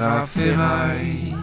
à 0.00 0.26
ferraille. 0.26 1.34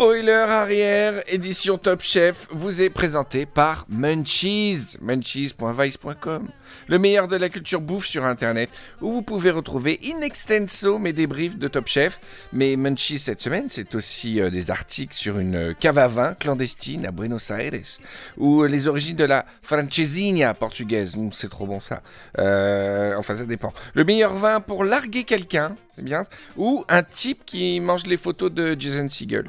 Spoiler 0.00 0.32
arrière, 0.32 1.22
édition 1.26 1.76
Top 1.76 2.00
Chef, 2.00 2.48
vous 2.50 2.80
est 2.80 2.88
présenté 2.88 3.44
par 3.44 3.84
Munchies, 3.90 4.96
munchies.vice.com, 5.02 6.48
le 6.88 6.98
meilleur 6.98 7.28
de 7.28 7.36
la 7.36 7.50
culture 7.50 7.82
bouffe 7.82 8.06
sur 8.06 8.24
Internet, 8.24 8.70
où 9.02 9.12
vous 9.12 9.20
pouvez 9.20 9.50
retrouver 9.50 10.00
in 10.02 10.22
extenso 10.22 10.98
mes 10.98 11.12
débriefs 11.12 11.58
de 11.58 11.68
Top 11.68 11.86
Chef. 11.86 12.18
Mais 12.54 12.76
Munchies 12.76 13.18
cette 13.18 13.42
semaine, 13.42 13.66
c'est 13.68 13.94
aussi 13.94 14.40
euh, 14.40 14.48
des 14.48 14.70
articles 14.70 15.14
sur 15.14 15.38
une 15.38 15.74
cave 15.74 15.98
à 15.98 16.08
vin 16.08 16.32
clandestine 16.32 17.04
à 17.04 17.10
Buenos 17.10 17.50
Aires, 17.50 17.98
ou 18.38 18.64
les 18.64 18.88
origines 18.88 19.16
de 19.16 19.24
la 19.24 19.44
francesinha 19.60 20.54
portugaise. 20.54 21.14
Hum, 21.14 21.30
c'est 21.30 21.50
trop 21.50 21.66
bon 21.66 21.82
ça. 21.82 22.00
Euh, 22.38 23.16
enfin, 23.18 23.36
ça 23.36 23.44
dépend. 23.44 23.74
Le 23.92 24.04
meilleur 24.04 24.32
vin 24.32 24.62
pour 24.62 24.82
larguer 24.82 25.24
quelqu'un, 25.24 25.76
c'est 25.94 26.04
bien, 26.04 26.22
ou 26.56 26.86
un 26.88 27.02
type 27.02 27.44
qui 27.44 27.78
mange 27.80 28.06
les 28.06 28.16
photos 28.16 28.50
de 28.50 28.74
Jason 28.80 29.06
Segel. 29.10 29.44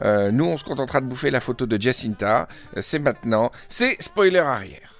Euh, 0.00 0.30
nous, 0.30 0.44
on 0.46 0.56
se 0.56 0.64
contentera 0.64 1.00
de 1.00 1.06
bouffer 1.06 1.30
la 1.30 1.40
photo 1.40 1.66
de 1.66 1.80
Jacinta. 1.80 2.48
Euh, 2.76 2.80
C'est 2.82 2.98
maintenant. 2.98 3.50
C'est 3.68 4.00
spoiler 4.02 4.38
arrière. 4.40 4.90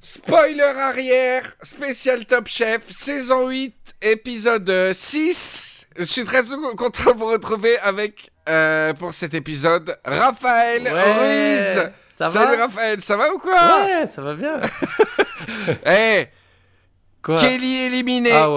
Spoiler 0.00 0.62
arrière, 0.62 1.42
spécial 1.62 2.26
Top 2.26 2.46
Chef, 2.46 2.88
saison 2.90 3.48
8, 3.48 3.74
épisode 4.02 4.92
6. 4.92 5.86
Je 5.96 6.04
suis 6.04 6.24
très 6.24 6.42
content 6.76 7.12
de 7.12 7.18
vous 7.18 7.26
retrouver 7.26 7.78
avec, 7.78 8.30
euh, 8.48 8.92
pour 8.94 9.12
cet 9.14 9.34
épisode, 9.34 9.98
Raphaël 10.04 10.82
Ouais, 10.84 11.72
Ruiz. 11.72 11.90
ça 12.18 12.26
Salut 12.28 12.56
va 12.56 12.66
Raphaël, 12.66 13.00
ça 13.00 13.16
va 13.16 13.32
ou 13.32 13.38
quoi? 13.38 13.84
Ouais, 13.84 14.06
ça 14.06 14.22
va 14.22 14.34
bien. 14.34 14.60
Eh, 15.86 16.28
Quoi? 17.22 17.36
Kelly 17.38 17.76
éliminé. 17.86 18.30
Ah 18.32 18.50
ouais, 18.50 18.56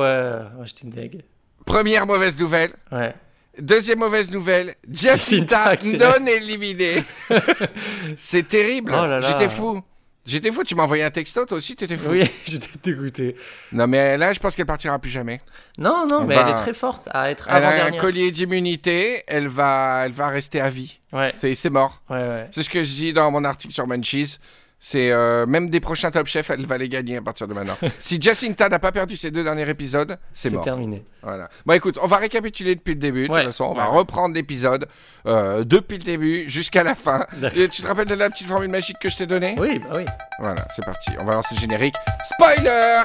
ouais 0.59 0.65
j'étais 0.65 0.83
une. 0.83 1.21
Première 1.65 2.05
mauvaise 2.05 2.39
nouvelle. 2.39 2.73
Ouais. 2.91 3.15
Deuxième 3.61 3.99
mauvaise 3.99 4.29
nouvelle, 4.31 4.75
Jacinta 4.91 5.75
non 5.83 6.25
éliminée. 6.25 7.03
C'est 8.15 8.47
terrible. 8.47 8.93
Oh. 8.95 9.19
J'étais 9.21 9.49
fou. 9.49 9.81
J'étais 10.25 10.51
fou. 10.51 10.63
Tu 10.63 10.75
m'as 10.75 10.83
envoyé 10.83 11.03
un 11.03 11.09
texto, 11.11 11.45
toi 11.45 11.57
aussi, 11.57 11.75
t'étais 11.75 11.97
fou. 11.97 12.11
Oui, 12.11 12.29
j'étais 12.45 12.67
dégoûté. 12.83 13.35
Non, 13.71 13.87
mais 13.87 14.17
là, 14.17 14.31
je 14.33 14.39
pense 14.39 14.55
qu'elle 14.55 14.65
partira 14.65 14.99
plus 14.99 15.09
jamais. 15.09 15.41
Non, 15.77 16.05
non, 16.09 16.21
Elle 16.21 16.27
mais 16.27 16.35
va- 16.35 16.41
elle 16.43 16.49
est 16.49 16.55
très 16.57 16.73
forte 16.73 17.07
à 17.11 17.31
être 17.31 17.47
Elle 17.49 17.63
a 17.63 17.85
un 17.85 17.91
collier 17.91 18.29
d'immunité. 18.31 19.23
Elle 19.27 19.47
va, 19.47 20.03
elle 20.05 20.11
va 20.11 20.27
rester 20.29 20.61
à 20.61 20.69
vie. 20.69 20.99
Ouais, 21.11 21.31
C'est, 21.35 21.55
c'est 21.55 21.69
mort. 21.71 22.01
ouais, 22.09 22.17
ouais. 22.17 22.47
C'est 22.51 22.63
ce 22.63 22.69
que 22.69 22.83
je 22.83 22.93
dis 22.93 23.13
dans 23.13 23.31
mon 23.31 23.43
article 23.43 23.73
sur 23.73 23.87
Munchies. 23.87 24.37
C'est 24.81 25.11
euh, 25.11 25.45
même 25.45 25.69
des 25.69 25.81
prochains 25.81 26.09
Top 26.09 26.25
Chef, 26.27 26.49
elle 26.51 26.65
va 26.65 26.77
les 26.77 26.87
gagner 26.87 27.17
à 27.17 27.21
partir 27.21 27.47
de 27.49 27.53
maintenant. 27.53 27.77
si 27.99 28.19
Jacinta 28.21 28.69
n'a 28.69 28.79
pas 28.79 28.93
perdu 28.93 29.17
ses 29.17 29.29
deux 29.29 29.43
derniers 29.43 29.69
épisodes, 29.69 30.17
c'est 30.31 30.47
C'est 30.49 30.55
mort. 30.55 30.63
terminé. 30.63 31.03
Voilà. 31.21 31.49
Bon, 31.65 31.73
écoute, 31.73 31.99
on 32.01 32.07
va 32.07 32.15
récapituler 32.17 32.75
depuis 32.75 32.93
le 32.93 32.99
début. 33.01 33.27
De 33.27 33.33
Ouais. 33.33 33.41
toute 33.43 33.51
façon, 33.51 33.65
on 33.65 33.73
va 33.73 33.91
Ouais. 33.91 33.97
reprendre 33.97 34.33
l'épisode 34.35 34.87
euh, 35.27 35.65
depuis 35.65 35.97
le 35.97 36.03
début 36.05 36.49
jusqu'à 36.49 36.83
la 36.83 36.95
fin. 36.95 37.25
Et 37.55 37.67
tu 37.67 37.81
te 37.81 37.87
rappelles 37.87 38.07
de 38.07 38.15
la 38.15 38.29
petite 38.29 38.47
formule 38.47 38.69
magique 38.69 38.97
que 39.01 39.09
je 39.09 39.17
t'ai 39.17 39.25
donnée? 39.25 39.55
Oui, 39.59 39.79
bah 39.79 39.95
oui. 39.97 40.05
Voilà, 40.39 40.65
c'est 40.73 40.85
parti. 40.85 41.11
On 41.19 41.25
va 41.25 41.33
lancer 41.33 41.55
le 41.55 41.59
générique. 41.59 41.95
Spoiler 42.23 43.01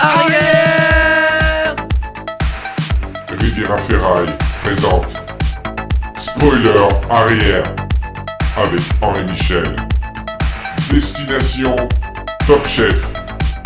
Arrière 0.00 1.76
Riviera 3.28 3.76
Ferraille 3.78 4.34
présente 4.64 5.06
Spoiler 6.18 6.88
arrière 7.10 7.64
avec 8.56 8.80
Henri 9.02 9.24
Michel. 9.24 9.76
Destination 10.92 11.74
Top 12.46 12.66
Chef, 12.66 13.02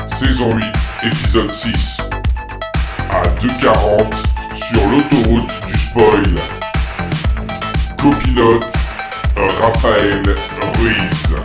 saison 0.06 0.54
8, 0.54 0.64
épisode 1.02 1.50
6. 1.50 2.00
À 3.10 3.22
2h40 3.40 4.14
sur 4.54 4.80
l'autoroute 4.88 5.66
du 5.66 5.76
spoil. 5.76 6.22
Copilote 8.00 8.72
Raphaël 9.60 10.22
Ruiz. 10.78 11.36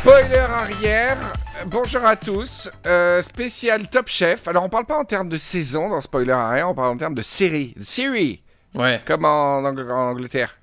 Spoiler 0.00 0.36
arrière. 0.36 1.18
Bonjour 1.66 2.04
à 2.04 2.16
tous. 2.16 2.68
Euh, 2.86 3.22
spécial 3.22 3.88
Top 3.88 4.08
Chef. 4.08 4.46
Alors, 4.46 4.62
on 4.64 4.68
parle 4.68 4.84
pas 4.84 4.98
en 4.98 5.04
termes 5.04 5.30
de 5.30 5.38
saison 5.38 5.88
dans 5.88 6.02
Spoiler 6.02 6.32
arrière, 6.32 6.68
on 6.68 6.74
parle 6.74 6.90
en 6.90 6.98
termes 6.98 7.14
de 7.14 7.22
série. 7.22 7.72
De 7.78 7.82
série, 7.84 8.42
Ouais. 8.74 9.00
comme 9.06 9.24
en, 9.24 9.64
Ang- 9.64 9.90
en 9.90 10.10
Angleterre. 10.10 10.58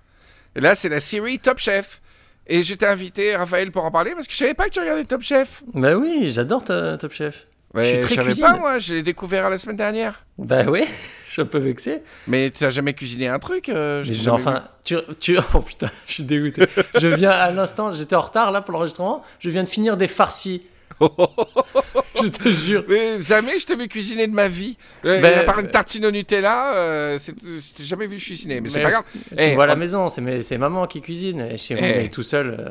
Et 0.56 0.62
là, 0.62 0.76
c'est 0.76 0.90
la 0.90 1.00
série 1.00 1.40
Top 1.40 1.58
Chef. 1.60 2.02
Et 2.46 2.62
je 2.62 2.74
t'ai 2.74 2.86
invité, 2.86 3.36
Raphaël, 3.36 3.72
pour 3.72 3.86
en 3.86 3.92
parler 3.92 4.12
parce 4.14 4.28
que 4.28 4.34
je 4.34 4.38
savais 4.38 4.54
pas 4.54 4.66
que 4.66 4.72
tu 4.72 4.80
regardais 4.80 5.06
Top 5.06 5.22
Chef. 5.22 5.64
Bah 5.74 5.96
oui, 5.96 6.30
j'adore 6.30 6.64
Top 6.64 7.12
Chef. 7.14 7.48
Ouais, 7.74 7.86
Je 7.86 7.90
suis 7.90 8.00
très 8.02 8.16
savais 8.16 8.28
cuisine. 8.28 8.46
pas, 8.46 8.58
moi. 8.58 8.78
Je 8.80 8.94
l'ai 8.96 9.04
découvert 9.04 9.50
la 9.50 9.58
semaine 9.58 9.78
dernière. 9.78 10.26
Bah 10.38 10.66
oui, 10.68 10.84
je 11.28 11.32
suis 11.32 11.42
un 11.42 11.46
peu 11.46 11.58
vexé. 11.58 12.02
Mais 12.28 12.52
tu 12.52 12.64
n'as 12.64 12.70
jamais 12.70 12.94
cuisiné 12.94 13.28
un 13.28 13.40
truc 13.40 13.70
euh, 13.70 14.04
je 14.04 14.12
Mais 14.12 14.28
enfin, 14.30 14.64
tu, 14.84 14.96
tu... 15.20 15.38
Oh 15.54 15.60
putain, 15.60 15.90
je 16.06 16.14
suis 16.14 16.24
dégoûté. 16.24 16.66
je 17.00 17.08
viens 17.08 17.32
à 17.32 17.50
l'instant, 17.50 17.92
j'étais 17.92 18.16
en 18.16 18.22
retard 18.22 18.52
là 18.52 18.62
pour 18.62 18.74
l'enregistrement, 18.74 19.24
je 19.40 19.50
viens 19.50 19.64
de 19.64 19.68
finir 19.68 19.98
des 19.98 20.08
farcis. 20.08 20.64
je 22.16 22.28
te 22.28 22.50
jure. 22.50 22.86
Mais 22.88 23.22
jamais 23.22 23.60
je 23.60 23.66
t'ai 23.66 23.76
vu 23.76 23.88
cuisiner 23.88 24.28
de 24.28 24.34
ma 24.34 24.48
vie. 24.48 24.78
Euh, 25.06 25.22
Ben, 25.22 25.40
à 25.40 25.44
part 25.44 25.60
une 25.60 25.68
euh, 25.68 25.70
tartine 25.72 26.06
au 26.06 26.12
Nutella, 26.12 26.74
euh, 26.76 27.18
c'est- 27.18 27.36
je 27.44 27.74
t'ai 27.74 27.84
jamais 27.84 28.08
vu 28.08 28.18
cuisiner. 28.18 28.62
Mais, 28.62 28.70
c'est 28.70 28.82
pas 28.84 28.90
grave. 28.90 29.04
Tu 29.12 29.20
Eh, 29.38 29.54
vois 29.56 29.66
à 29.66 29.68
la 29.68 29.74
on- 29.74 29.78
maison, 29.78 30.10
c'est 30.10 30.58
maman 30.58 30.88
qui 30.88 31.02
cuisine. 31.02 31.42
Et 31.52 31.58
chez 31.58 31.76
moi, 31.76 31.84
Eh. 31.88 32.10
tout 32.10 32.24
seul. 32.24 32.56
euh, 32.60 32.70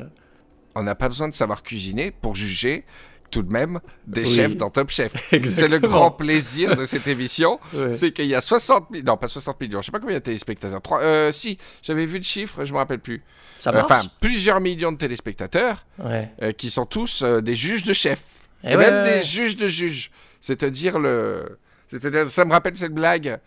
On 0.75 0.82
n'a 0.82 0.94
pas 0.94 1.09
besoin 1.09 1.28
de 1.28 1.34
savoir 1.34 1.62
cuisiner 1.62 2.11
pour 2.12 2.34
juger 2.34 2.84
tout 3.32 3.43
de 3.43 3.50
même 3.53 3.81
des 4.06 4.20
Oui. 4.20 4.26
chefs 4.34 4.56
dans 4.56 4.70
Top 4.70 4.91
Chef. 4.91 5.12
C'est 5.47 5.66
le 5.69 5.78
grand 5.81 6.12
plaisir 6.12 6.76
de 6.76 6.84
cette 6.84 7.09
émission. 7.09 7.59
Ouais. 7.75 7.93
C'est 7.93 8.12
qu'il 8.12 8.26
y 8.26 8.34
a 8.34 8.41
60 8.41 8.91
millions, 8.91 9.04
non 9.06 9.16
pas 9.16 9.26
60 9.28 9.59
millions, 9.60 9.81
je 9.81 9.87
sais 9.87 9.93
pas 9.93 9.98
combien 9.98 10.12
il 10.12 10.16
y 10.16 10.16
a 10.16 10.20
de 10.20 10.25
téléspectateurs. 10.25 10.82
Trois- 10.82 11.00
euh, 11.00 11.32
si, 11.32 11.56
j'avais 11.82 12.04
vu 12.06 12.19
le 12.19 12.25
chiffre, 12.25 12.65
je 12.65 12.72
me 12.72 12.78
rappelle 12.78 12.98
plus. 13.00 13.22
Ça 13.59 13.72
marche. 13.72 13.84
Enfin, 13.87 14.03
plusieurs 14.20 14.60
millions 14.60 14.93
de 14.93 14.98
téléspectateurs 14.98 15.84
ouais. 15.98 16.31
euh, 16.43 16.53
qui 16.53 16.70
sont 16.70 16.84
tous 16.84 17.22
euh, 17.22 17.41
des 17.41 17.54
juges 17.54 17.84
de 17.84 17.93
chefs. 17.94 18.22
Eh 18.62 18.72
Et 18.72 18.76
ouais, 18.76 18.91
même 18.91 19.04
des 19.04 19.22
juges 19.25 19.56
de 19.56 19.66
juges. 19.69 20.10
C'est-à-dire 20.41 20.99
le. 20.99 21.59
C'est-à-dire, 21.91 22.31
ça 22.31 22.44
me 22.44 22.53
rappelle 22.53 22.76
cette 22.76 22.94
blague. 22.94 23.38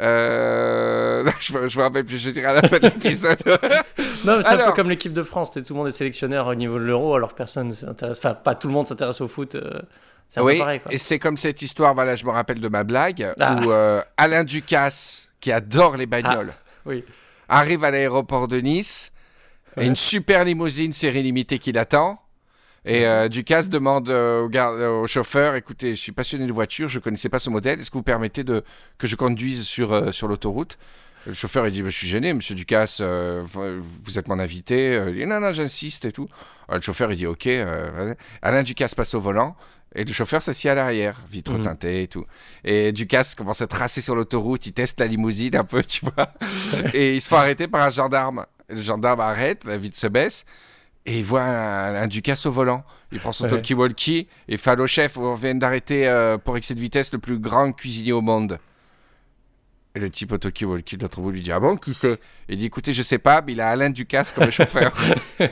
Euh... 0.00 1.30
je, 1.40 1.52
me, 1.58 1.68
je 1.68 1.78
me 1.78 1.82
rappelle 1.82 2.04
plus, 2.04 2.18
je 2.18 2.30
dirais 2.30 2.46
à 2.46 2.54
la 2.54 2.62
fin 2.68 2.78
de 2.78 2.84
l'épisode. 2.84 3.38
Non, 4.24 4.36
mais 4.36 4.42
c'est 4.44 4.50
un 4.50 4.66
peu 4.68 4.72
comme 4.72 4.88
l'équipe 4.88 5.12
de 5.12 5.24
France. 5.24 5.50
Tout 5.50 5.62
le 5.70 5.74
monde 5.74 5.88
est 5.88 5.92
sélectionneur 5.92 6.46
au 6.46 6.54
niveau 6.54 6.78
de 6.78 6.84
l'euro, 6.84 7.14
alors 7.16 7.34
personne 7.34 7.68
ne 7.68 7.74
s'intéresse. 7.74 8.18
Enfin, 8.18 8.34
pas 8.34 8.54
tout 8.54 8.68
le 8.68 8.72
monde 8.74 8.86
s'intéresse 8.86 9.20
au 9.20 9.26
foot. 9.26 9.56
euh, 9.56 9.80
C'est 10.28 10.38
un 10.40 10.44
oui, 10.44 10.54
peu 10.54 10.58
pareil. 10.60 10.80
Quoi. 10.80 10.92
et 10.92 10.98
c'est 10.98 11.18
comme 11.18 11.36
cette 11.36 11.60
histoire, 11.60 11.92
voilà, 11.94 12.14
je 12.14 12.24
me 12.24 12.30
rappelle 12.30 12.60
de 12.60 12.68
ma 12.68 12.84
blague, 12.84 13.34
Ah. 13.40 13.56
où 13.60 13.72
euh, 13.72 14.00
Alain 14.16 14.44
Ducasse, 14.44 15.30
qui 15.40 15.50
adore 15.50 15.96
les 15.96 16.06
bagnoles, 16.06 16.52
Oui. 16.86 17.04
arrive 17.48 17.82
à 17.82 17.90
l'aéroport 17.90 18.46
de 18.46 18.58
Nice, 18.58 19.10
et 19.76 19.86
une 19.86 19.96
super 19.96 20.44
limousine 20.44 20.92
série 20.92 21.22
limitée 21.24 21.58
qui 21.58 21.72
l'attend. 21.72 22.21
Et 22.84 23.06
euh, 23.06 23.28
Ducasse 23.28 23.68
demande 23.68 24.08
euh, 24.10 24.42
au, 24.42 24.48
gar- 24.48 24.74
au 24.74 25.06
chauffeur, 25.06 25.54
écoutez, 25.54 25.94
je 25.94 26.00
suis 26.00 26.12
passionné 26.12 26.46
de 26.46 26.52
voiture, 26.52 26.88
je 26.88 26.98
connaissais 26.98 27.28
pas 27.28 27.38
ce 27.38 27.48
modèle, 27.48 27.78
est-ce 27.80 27.90
que 27.90 27.96
vous 27.98 28.02
permettez 28.02 28.42
de, 28.42 28.64
que 28.98 29.06
je 29.06 29.14
conduise 29.14 29.62
sur, 29.62 29.92
euh, 29.92 30.10
sur 30.12 30.26
l'autoroute? 30.26 30.78
Le 31.24 31.32
chauffeur, 31.34 31.64
il 31.68 31.70
dit, 31.70 31.82
Bah, 31.82 31.88
je 31.90 31.96
suis 31.96 32.08
gêné, 32.08 32.34
monsieur 32.34 32.56
Ducasse, 32.56 32.98
euh, 33.00 33.44
vous 33.46 34.18
êtes 34.18 34.26
mon 34.26 34.40
invité. 34.40 35.00
Il 35.06 35.14
dit, 35.14 35.26
non, 35.26 35.38
non, 35.38 35.52
j'insiste 35.52 36.04
et 36.04 36.10
tout. 36.10 36.26
Alors, 36.66 36.78
le 36.78 36.82
chauffeur, 36.82 37.12
il 37.12 37.16
dit, 37.16 37.26
ok. 37.28 37.46
euh. 37.46 38.14
Alain 38.42 38.64
Ducasse 38.64 38.96
passe 38.96 39.14
au 39.14 39.20
volant. 39.20 39.54
Et 39.94 40.04
le 40.04 40.12
chauffeur 40.12 40.42
s'assied 40.42 40.68
à 40.70 40.74
l'arrière, 40.74 41.20
vitre 41.30 41.52
Mhm. 41.52 41.62
teintée 41.62 42.02
et 42.02 42.08
tout. 42.08 42.24
Et 42.64 42.90
Ducasse 42.90 43.36
commence 43.36 43.60
à 43.62 43.68
tracer 43.68 44.00
sur 44.00 44.16
l'autoroute, 44.16 44.66
il 44.66 44.72
teste 44.72 44.98
la 44.98 45.06
limousine 45.06 45.54
un 45.54 45.62
peu, 45.64 45.82
tu 45.88 46.00
vois. 46.04 46.28
et 46.94 47.14
il 47.14 47.22
se 47.22 47.28
fait 47.28 47.36
arrêter 47.36 47.68
par 47.68 47.82
un 47.82 47.90
gendarme. 47.90 48.44
Le 48.68 48.82
gendarme 48.82 49.20
arrête, 49.20 49.64
la 49.64 49.76
vitre 49.78 49.96
se 49.98 50.06
baisse, 50.08 50.44
et 51.06 51.18
il 51.18 51.24
voit 51.24 51.42
un, 51.42 51.94
un 52.02 52.06
Ducasse 52.06 52.46
au 52.46 52.50
volant. 52.52 52.84
Il 53.10 53.18
prend 53.20 53.32
son 53.32 53.44
Ouais. 53.44 53.50
talkie-walkie 53.50 54.26
et 54.48 54.56
fait 54.56 54.70
Allô 54.70 54.86
chef, 54.86 55.16
on 55.18 55.34
vient 55.34 55.54
d'arrêter 55.54 56.06
euh, 56.08 56.38
pour 56.38 56.56
excès 56.56 56.74
de 56.74 56.80
vitesse 56.80 57.12
le 57.12 57.18
plus 57.18 57.38
grand 57.38 57.72
cuisinier 57.72 58.12
au 58.12 58.20
monde. 58.22 58.58
Et 59.94 60.00
le 60.00 60.08
type 60.08 60.32
au 60.32 60.38
talkie-walkie 60.38 60.96
de 60.96 61.02
l'autre 61.02 61.20
bout 61.20 61.30
lui 61.30 61.42
dit 61.42 61.52
Ah 61.52 61.60
bon, 61.60 61.76
qui 61.76 61.92
c'est? 61.92 62.18
Il 62.48 62.56
dit 62.56 62.64
Écoutez, 62.66 62.94
je 62.94 63.02
sais 63.02 63.18
pas, 63.18 63.42
mais 63.46 63.52
il 63.52 63.60
a 63.60 63.68
Alain 63.68 63.90
Ducasse 63.90 64.32
comme 64.32 64.50
chauffeur. 64.50 64.94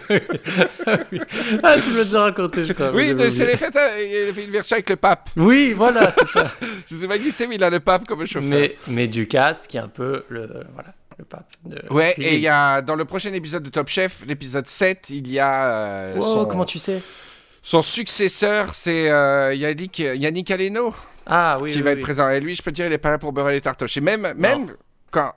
Ah, 1.63 1.77
tu 1.83 1.91
me 1.91 1.99
l'as 1.99 2.05
déjà 2.05 2.23
raconté, 2.23 2.65
je 2.65 2.73
crois. 2.73 2.93
oui, 2.95 3.15
c'est 3.31 3.47
les 3.47 3.57
fêtes, 3.57 3.77
hein, 3.77 3.89
il 3.99 4.31
a 4.31 4.35
fait 4.35 4.45
une 4.45 4.51
version 4.51 4.75
avec 4.75 4.89
le 4.91 4.97
pape. 4.97 5.31
Oui, 5.37 5.73
voilà, 5.77 6.13
c'est 6.17 6.27
ça. 6.29 6.53
Je 6.87 6.95
sais 6.95 7.09
pas 7.09 7.19
qui 7.19 7.31
c'est, 7.31 7.47
mais 7.47 7.57
il 7.57 7.65
a 7.65 7.71
le 7.71 7.81
pape 7.81 8.07
comme 8.07 8.25
chauffeur. 8.27 8.43
mais, 8.49 8.77
mais 8.89 9.09
Ducasse, 9.09 9.67
qui 9.67 9.77
est 9.77 9.81
un 9.81 9.89
peu 9.89 10.25
le, 10.29 10.47
voilà, 10.75 10.95
le 11.21 11.27
pape. 11.27 11.49
De 11.65 11.83
Ouais, 11.91 12.15
cuisine. 12.15 12.33
et 12.33 12.37
il 12.37 12.41
y 12.43 12.49
a 12.49 12.83
dans 12.83 12.95
le 12.97 13.05
prochain 13.05 13.33
épisode 13.33 13.63
de 13.63 13.71
Top 13.71 13.89
Chef, 13.89 14.25
l'épisode 14.27 14.67
7, 14.67 15.11
il 15.11 15.29
y 15.31 15.39
a 15.39 15.71
euh, 15.71 16.17
Wow, 16.17 16.23
son, 16.23 16.45
comment 16.47 16.65
tu 16.65 16.79
sais? 16.79 17.01
son 17.63 17.83
successeur, 17.83 18.75
c'est 18.75 19.11
euh, 19.11 19.55
Yannick, 19.55 19.99
Yannick 19.99 20.51
Aleno 20.51 20.95
Ah 21.27 21.57
oui, 21.61 21.71
qui 21.73 21.77
oui, 21.79 21.83
va 21.83 21.91
oui. 21.93 21.97
être 21.99 22.03
présent. 22.03 22.29
Et 22.31 22.41
lui, 22.41 22.55
je 22.55 22.63
peux 22.63 22.71
te 22.73 22.77
dire, 22.77 22.87
il 22.87 22.93
est 22.93 22.99
pas 22.99 23.11
là 23.11 23.19
pour 23.19 23.33
beurrer 23.33 23.53
les 23.53 23.61
tartoches. 23.61 23.97
Et 23.97 24.01
même, 24.01 24.33
même 24.37 24.73
quand, 25.11 25.33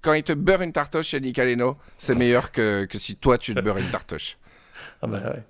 quand 0.00 0.12
il 0.14 0.22
te 0.22 0.32
beurre 0.32 0.62
une 0.62 0.72
tartoche, 0.72 1.12
Yannick 1.12 1.38
Aleno, 1.38 1.76
c'est 1.98 2.14
meilleur 2.14 2.52
que, 2.52 2.84
que 2.86 2.98
si 2.98 3.16
toi 3.16 3.36
tu 3.38 3.54
te 3.54 3.60
beurres 3.60 3.78
une 3.78 3.90
tartoche. 3.90 4.38
Ah 5.02 5.06
bah 5.06 5.18
ouais. 5.18 5.42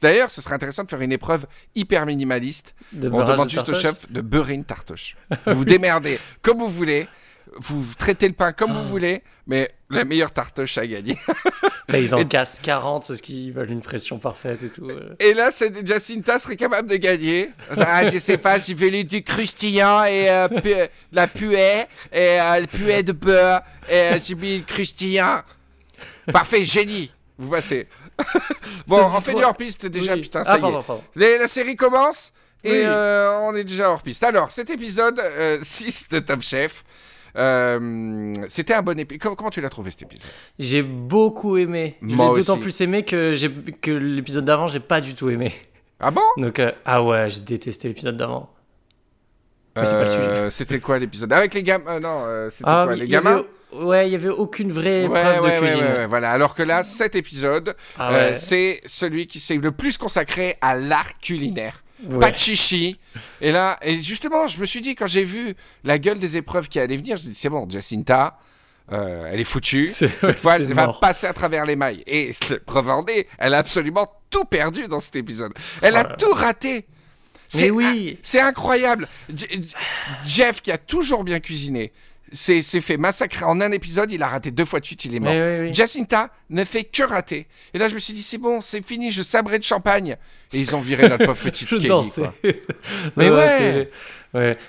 D'ailleurs, 0.00 0.28
ce 0.30 0.40
serait 0.40 0.54
intéressant 0.56 0.82
de 0.82 0.88
faire 0.88 1.00
une 1.02 1.12
épreuve 1.12 1.46
hyper 1.76 2.04
minimaliste. 2.06 2.74
De 2.92 3.08
On 3.08 3.22
demande 3.24 3.46
de 3.46 3.50
juste 3.50 3.68
au 3.68 3.74
chef 3.74 4.10
de 4.10 4.20
beurrer 4.20 4.54
une 4.54 4.64
tartoche. 4.64 5.16
Vous 5.46 5.54
vous 5.58 5.64
démerdez 5.64 6.18
comme 6.42 6.58
vous 6.58 6.68
voulez. 6.68 7.06
Vous 7.58 7.84
traitez 7.98 8.28
le 8.28 8.34
pain 8.34 8.52
comme 8.52 8.70
Ah. 8.72 8.78
vous 8.80 8.88
voulez, 8.88 9.22
mais 9.46 9.70
la 9.90 10.04
meilleure 10.04 10.32
tartoche 10.32 10.78
à 10.78 10.86
gagner. 10.86 11.18
Là, 11.88 11.98
ils 11.98 12.14
en 12.14 12.18
Et- 12.18 12.26
cassent 12.26 12.58
40 12.60 13.06
parce 13.08 13.20
qu'ils 13.20 13.52
veulent 13.52 13.70
une 13.70 13.82
pression 13.82 14.18
parfaite 14.18 14.62
et 14.62 14.68
tout. 14.70 14.88
euh. 14.88 15.14
Et 15.20 15.34
là, 15.34 15.50
c'est 15.50 15.86
Jacinta 15.86 16.38
serait 16.38 16.56
capable 16.56 16.88
de 16.88 16.96
gagner. 16.96 17.50
Ah, 17.76 18.06
je 18.10 18.18
sais 18.18 18.38
pas, 18.38 18.58
j'ai 18.58 18.74
voulu 18.74 19.04
du 19.04 19.22
croustillant 19.22 20.04
et 20.04 20.30
euh, 20.30 20.48
pu- 20.48 20.62
de 20.70 20.88
la 21.12 21.26
puée 21.26 21.80
et 22.12 22.40
euh, 22.40 22.64
puée 22.66 23.02
de 23.02 23.12
beurre 23.12 23.60
et 23.88 23.92
euh, 24.14 24.18
j'ai 24.24 24.34
mis 24.34 24.58
le 24.58 24.64
croustillant. 24.64 25.42
Parfait, 26.32 26.64
génie. 26.64 27.12
Vous 27.38 27.50
passez. 27.50 27.88
bon, 28.86 29.02
on 29.04 29.20
fait 29.20 29.34
du 29.34 29.42
hors-piste 29.42 29.86
déjà, 29.86 30.14
Oui. 30.14 30.22
putain, 30.22 30.42
ah, 30.46 30.50
ça 30.50 30.54
y 30.54 30.58
est. 30.58 30.60
pardon, 30.60 30.82
pardon. 30.82 31.02
Les- 31.16 31.38
la 31.38 31.48
série 31.48 31.76
commence 31.76 32.32
et 32.64 32.70
Oui. 32.70 32.82
euh, 32.84 33.38
on 33.42 33.54
est 33.56 33.64
déjà 33.64 33.90
hors 33.90 34.02
piste. 34.02 34.22
Alors, 34.22 34.52
cet 34.52 34.70
épisode 34.70 35.18
euh, 35.18 35.58
6 35.62 36.08
de 36.10 36.18
Top 36.20 36.40
Chef, 36.42 36.84
euh, 37.36 38.32
c'était 38.48 38.74
un 38.74 38.82
bon 38.82 38.98
épisode. 38.98 39.20
Comment, 39.22 39.34
comment 39.36 39.50
tu 39.50 39.60
l'as 39.60 39.70
trouvé 39.70 39.90
cet 39.90 40.02
épisode? 40.02 40.28
J'ai 40.58 40.82
beaucoup 40.82 41.56
aimé. 41.56 41.96
Je 42.02 42.08
l'ai 42.08 42.16
d'autant 42.16 42.58
plus 42.58 42.80
aimé 42.80 43.04
que, 43.04 43.34
j'ai- 43.34 43.50
que 43.50 43.90
l'épisode 43.90 44.44
d'avant, 44.44 44.66
j'ai 44.66 44.80
pas 44.80 45.00
du 45.00 45.14
tout 45.14 45.30
aimé. 45.30 45.52
Ah 46.00 46.10
bon? 46.10 46.22
Donc, 46.36 46.58
euh, 46.58 46.72
ah 46.84 47.02
ouais, 47.02 47.30
j'ai 47.30 47.40
détesté 47.40 47.88
l'épisode 47.88 48.16
d'avant. 48.16 48.50
Mais 49.76 49.84
c'est 49.84 49.92
pas 49.92 50.04
le 50.04 50.10
Euh, 50.10 50.50
C'était 50.50 50.80
quoi 50.80 50.98
l'épisode? 50.98 51.32
Avec 51.32 51.54
les 51.54 51.62
gamins 51.62 51.98
Non, 52.00 52.26
c'était 52.50 52.64
Ah, 52.66 52.82
quoi 52.86 52.94
Les 52.94 53.02
avait- 53.02 53.10
gamins? 53.10 53.42
Ouais, 53.72 54.06
il 54.06 54.12
y 54.12 54.14
avait 54.16 54.28
aucune 54.28 54.70
vraie 54.70 55.06
Ouais, 55.06 55.22
preuve 55.22 55.44
ouais, 55.44 55.54
de 55.54 55.60
cuisine. 55.64 55.80
ouais, 55.82 55.96
ouais, 55.96 56.06
voilà. 56.06 56.30
Alors 56.32 56.54
que 56.54 56.62
là, 56.62 56.84
cet 56.84 57.16
épisode, 57.16 57.74
Ah 57.98 58.12
euh, 58.12 58.32
c'est 58.34 58.82
celui 58.84 59.26
qui 59.26 59.40
s'est 59.40 59.56
le 59.56 59.72
plus 59.72 59.96
consacré 59.96 60.56
à 60.60 60.76
l'art 60.76 61.16
culinaire. 61.22 61.82
Ouais. 62.08 62.18
Pas 62.20 62.30
de 62.32 62.36
chichi. 62.38 62.98
Et 63.40 63.52
là, 63.52 63.78
et 63.82 64.00
justement, 64.00 64.48
je 64.48 64.58
me 64.60 64.64
suis 64.66 64.80
dit, 64.80 64.94
quand 64.94 65.06
j'ai 65.06 65.24
vu 65.24 65.54
la 65.84 65.98
gueule 65.98 66.18
des 66.18 66.36
épreuves 66.36 66.68
qui 66.68 66.78
allaient 66.80 66.96
venir, 66.96 67.16
je 67.16 67.24
me 67.24 67.28
dit, 67.28 67.34
c'est 67.34 67.48
bon, 67.48 67.68
Jacinta, 67.70 68.38
euh, 68.90 69.30
elle 69.32 69.38
est 69.40 69.44
foutue. 69.44 69.90
Ouais, 70.22 70.34
fois, 70.34 70.56
c'est 70.58 70.62
elle 70.64 70.72
va 70.74 70.88
passer 71.00 71.26
à 71.26 71.32
travers 71.32 71.64
les 71.64 71.76
mailles. 71.76 72.02
Et 72.06 72.30
preuve 72.66 72.88
en 72.88 73.04
est, 73.06 73.28
elle 73.38 73.54
a 73.54 73.58
absolument 73.58 74.10
tout 74.30 74.44
perdu 74.44 74.88
dans 74.88 75.00
cet 75.00 75.16
épisode. 75.16 75.52
Elle 75.80 75.96
a 75.96 76.04
tout 76.04 76.32
raté. 76.32 76.86
Mais 77.54 77.60
C'est 77.60 77.70
oui. 77.70 78.18
c'est 78.22 78.40
incroyable. 78.40 79.06
J- 79.32 79.46
Jeff, 80.24 80.62
qui 80.62 80.72
a 80.72 80.78
toujours 80.78 81.22
bien 81.22 81.38
cuisiné, 81.38 81.92
s'est 82.32 82.62
fait 82.80 82.96
massacrer 82.96 83.44
en 83.44 83.60
un 83.60 83.72
épisode. 83.72 84.10
Il 84.12 84.22
a 84.22 84.28
raté 84.28 84.50
deux 84.50 84.64
fois 84.64 84.80
de 84.80 84.84
suite, 84.86 85.04
il 85.04 85.14
est 85.14 85.20
mort. 85.20 85.32
Mais 85.32 85.60
oui, 85.60 85.66
oui. 85.68 85.74
Jacinta 85.74 86.30
ne 86.50 86.64
fait 86.64 86.84
que 86.84 87.02
rater. 87.02 87.46
Et 87.74 87.78
là, 87.78 87.88
je 87.88 87.94
me 87.94 87.98
suis 87.98 88.12
dit, 88.12 88.22
c'est 88.22 88.38
bon, 88.38 88.60
c'est 88.60 88.84
fini, 88.86 89.10
je 89.12 89.22
sabrais 89.22 89.58
de 89.58 89.64
champagne. 89.64 90.16
Et 90.52 90.60
ils 90.60 90.74
ont 90.74 90.80
viré 90.80 91.08
notre 91.08 91.24
pauvre 91.26 91.40
petite 91.40 91.68
Je 91.70 91.76
Kelly. 91.76 91.88
dansais. 91.88 92.22
quoi. 92.22 92.34
Mais 93.16 93.30
ouais. 93.30 93.88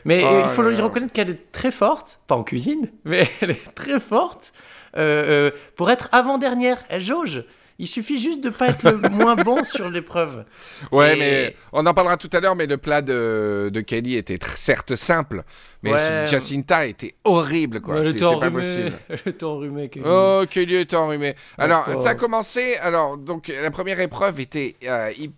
Mais 0.03 0.23
Oh 0.25 0.41
il 0.43 0.49
faut 0.49 0.61
lui 0.61 0.75
reconnaître 0.81 1.13
qu'elle 1.13 1.29
est 1.29 1.51
très 1.53 1.71
forte, 1.71 2.19
pas 2.27 2.35
en 2.35 2.43
cuisine, 2.43 2.91
mais 3.05 3.29
elle 3.39 3.51
est 3.51 3.73
très 3.75 3.97
forte 4.01 4.51
euh, 4.97 5.49
euh, 5.49 5.51
pour 5.77 5.89
être 5.89 6.09
avant-dernière. 6.11 6.83
Elle 6.89 6.99
jauge. 6.99 7.45
Il 7.79 7.87
suffit 7.87 8.19
juste 8.19 8.43
de 8.43 8.49
pas 8.49 8.67
être 8.69 8.83
le 8.89 8.97
moins 9.09 9.35
bon 9.35 9.63
sur 9.63 9.89
l'épreuve. 9.89 10.45
Ouais, 10.91 11.13
Et- 11.13 11.19
mais 11.19 11.55
on 11.71 11.85
en 11.85 11.93
parlera 11.93 12.17
tout 12.17 12.29
à 12.33 12.39
l'heure, 12.39 12.55
mais 12.55 12.65
le 12.67 12.77
plat 12.77 13.01
de, 13.01 13.69
de 13.73 13.81
Kelly 13.81 14.15
était 14.15 14.37
certes 14.55 14.95
simple, 14.95 15.43
mais 15.81 15.91
Ouais. 15.93 15.99
celui 15.99 16.21
de 16.21 16.27
Jacinta 16.27 16.85
était 16.85 17.15
horrible, 17.23 17.81
quoi. 17.81 17.95
Ouais, 17.95 18.01
C'est 18.03 18.07
le 18.07 18.13
c'est 18.13 18.19
temps 18.19 18.39
pas 18.39 18.47
enrhumé. 18.47 18.61
possible. 18.61 18.91
Le 19.25 19.33
temps 19.33 19.51
enrhumé. 19.53 19.89
Kelly. 19.89 20.05
Oh, 20.07 20.43
Kelly 20.49 20.75
est 20.75 20.93
enrhumé. 20.93 21.35
Alors, 21.57 22.01
ça 22.01 22.11
a 22.11 22.15
commencé. 22.15 22.75
Alors, 22.77 23.17
donc, 23.17 23.47
la 23.49 23.71
première 23.71 23.99
épreuve 23.99 24.39
était, 24.39 24.75
euh, 24.85 25.11
il- 25.17 25.31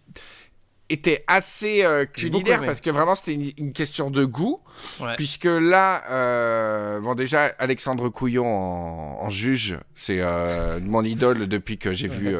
était 0.90 1.24
assez 1.28 1.84
euh, 1.84 2.06
J'ai 2.16 2.30
culinaire 2.30 2.64
parce 2.64 2.80
que 2.82 2.90
vraiment, 2.92 3.16
c'était 3.16 3.34
une, 3.34 3.52
une 3.58 3.74
question 3.74 4.12
de 4.12 4.24
goût. 4.26 4.62
Ouais. 5.00 5.16
Puisque 5.16 5.46
là, 5.46 6.04
euh, 6.12 7.00
bon, 7.00 7.16
déjà, 7.16 7.46
Alexandre 7.60 8.10
Couillon 8.10 8.46
en, 8.46 9.24
en 9.26 9.30
juge, 9.30 9.78
c'est 9.96 10.18
euh, 10.20 10.80
mon 10.82 11.04
idole 11.04 11.48
depuis 11.48 11.78
que 11.78 11.92
j'ai 11.94 12.08
vu 12.08 12.36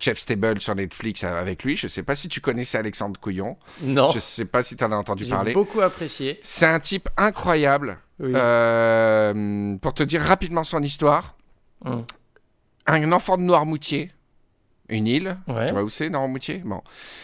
Chef 0.00 0.18
Stable 0.18 0.60
sur 0.60 0.74
Netflix 0.74 1.22
avec 1.24 1.64
lui. 1.64 1.76
Je 1.76 1.86
sais 1.86 2.02
pas 2.02 2.14
si 2.14 2.28
tu 2.28 2.40
connaissais 2.40 2.78
Alexandre 2.78 3.18
Couillon. 3.20 3.56
Non, 3.82 4.10
Je 4.10 4.18
sais 4.20 4.44
pas 4.46 4.62
si 4.62 4.76
tu 4.76 4.84
en 4.84 4.92
as 4.92 4.96
entendu 4.96 5.24
j'ai 5.24 5.30
parler. 5.30 5.52
beaucoup 5.52 5.80
apprécié. 5.80 6.40
C'est 6.42 6.66
un 6.66 6.80
type 6.80 7.08
incroyable. 7.16 7.98
Oui. 8.20 8.32
Pour 8.32 9.92
te 9.94 10.02
dire 10.02 10.20
rapidement 10.22 10.64
son 10.64 10.82
histoire, 10.82 11.36
Hum. 11.84 12.06
un 12.86 13.12
enfant 13.12 13.36
de 13.36 13.42
Noirmoutier, 13.42 14.10
une 14.90 15.06
île, 15.06 15.38
Ouais. 15.48 15.66
tu 15.68 15.72
vois 15.72 15.82
où 15.82 15.88
c'est 15.88 16.10
Noirmoutier 16.10 16.58
Bon. 16.64 16.82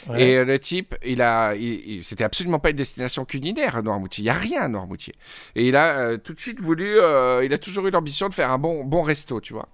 Ouais. 0.08 0.22
Et 0.22 0.36
euh, 0.38 0.44
le 0.44 0.58
type, 0.58 0.94
il 1.04 1.20
a, 1.20 1.54
il- 1.54 1.82
il- 1.96 2.04
c'était 2.04 2.24
absolument 2.24 2.58
pas 2.58 2.70
une 2.70 2.76
destination 2.76 3.24
culinaire 3.24 3.76
à 3.76 3.82
Noirmoutier. 3.82 4.22
Il 4.24 4.26
y 4.26 4.30
a 4.30 4.34
rien 4.34 4.62
à 4.62 4.68
Noirmoutier. 4.68 5.12
Et 5.56 5.68
il 5.68 5.76
a 5.76 5.98
euh, 5.98 6.16
tout 6.16 6.32
de 6.34 6.40
suite 6.40 6.60
voulu, 6.60 6.98
euh, 6.98 7.44
il 7.44 7.52
a 7.52 7.58
toujours 7.58 7.86
eu 7.86 7.90
l'ambition 7.90 8.28
de 8.28 8.34
faire 8.34 8.50
un 8.50 8.58
bon, 8.58 8.84
bon 8.84 9.02
resto, 9.02 9.40
tu 9.40 9.52
vois. 9.52 9.68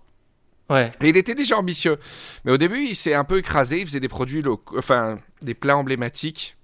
Ouais. 0.68 0.90
Et 1.00 1.08
il 1.10 1.16
était 1.16 1.34
déjà 1.36 1.56
ambitieux. 1.58 1.96
Mais 2.44 2.50
au 2.52 2.58
début, 2.58 2.84
il 2.88 2.96
s'est 2.96 3.14
un 3.14 3.22
peu 3.22 3.38
écrasé. 3.38 3.80
Il 3.80 3.86
faisait 3.86 4.00
des 4.00 4.08
produits 4.08 4.42
locaux, 4.42 4.76
enfin, 4.78 5.16
des 5.42 5.54
plats 5.54 5.76
emblématiques 5.76 6.56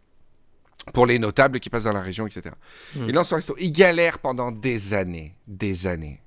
pour 0.92 1.06
les 1.06 1.20
notables 1.20 1.60
qui 1.60 1.70
passent 1.70 1.84
dans 1.84 1.92
la 1.92 2.00
région, 2.00 2.26
etc. 2.26 2.56
Mm. 2.96 3.04
Il 3.08 3.14
lance 3.14 3.28
son 3.28 3.36
resto. 3.36 3.54
Il 3.60 3.70
galère 3.70 4.18
pendant 4.18 4.50
des 4.50 4.94
années. 4.94 5.36
Des 5.46 5.86
années. 5.86 6.20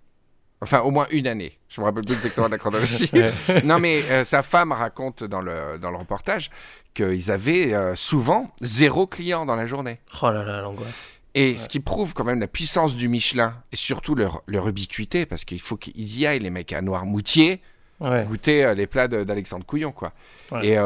Enfin, 0.65 0.81
au 0.81 0.91
moins 0.91 1.07
une 1.11 1.27
année. 1.27 1.57
Je 1.69 1.79
me 1.79 1.85
rappelle 1.85 2.03
plus 2.05 2.15
exactement 2.15 2.47
de 2.47 2.51
la 2.53 2.57
chronologie. 2.57 3.09
Non, 3.63 3.79
mais 3.79 4.01
euh, 4.09 4.23
sa 4.23 4.41
femme 4.41 4.71
raconte 4.71 5.23
dans 5.23 5.41
le, 5.41 5.77
dans 5.79 5.91
le 5.91 5.97
reportage 5.97 6.49
qu'ils 6.93 7.31
avaient 7.31 7.73
euh, 7.73 7.95
souvent 7.95 8.51
zéro 8.61 9.05
client 9.07 9.45
dans 9.45 9.55
la 9.55 9.65
journée. 9.65 9.99
Oh 10.21 10.29
là 10.31 10.43
là, 10.43 10.61
l'angoisse. 10.61 10.95
Et 11.33 11.57
ce 11.57 11.67
qui 11.67 11.79
prouve 11.79 12.13
quand 12.13 12.23
même 12.23 12.39
la 12.39 12.47
puissance 12.47 12.95
du 12.95 13.07
Michelin 13.09 13.55
et 13.71 13.75
surtout 13.75 14.15
leur, 14.15 14.41
leur 14.47 14.67
ubiquité, 14.67 15.25
parce 15.25 15.43
qu'il 15.45 15.59
faut 15.59 15.75
qu'ils 15.77 16.17
y 16.17 16.25
aillent, 16.25 16.39
les 16.39 16.49
mecs 16.49 16.73
à 16.73 16.81
Noirmoutier, 16.81 17.61
Ouais. 18.01 18.25
goûter 18.25 18.65
euh, 18.65 18.73
les 18.73 18.87
plats 18.87 19.07
d'Alexandre 19.07 19.65
Couillon, 19.65 19.91
quoi. 19.93 20.11
Ouais. 20.51 20.67
Et 20.67 20.77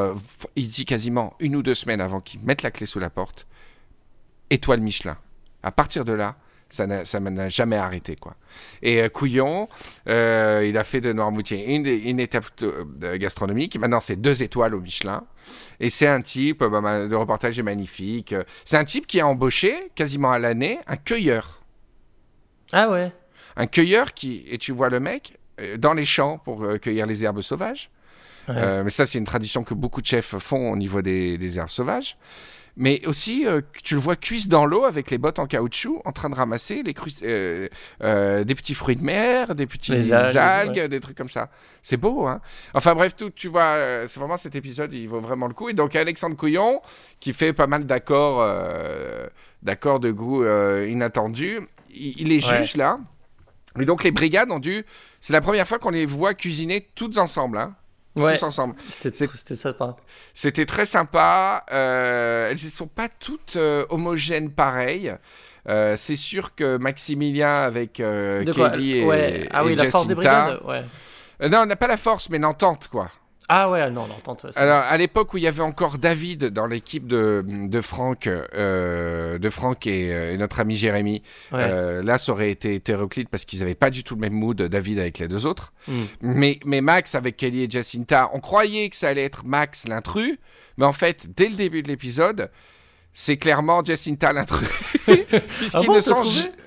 il 0.56 0.70
dit 0.70 0.86
quasiment 0.86 1.34
une 1.40 1.56
ou 1.56 1.64
deux 1.64 1.74
semaines 1.74 2.02
avant 2.02 2.20
qu'ils 2.20 2.40
mettent 2.42 2.62
la 2.64 2.70
clé 2.72 2.86
sous 2.86 3.00
la 3.00 3.10
porte, 3.10 3.48
étoile 4.50 4.80
Michelin. 4.82 5.18
À 5.64 5.72
partir 5.72 6.06
de 6.06 6.14
là, 6.14 6.36
ça 6.69 6.86
n'a 7.19 7.50
jamais 7.50 7.75
arrêté, 7.77 8.16
quoi. 8.16 8.36
Et 8.81 9.01
euh, 9.01 9.10
Couillon, 9.10 9.68
euh, 10.07 10.63
il 10.68 10.77
a 10.77 10.83
fait 10.83 11.01
de 11.01 11.12
Noirmoutier 11.13 11.74
une, 11.75 11.86
une 11.86 12.19
étape 12.19 12.45
de- 12.57 12.86
de 12.98 13.16
gastronomique. 13.18 13.77
Maintenant, 13.80 14.00
c'est 14.00 14.16
deux 14.16 14.44
étoiles 14.44 14.75
au 14.75 14.81
Michelin. 14.81 15.25
Et 15.80 15.89
c'est 15.89 16.07
un 16.07 16.21
type, 16.21 16.62
euh, 16.62 16.69
bah, 16.69 17.06
le 17.06 17.18
reportage 17.18 17.57
est 17.60 17.63
magnifique. 17.63 18.34
euh, 18.34 18.44
C'est 18.65 18.77
un 18.77 18.84
type 18.86 19.08
qui 19.08 19.20
a 19.20 19.27
embauché, 19.27 19.74
quasiment 19.96 20.32
à 20.32 20.39
l'année, 20.39 20.79
un 20.88 20.98
cueilleur. 20.98 21.62
Ah 22.72 22.89
ouais. 22.91 23.12
Un 23.55 23.65
cueilleur 23.67 24.13
qui, 24.13 24.46
et 24.48 24.58
tu 24.58 24.72
vois 24.72 24.89
le 24.89 25.00
mec, 25.00 25.38
euh, 25.60 25.77
dans 25.77 25.94
les 25.94 26.05
champs 26.05 26.38
pour 26.38 26.63
euh, 26.63 26.77
cueillir 26.77 27.05
les 27.05 27.24
herbes 27.25 27.41
sauvages. 27.41 27.89
Ouais. 28.48 28.55
Euh, 28.58 28.84
mais 28.84 28.89
ça, 28.89 29.05
c'est 29.05 29.17
une 29.17 29.25
tradition 29.25 29.63
que 29.63 29.74
beaucoup 29.74 30.01
de 30.01 30.05
chefs 30.08 30.38
font 30.38 30.72
au 30.72 30.75
niveau 30.75 31.01
des, 31.01 31.38
des 31.38 31.58
herbes 31.58 31.70
sauvages. 31.70 32.17
Mais 32.81 33.05
aussi, 33.05 33.45
euh, 33.45 33.59
tu 33.83 33.93
le 33.93 34.00
vois 34.00 34.15
cuisse 34.15 34.48
dans 34.48 34.65
l'eau 34.65 34.86
avec 34.86 35.12
les 35.12 35.17
bottes 35.17 35.38
en 35.38 35.48
caoutchouc, 35.48 36.01
en 36.05 36.13
train 36.13 36.29
de 36.29 36.36
ramasser 36.36 36.81
les 36.81 36.95
euh, 37.24 37.67
euh, 38.01 38.45
des 38.45 38.55
petits 38.55 38.74
fruits 38.74 38.95
de 38.95 39.03
mer, 39.03 39.53
des 39.53 39.67
petits 39.67 39.91
Les 39.91 40.13
algues, 40.13 40.38
algues, 40.38 40.89
des 40.89 41.01
trucs 41.01 41.17
comme 41.17 41.29
ça. 41.29 41.50
C'est 41.83 41.98
beau, 41.98 42.25
hein 42.25 42.39
Enfin 42.74 42.95
bref, 42.95 43.17
tout, 43.17 43.31
tu 43.31 43.50
vois, 43.50 43.75
c'est 44.07 44.17
vraiment 44.17 44.38
cet 44.38 44.55
épisode, 44.55 44.93
il 44.93 45.09
vaut 45.09 45.19
vraiment 45.19 45.48
le 45.48 45.53
coup. 45.53 45.67
Et 45.67 45.74
donc 45.74 45.93
Alexandre 45.98 46.38
Couillon, 46.38 46.81
qui 47.19 47.33
fait 47.33 47.51
pas 47.51 47.67
mal 47.67 47.86
d'accords, 47.86 48.48
d'accords 49.62 50.00
de 50.00 50.12
goût 50.12 50.45
inattendus, 50.88 51.59
il, 51.93 52.21
il 52.21 52.27
les 52.29 52.36
Ouais. 52.50 52.59
juge 52.62 52.77
là. 52.77 52.98
Et 53.77 53.83
donc 53.86 54.05
les 54.05 54.12
brigades 54.12 54.51
ont 54.51 54.59
dû, 54.59 54.86
c'est 55.19 55.33
la 55.33 55.41
première 55.41 55.67
fois 55.67 55.79
qu'on 55.79 55.89
les 55.91 56.05
voit 56.05 56.33
cuisiner 56.33 56.88
toutes 56.95 57.17
ensemble, 57.17 57.57
hein 57.57 57.75
Ouais. 58.22 58.36
tous 58.38 58.44
ensemble. 58.44 58.76
C'était 58.90 59.12
C'est- 59.16 59.28
c'était 60.34 60.66
très 60.66 60.86
sympa. 60.86 61.64
Euh, 61.72 62.50
elles 62.50 62.64
ne 62.64 62.70
sont 62.70 62.88
pas 62.88 63.08
toutes 63.10 63.56
euh, 63.56 63.86
homogènes 63.90 64.52
pareilles. 64.52 65.16
Euh, 65.68 65.96
c'est 65.98 66.16
sûr 66.16 66.56
que 66.56 66.78
Maximilien 66.78 67.62
avec 67.64 68.00
euh, 68.00 68.44
Kelly 68.46 68.98
et, 69.00 69.06
ouais. 69.06 69.48
Ah 69.52 69.62
et 69.62 69.66
oui, 69.68 69.76
la 69.76 69.90
force 69.92 70.08
des 70.08 70.16
brigades. 70.16 70.60
Ouais. 70.66 70.84
Euh, 71.42 71.50
non, 71.50 71.60
on 71.60 71.66
n'a 71.66 71.76
pas 71.76 71.88
la 71.88 71.98
force, 71.98 72.30
mais 72.30 72.38
l'entente, 72.40 72.88
quoi. 72.88 73.10
Ah 73.51 73.70
ouais, 73.72 73.89
non, 73.89 74.06
l'entente. 74.06 74.44
ouais, 74.44 74.51
Alors, 74.56 74.84
à 74.84 74.96
l'époque 74.96 75.34
où 75.34 75.38
il 75.38 75.44
y 75.44 75.48
avait 75.48 75.63
encore 75.63 75.98
David 75.98 76.46
dans 76.46 76.68
l'équipe 76.68 77.08
de, 77.08 77.44
de 77.48 77.82
Franck, 77.82 78.27
euh, 78.27 79.39
de 79.39 79.50
Franck 79.50 79.88
et, 79.88 80.13
euh, 80.13 80.34
et 80.34 80.38
notre 80.38 80.60
ami 80.60 80.75
Jérémy, 80.75 81.24
ouais. 81.51 81.60
euh, 81.60 82.03
là, 82.03 82.20
ça 82.20 82.32
aurait 82.32 82.51
été 82.51 82.75
hétéroclite 82.75 83.27
parce 83.27 83.46
qu'ils 83.46 83.60
n'avaient 83.60 83.74
pas 83.74 83.89
du 83.89 84.03
tout 84.03 84.13
le 84.13 84.22
même 84.22 84.34
mood, 84.34 84.62
David 84.62 85.00
avec 85.00 85.18
les 85.18 85.27
deux 85.27 85.48
autres. 85.48 85.74
Mm. 85.88 85.94
Mais, 86.22 86.60
mais 86.63 86.82
Max 86.82 87.15
avec 87.15 87.38
Kelly 87.38 87.63
et 87.63 87.70
Jacinta, 87.70 88.29
on 88.34 88.39
croyait 88.39 88.88
que 88.88 88.96
ça 88.96 89.08
allait 89.10 89.25
être 89.25 89.44
Max 89.46 89.88
l'intrus, 89.88 90.38
mais 90.77 90.86
en 90.86 90.94
fait, 90.94 91.27
dès 91.36 91.50
le 91.50 91.56
début 91.56 91.82
de 91.82 91.88
l'épisode, 91.88 92.51
c'est 93.13 93.38
clairement 93.38 93.84
Jacinta 93.84 94.32
l'intrus. 94.34 94.70
Puisqu'ils 95.58 95.88
bon, 95.88 95.96
ne 95.96 96.00
sont 96.00 96.22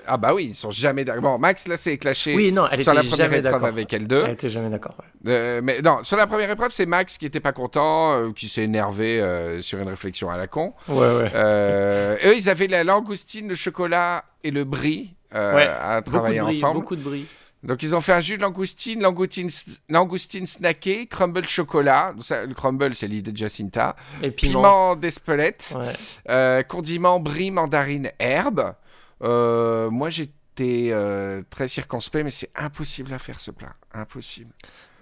Ah 0.05 0.17
bah 0.17 0.33
oui, 0.33 0.47
ils 0.49 0.55
sont 0.55 0.69
jamais 0.69 1.05
d'accord. 1.05 1.21
Bon, 1.21 1.37
Max 1.37 1.67
là 1.67 1.77
c'est 1.77 1.97
clashé 1.97 2.35
Oui, 2.35 2.51
non, 2.51 2.65
elle 2.71 2.83
sur 2.83 2.93
était 2.93 3.03
la 3.03 3.09
première 3.09 3.33
épreuve 3.33 3.65
avec 3.65 3.93
elle 3.93 4.07
deux. 4.07 4.23
Elle 4.25 4.31
était 4.31 4.49
jamais 4.49 4.69
d'accord. 4.69 4.95
ouais. 4.99 5.31
Euh, 5.31 5.61
mais 5.63 5.81
non, 5.81 6.03
sur 6.03 6.17
la 6.17 6.27
première 6.27 6.49
épreuve, 6.49 6.71
c'est 6.71 6.85
Max 6.85 7.17
qui 7.17 7.25
était 7.25 7.39
pas 7.39 7.53
content, 7.53 8.13
euh, 8.13 8.31
qui 8.31 8.47
s'est 8.47 8.63
énervé 8.63 9.19
euh, 9.19 9.61
sur 9.61 9.79
une 9.79 9.87
réflexion 9.87 10.29
à 10.29 10.37
la 10.37 10.47
con. 10.47 10.73
Ouais, 10.87 10.97
ouais. 10.97 12.17
Eux, 12.25 12.35
ils 12.35 12.49
avaient 12.49 12.67
la 12.67 12.83
langoustine, 12.83 13.47
le 13.47 13.55
chocolat 13.55 14.25
et 14.43 14.51
le 14.51 14.63
brie 14.63 15.15
Ouais, 15.33 15.67
à 15.67 16.01
Beaucoup 16.01 16.17
travailler 16.17 16.39
de 16.39 16.43
bris, 16.43 16.57
ensemble. 16.57 16.79
Beaucoup 16.81 16.95
de 16.95 17.01
bris. 17.01 17.25
Donc 17.63 17.81
ils 17.81 17.95
ont 17.95 18.01
fait 18.01 18.13
un 18.13 18.19
jus 18.21 18.37
de 18.37 18.41
langoustine, 18.41 19.01
langoustine, 19.01 19.49
langoustine 19.89 20.45
snacké, 20.45 21.07
crumble 21.07 21.47
chocolat. 21.47 22.13
Ça, 22.21 22.45
le 22.45 22.53
crumble, 22.53 22.93
c'est 22.95 23.07
l'idée 23.07 23.31
de 23.31 23.37
Jacinta. 23.37 23.95
Et 24.21 24.31
piment. 24.31 24.61
Piment 24.61 24.95
d'Espelette. 24.95 25.73
Ouais. 25.75 25.93
Euh, 26.29 26.63
condiment 26.63 27.19
brie, 27.19 27.51
mandarine, 27.51 28.11
herbe. 28.19 28.75
Euh, 29.23 29.89
moi, 29.89 30.09
j'étais 30.09 30.89
euh, 30.91 31.41
très 31.49 31.67
circonspect, 31.67 32.25
mais 32.25 32.31
c'est 32.31 32.51
impossible 32.55 33.13
à 33.13 33.19
faire 33.19 33.39
ce 33.39 33.51
plat. 33.51 33.75
Impossible. 33.93 34.51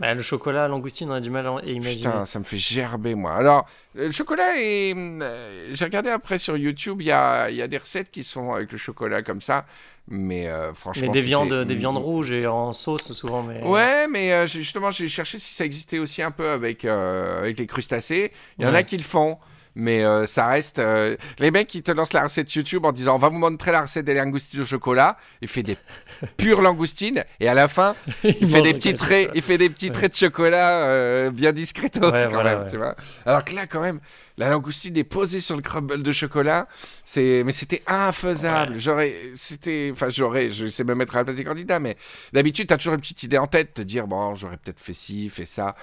Bah, 0.02 0.14
le 0.16 0.22
chocolat, 0.24 0.68
langoustine, 0.68 1.10
on 1.12 1.14
a 1.14 1.22
du 1.22 1.30
mal 1.30 1.46
à 1.46 1.64
imaginer. 1.64 1.96
Putain, 1.96 2.26
ça 2.26 2.40
me 2.40 2.44
fait 2.44 2.58
gerber, 2.58 3.14
moi. 3.14 3.34
Alors, 3.34 3.68
le 3.94 4.10
chocolat 4.12 4.58
est. 4.58 4.96
euh, 4.96 5.70
J'ai 5.74 5.86
regardé 5.86 6.10
après 6.10 6.40
sur 6.40 6.58
YouTube, 6.58 7.02
il 7.02 7.06
y 7.08 7.12
a, 7.12 7.50
y 7.52 7.62
a 7.62 7.68
des 7.68 7.78
recettes 7.78 8.10
qui 8.10 8.24
sont 8.24 8.52
avec 8.54 8.72
le 8.72 8.78
chocolat 8.80 9.22
comme 9.22 9.42
ça. 9.42 9.66
Mais 10.08 10.48
euh, 10.48 10.74
franchement. 10.74 11.04
mais 11.06 11.14
des 11.14 11.22
viandes, 11.22 11.54
des 11.54 11.76
viandes 11.76 11.98
rouges 11.98 12.32
et 12.34 12.48
en 12.48 12.74
sauce 12.74 13.14
souvent. 13.14 13.44
Mais... 13.44 13.62
Ouais, 13.64 14.08
mais 14.08 14.34
euh, 14.34 14.48
justement, 14.48 14.90
j'ai 14.92 15.08
cherché 15.08 15.38
si 15.38 15.54
ça 15.54 15.64
existait 15.64 16.00
aussi 16.00 16.22
un 16.24 16.32
peu 16.32 16.50
avec, 16.50 16.84
euh, 16.84 17.40
avec 17.40 17.60
les 17.60 17.68
crustacés. 17.68 18.32
Il 18.58 18.66
y 18.66 18.68
en 18.68 18.74
a 18.74 18.84
qui 18.84 18.98
le 18.98 19.04
font. 19.04 19.38
Mais 19.76 20.04
euh, 20.04 20.26
ça 20.28 20.48
reste. 20.48 20.80
euh, 20.80 21.16
Les 21.40 21.50
mecs 21.52 21.68
qui 21.68 21.82
te 21.82 21.92
lancent 21.92 22.14
la 22.14 22.24
recette 22.24 22.54
YouTube 22.54 22.84
en 22.86 22.92
disant 22.92 23.16
on 23.16 23.20
va 23.20 23.30
vous 23.30 23.38
montrer 23.40 23.72
la 23.72 23.82
recette 23.82 24.06
des 24.06 24.14
langoustines 24.14 24.62
au 24.62 24.66
chocolat. 24.66 25.18
Il 25.42 25.48
fait 25.48 25.64
des 25.64 25.78
pures 26.38 26.62
langoustines. 26.62 27.24
Et 27.40 27.48
à 27.48 27.54
la 27.54 27.68
fin, 27.68 27.96
il 28.24 28.48
fait 28.48 28.62
des 28.62 28.74
petits 28.74 28.94
traits, 28.96 29.30
il 29.34 29.42
fait 29.42 29.58
des 29.58 29.70
petits 29.70 29.88
Ouais. 29.88 29.92
traits 29.94 30.12
de 30.12 30.18
chocolat 30.18 30.84
euh, 30.84 31.32
bien 31.32 31.52
discretos 31.54 32.12
Ouais, 32.12 32.24
quand 32.26 32.30
voilà, 32.32 32.56
même, 32.56 32.64
ouais. 32.66 32.70
tu 32.72 32.78
vois. 32.78 32.96
Alors 33.26 33.44
que 33.46 33.56
là, 33.56 33.66
quand 33.66 33.82
même, 33.82 34.00
la 34.38 34.50
langoustine 34.50 34.96
est 34.98 35.04
posée 35.04 35.40
sur 35.40 35.56
le 35.56 35.62
crumble 35.62 36.04
de 36.04 36.12
chocolat. 36.12 36.68
C'est, 37.06 37.44
mais 37.46 37.52
c'était 37.54 37.82
infaisable. 37.88 38.76
J'aurais, 38.80 39.16
c'était, 39.36 39.90
enfin, 39.92 40.10
j'aurais, 40.10 40.50
je 40.52 40.68
sais 40.68 40.84
me 40.84 40.96
mettre 40.96 41.16
à 41.16 41.20
la 41.20 41.24
place 41.26 41.36
des 41.38 41.44
candidats, 41.44 41.80
mais 41.80 41.96
d'habitude, 42.34 42.68
t'as 42.68 42.78
toujours 42.78 42.94
une 42.96 43.02
petite 43.02 43.24
idée 43.24 43.38
en 43.38 43.48
tête, 43.48 43.74
te 43.76 43.82
dire 43.82 44.08
bon, 44.08 44.36
j'aurais 44.36 44.58
peut-être 44.58 44.80
fait 44.80 44.94
ci, 44.94 45.30
fait 45.30 45.46
ça. 45.46 45.76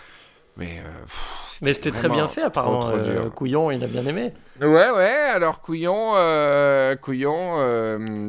Mais, 0.59 0.81
euh, 0.85 1.03
pff, 1.05 1.59
Mais 1.63 1.73
c'était 1.73 1.93
très 1.93 2.09
bien 2.09 2.27
fait, 2.29 2.43
apparemment. 2.43 2.81
trop, 2.81 2.91
trop 2.99 2.99
euh. 3.01 3.31
Couillon, 3.31 3.71
il 3.71 3.83
a 3.83 3.87
bien 3.87 4.05
aimé. 4.05 4.33
Ouais, 4.61 4.67
ouais. 4.91 5.15
Alors 5.33 5.61
Couillon, 5.61 6.13
euh, 6.17 6.97
Couillon, 6.97 7.57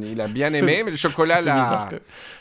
il 0.03 0.21
a 0.21 0.27
bien 0.27 0.53
aimé, 0.53 0.83
mais 0.86 0.91
le 0.91 0.98
chocolat 1.07 1.41
là. 1.41 1.88
que- 1.89 2.00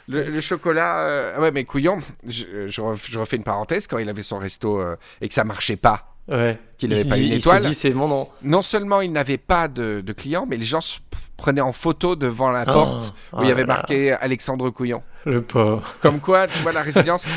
Le, 0.09 0.25
le 0.25 0.41
chocolat, 0.41 1.33
ah 1.37 1.41
ouais, 1.41 1.51
mais 1.53 1.65
Couillon, 1.65 1.99
je, 2.27 2.69
je 2.69 2.81
ref- 2.83 3.11
je 3.11 3.19
refais 3.19 3.37
une 3.37 3.43
parenthèse, 3.45 3.87
quand 3.87 3.99
il 3.99 4.09
avait 4.09 4.23
son 4.23 4.39
resto 4.39 4.81
et 5.21 5.29
que 5.29 5.35
ça 5.35 5.45
marchait 5.45 5.77
pas, 5.77 6.15
Ouais. 6.29 6.59
qu'il 6.77 6.91
Il 6.93 6.97
n'avait 6.97 7.09
pas 7.09 7.15
dit- 7.17 7.27
une 7.27 7.33
il 7.33 7.39
étoile, 7.39 7.63
dit, 7.63 7.75
c'est 7.75 7.91
mon 7.95 8.09
nom. 8.09 8.29
non 8.43 8.61
seulement 8.61 9.01
il 9.01 9.11
n'avait 9.13 9.39
pas 9.39 9.69
de, 9.69 10.03
de 10.03 10.13
clients, 10.13 10.45
mais 10.49 10.57
les 10.59 10.65
gens 10.67 10.83
se 10.83 10.99
prenaient 11.39 11.63
en 11.63 11.73
photo 11.73 12.15
devant 12.17 12.51
la 12.51 12.65
Oh, 12.69 12.73
porte 12.73 13.15
où 13.33 13.43
il 13.43 13.49
y 13.49 13.51
avait 13.53 13.63
là 13.63 13.69
là, 13.69 13.75
marqué 13.77 14.13
Alexandre 14.13 14.69
Couillon. 14.69 15.03
Le 15.25 15.41
pauvre. 15.41 15.83
Comme 16.03 16.21
quoi, 16.21 16.47
tu 16.47 16.59
vois 16.63 16.73
la 16.73 16.83
résilience. 16.83 17.27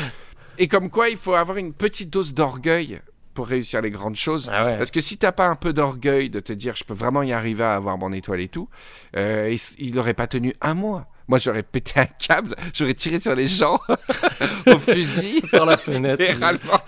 Et 0.58 0.68
comme 0.68 0.90
quoi, 0.90 1.08
il 1.08 1.16
faut 1.16 1.34
avoir 1.34 1.56
une 1.58 1.72
petite 1.72 2.10
dose 2.10 2.34
d'orgueil 2.34 3.00
pour 3.34 3.46
réussir 3.46 3.80
les 3.80 3.90
grandes 3.90 4.16
choses. 4.16 4.50
Ah 4.52 4.66
ouais. 4.66 4.76
Parce 4.76 4.90
que 4.90 5.00
si 5.00 5.16
t'as 5.16 5.32
pas 5.32 5.46
un 5.46 5.56
peu 5.56 5.72
d'orgueil 5.72 6.28
de 6.30 6.40
te 6.40 6.52
dire 6.52 6.76
je 6.76 6.84
peux 6.84 6.94
vraiment 6.94 7.22
y 7.22 7.32
arriver 7.32 7.64
à 7.64 7.74
avoir 7.74 7.96
mon 7.98 8.12
étoile 8.12 8.40
et 8.40 8.48
tout, 8.48 8.68
euh, 9.16 9.50
il, 9.50 9.86
il 9.88 9.98
aurait 9.98 10.14
pas 10.14 10.26
tenu 10.26 10.52
un 10.60 10.74
mois. 10.74 11.06
Moi 11.32 11.38
j'aurais 11.38 11.62
pété 11.62 11.98
un 11.98 12.04
câble, 12.04 12.54
j'aurais 12.74 12.92
tiré 12.92 13.18
sur 13.18 13.34
les 13.34 13.46
gens 13.46 13.80
au 14.66 14.78
fusil. 14.78 15.40
Par 15.50 15.64
la 15.64 15.78
fenêtre. 15.78 16.22
Littéralement. 16.22 16.78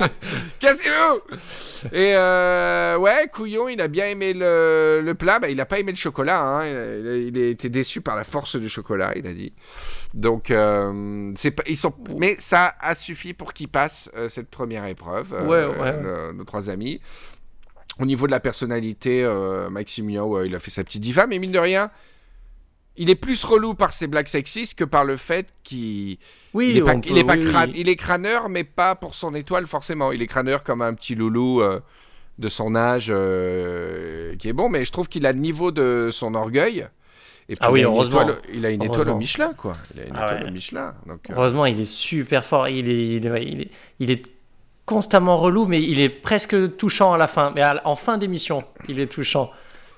Cassez-vous 0.58 1.20
Et 1.92 2.16
euh, 2.16 2.96
ouais, 2.98 3.28
Couillon, 3.32 3.68
il 3.68 3.80
a 3.80 3.86
bien 3.86 4.06
aimé 4.06 4.32
le, 4.34 5.02
le 5.04 5.14
plat. 5.14 5.38
Bah, 5.38 5.48
il 5.50 5.60
a 5.60 5.66
pas 5.66 5.78
aimé 5.78 5.92
le 5.92 5.96
chocolat. 5.96 6.40
hein. 6.42 6.66
Il, 6.66 7.06
a, 7.08 7.16
il 7.16 7.38
été 7.38 7.68
déçu 7.68 8.00
par 8.00 8.16
la 8.16 8.24
force 8.24 8.56
du 8.56 8.68
chocolat, 8.68 9.12
il 9.14 9.24
a 9.24 9.32
dit. 9.32 9.52
Donc, 10.14 10.50
euh, 10.50 11.30
c'est 11.36 11.52
pas, 11.52 11.62
ils 11.68 11.76
sont, 11.76 11.94
mais 12.18 12.34
ça 12.40 12.74
a 12.80 12.96
suffi 12.96 13.34
pour 13.34 13.52
qu'il 13.52 13.68
passe 13.68 14.10
euh, 14.16 14.28
cette 14.28 14.50
première 14.50 14.84
épreuve. 14.86 15.30
Ouais, 15.46 16.32
nos 16.32 16.42
trois 16.42 16.70
amis. 16.70 17.00
Au 18.00 18.04
niveau 18.04 18.26
de 18.26 18.32
la 18.32 18.40
personnalité, 18.40 19.24
Maxime 19.70 20.10
Yo, 20.10 20.42
il 20.42 20.56
a 20.56 20.58
fait 20.58 20.72
sa 20.72 20.82
petite 20.82 21.02
diva, 21.02 21.28
mais 21.28 21.38
mine 21.38 21.52
de 21.52 21.58
rien, 21.60 21.88
il 22.96 23.08
est 23.10 23.14
plus 23.14 23.42
relou 23.44 23.74
par 23.74 23.92
ses 23.92 24.06
blagues 24.06 24.28
sexistes 24.28 24.78
que 24.78 24.84
par 24.84 25.04
le 25.04 25.16
fait 25.16 25.48
qu'il 25.62 26.18
Oui, 26.54 26.70
il 26.70 26.76
est 26.78 26.82
pas, 26.82 26.94
il 27.04 27.16
est 27.18 27.20
peut- 27.22 27.26
pas 27.26 27.36
oui, 27.36 27.44
crâne- 27.44 27.70
oui. 27.72 27.80
il 27.80 27.88
est 27.88 27.96
crâneur, 27.96 28.48
mais 28.48 28.64
pas 28.64 28.94
pour 28.94 29.14
son 29.14 29.34
étoile 29.34 29.66
forcément. 29.66 30.12
Il 30.12 30.20
est 30.22 30.26
crâneur 30.26 30.62
comme 30.62 30.82
un 30.82 30.92
petit 30.94 31.14
loulou 31.14 31.62
euh, 31.62 31.80
de 32.38 32.48
son 32.48 32.74
âge 32.74 33.10
euh, 33.14 34.34
qui 34.36 34.48
est 34.48 34.52
bon, 34.52 34.68
mais 34.68 34.84
je 34.84 34.92
trouve 34.92 35.08
qu'il 35.08 35.26
a 35.26 35.32
le 35.32 35.38
niveau 35.38 35.70
de 35.70 36.08
son 36.12 36.34
orgueil. 36.34 36.86
Et 37.48 37.56
puis 37.56 37.58
Ah 37.60 37.72
oui, 37.72 37.80
il 37.80 37.84
a 37.84 37.88
une 37.88 37.94
heureusement. 37.94 38.20
étoile- 38.22 38.42
il 38.54 38.66
a 38.66 38.70
une 38.70 38.82
étoile 38.82 39.08
au. 39.10 39.16
Michelin, 39.16 39.52
quoi. 39.54 39.74
Il 39.94 40.00
a 40.00 40.06
une 40.06 40.12
Ah 40.16 40.24
étoile 40.26 40.42
ouais. 40.44 40.48
au 40.48 40.52
Michelin. 40.52 40.94
Donc, 41.06 41.28
euh, 41.28 41.34
Heureusement, 41.36 41.66
il 41.66 41.80
est 41.80 41.84
super 41.84 42.44
fort. 42.44 42.68
Il 42.68 42.88
est, 42.88 43.16
il 43.16 43.26
est, 43.26 43.30
ouais, 43.30 43.44
il 43.44 43.60
est, 43.62 43.70
il 43.98 44.10
est 44.10 44.22
constamment 44.86 45.38
relou, 45.38 45.66
mais 45.66 45.82
il 45.82 45.98
est 46.00 46.08
presque 46.08 46.76
touchant 46.76 47.12
à 47.12 47.18
la 47.18 47.26
fin. 47.28 47.52
Mais 47.54 47.62
à- 47.62 47.80
en 47.84 47.96
fin 47.96 48.16
d'émission, 48.18 48.64
il 48.88 49.00
est 49.00 49.06
touchant. 49.10 49.50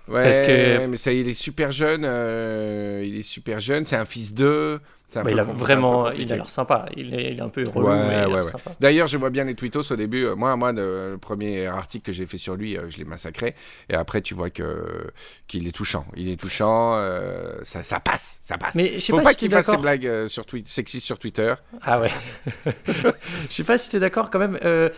Ouais, 0.08 0.22
parce 0.22 0.40
que- 0.40 0.86
mais 0.86 0.96
ça, 0.96 1.12
il 1.12 1.28
est 1.28 1.34
super 1.34 1.72
jeune. 1.72 2.02
euh, 2.04 3.02
il 3.06 3.16
est 3.18 3.22
super 3.22 3.60
jeune. 3.60 3.84
C'est 3.84 3.96
un 3.96 4.04
fils 4.04 4.34
d'eux. 4.34 4.80
Bah, 5.14 5.22
il 5.30 5.38
a 5.38 5.44
vraiment, 5.44 6.10
il 6.10 6.32
a 6.32 6.36
l'air 6.36 6.48
sympa. 6.48 6.86
Il 6.96 7.14
est, 7.14 7.30
il 7.34 7.38
est 7.38 7.40
un 7.42 7.48
peu 7.48 7.62
relou, 7.72 7.86
Ouais, 7.86 8.24
ouais. 8.26 8.40
D'ailleurs, 8.80 9.06
je 9.06 9.16
vois 9.16 9.30
bien 9.30 9.44
les 9.44 9.54
tweetos 9.54 9.92
au 9.92 9.94
début. 9.96 10.24
Euh, 10.24 10.34
Moi, 10.34 10.56
moi, 10.56 10.72
le, 10.72 11.12
le 11.12 11.18
premier 11.18 11.66
article 11.66 12.06
que 12.06 12.12
j'ai 12.12 12.26
fait 12.26 12.38
sur 12.38 12.56
lui, 12.56 12.76
euh, 12.76 12.90
je 12.90 12.98
l'ai 12.98 13.04
massacré. 13.04 13.54
Et 13.88 13.94
après, 13.94 14.22
tu 14.22 14.34
vois 14.34 14.50
que 14.50 15.06
qu'il 15.46 15.68
est 15.68 15.72
touchant. 15.72 16.04
Il 16.16 16.28
est 16.28 16.36
touchant. 16.40 16.94
euh, 16.96 17.52
ça, 17.62 17.84
ça 17.84 18.00
passe, 18.00 18.40
ça 18.42 18.58
passe. 18.58 18.74
Mais 18.74 18.94
je 18.94 18.98
sais 18.98 19.12
Faut 19.12 19.18
pas, 19.18 19.24
pas 19.24 19.30
si 19.32 19.36
qu'il 19.36 19.52
fasse 19.52 19.66
ses 19.66 19.76
blagues 19.76 20.26
sur 20.26 20.44
sexistes 20.66 21.06
sur 21.06 21.20
Twitter. 21.20 21.54
Ah 21.82 22.00
ouais. 22.00 22.10
Je 23.48 23.54
sais 23.54 23.64
pas 23.64 23.78
si 23.78 23.90
t'es 23.90 24.00
d'accord 24.00 24.30
quand 24.30 24.40
même. 24.40 24.58
euh, 24.64 24.88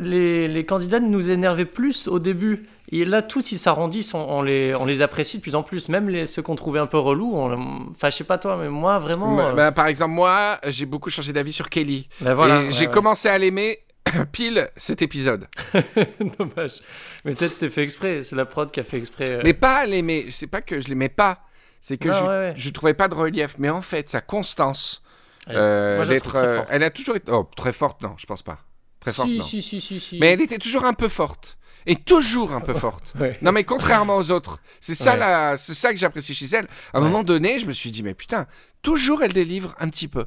les, 0.00 0.48
les 0.48 0.64
candidats 0.66 0.98
nous 1.00 1.30
énervaient 1.30 1.64
plus 1.64 2.08
au 2.08 2.18
début. 2.18 2.64
Et 2.92 3.04
là, 3.04 3.22
tous 3.22 3.52
ils 3.52 3.58
s'arrondissent, 3.58 4.14
on, 4.14 4.28
on 4.28 4.42
les, 4.42 4.74
on 4.74 4.84
les 4.84 5.00
apprécie 5.02 5.38
de 5.38 5.42
plus 5.42 5.54
en 5.54 5.62
plus. 5.62 5.88
Même 5.88 6.08
les, 6.08 6.26
ceux 6.26 6.42
qu'on 6.42 6.56
trouvait 6.56 6.80
un 6.80 6.86
peu 6.86 6.98
relous. 6.98 7.32
on- 7.34 7.88
Enfin, 7.90 8.10
je 8.10 8.16
sais 8.16 8.24
pas 8.24 8.38
toi, 8.38 8.56
mais 8.56 8.68
moi 8.68 8.98
vraiment. 8.98 9.36
Bah, 9.36 9.48
euh, 9.50 9.52
bah, 9.52 9.72
par 9.72 9.86
exemple, 9.86 10.12
moi, 10.14 10.58
j'ai 10.66 10.86
beaucoup 10.86 11.10
changé 11.10 11.32
d'avis 11.32 11.52
sur 11.52 11.68
Kelly. 11.68 12.08
bah 12.20 12.34
voilà, 12.34 12.60
ouais, 12.62 12.72
j'ai 12.72 12.86
ouais. 12.86 12.92
commencé 12.92 13.28
à 13.28 13.38
l'aimer 13.38 13.78
pile 14.32 14.68
cet 14.76 15.02
épisode. 15.02 15.46
Dommage. 16.38 16.80
Mais 17.24 17.34
peut-être 17.34 17.52
c'était 17.52 17.70
fait 17.70 17.82
exprès. 17.82 18.22
C'est 18.22 18.36
la 18.36 18.44
prod 18.46 18.70
qui 18.70 18.80
a 18.80 18.84
fait 18.84 18.98
exprès. 18.98 19.30
euh. 19.30 19.40
Mais 19.44 19.54
pas 19.54 19.76
à 19.78 19.86
l'aimer. 19.86 20.26
C'est 20.30 20.46
pas 20.46 20.60
que 20.60 20.80
je 20.80 20.88
l'aimais 20.88 21.08
pas. 21.08 21.40
C'est 21.80 21.96
que 21.96 22.08
Non, 22.08 22.14
je, 22.14 22.24
ouais, 22.24 22.52
je 22.56 22.70
trouvais 22.70 22.94
pas 22.94 23.08
de 23.08 23.14
relief. 23.14 23.54
Mais 23.58 23.70
en 23.70 23.80
fait, 23.82 24.10
sa 24.10 24.20
constance 24.20 25.02
Elle- 25.46 25.56
euh, 25.56 25.96
moi, 25.96 26.04
je 26.04 26.10
la 26.10 26.14
d'être, 26.16 26.28
trouve 26.28 26.40
très 26.42 26.56
forte. 26.56 26.68
elle 26.70 26.82
a 26.82 26.90
toujours 26.90 27.16
été. 27.16 27.30
Oh, 27.32 27.48
très 27.56 27.72
forte, 27.72 28.02
non, 28.02 28.14
je 28.18 28.26
pense 28.26 28.42
pas. 28.42 28.58
Très 29.00 29.12
forte, 29.12 29.28
si, 29.28 29.38
non. 29.38 29.44
si, 29.44 29.62
si, 29.62 29.80
si, 29.80 29.98
si. 30.00 30.18
Mais 30.18 30.32
elle 30.32 30.42
était 30.42 30.58
toujours 30.58 30.84
un 30.84 30.92
peu 30.92 31.08
forte. 31.08 31.56
Et 31.86 31.96
toujours 31.96 32.52
un 32.54 32.60
peu 32.60 32.72
forte. 32.86 33.12
Ouais. 33.18 33.38
Non, 33.42 33.52
mais 33.52 33.64
contrairement 33.64 34.16
aux 34.16 34.30
autres. 34.30 34.58
C'est 34.80 34.94
ça, 34.94 35.12
Ouais. 35.12 35.18
la... 35.18 35.56
c'est 35.56 35.74
ça 35.74 35.92
que 35.92 35.98
j'apprécie 35.98 36.34
chez 36.34 36.46
elle. 36.46 36.66
À 36.92 36.98
un 36.98 37.02
Ouais. 37.02 37.08
moment 37.08 37.22
donné, 37.22 37.58
je 37.58 37.66
me 37.66 37.72
suis 37.72 37.90
dit, 37.90 38.02
mais 38.02 38.14
putain, 38.14 38.46
toujours 38.82 39.22
elle 39.22 39.32
délivre 39.32 39.74
un 39.78 39.88
petit 39.88 40.08
peu. 40.08 40.26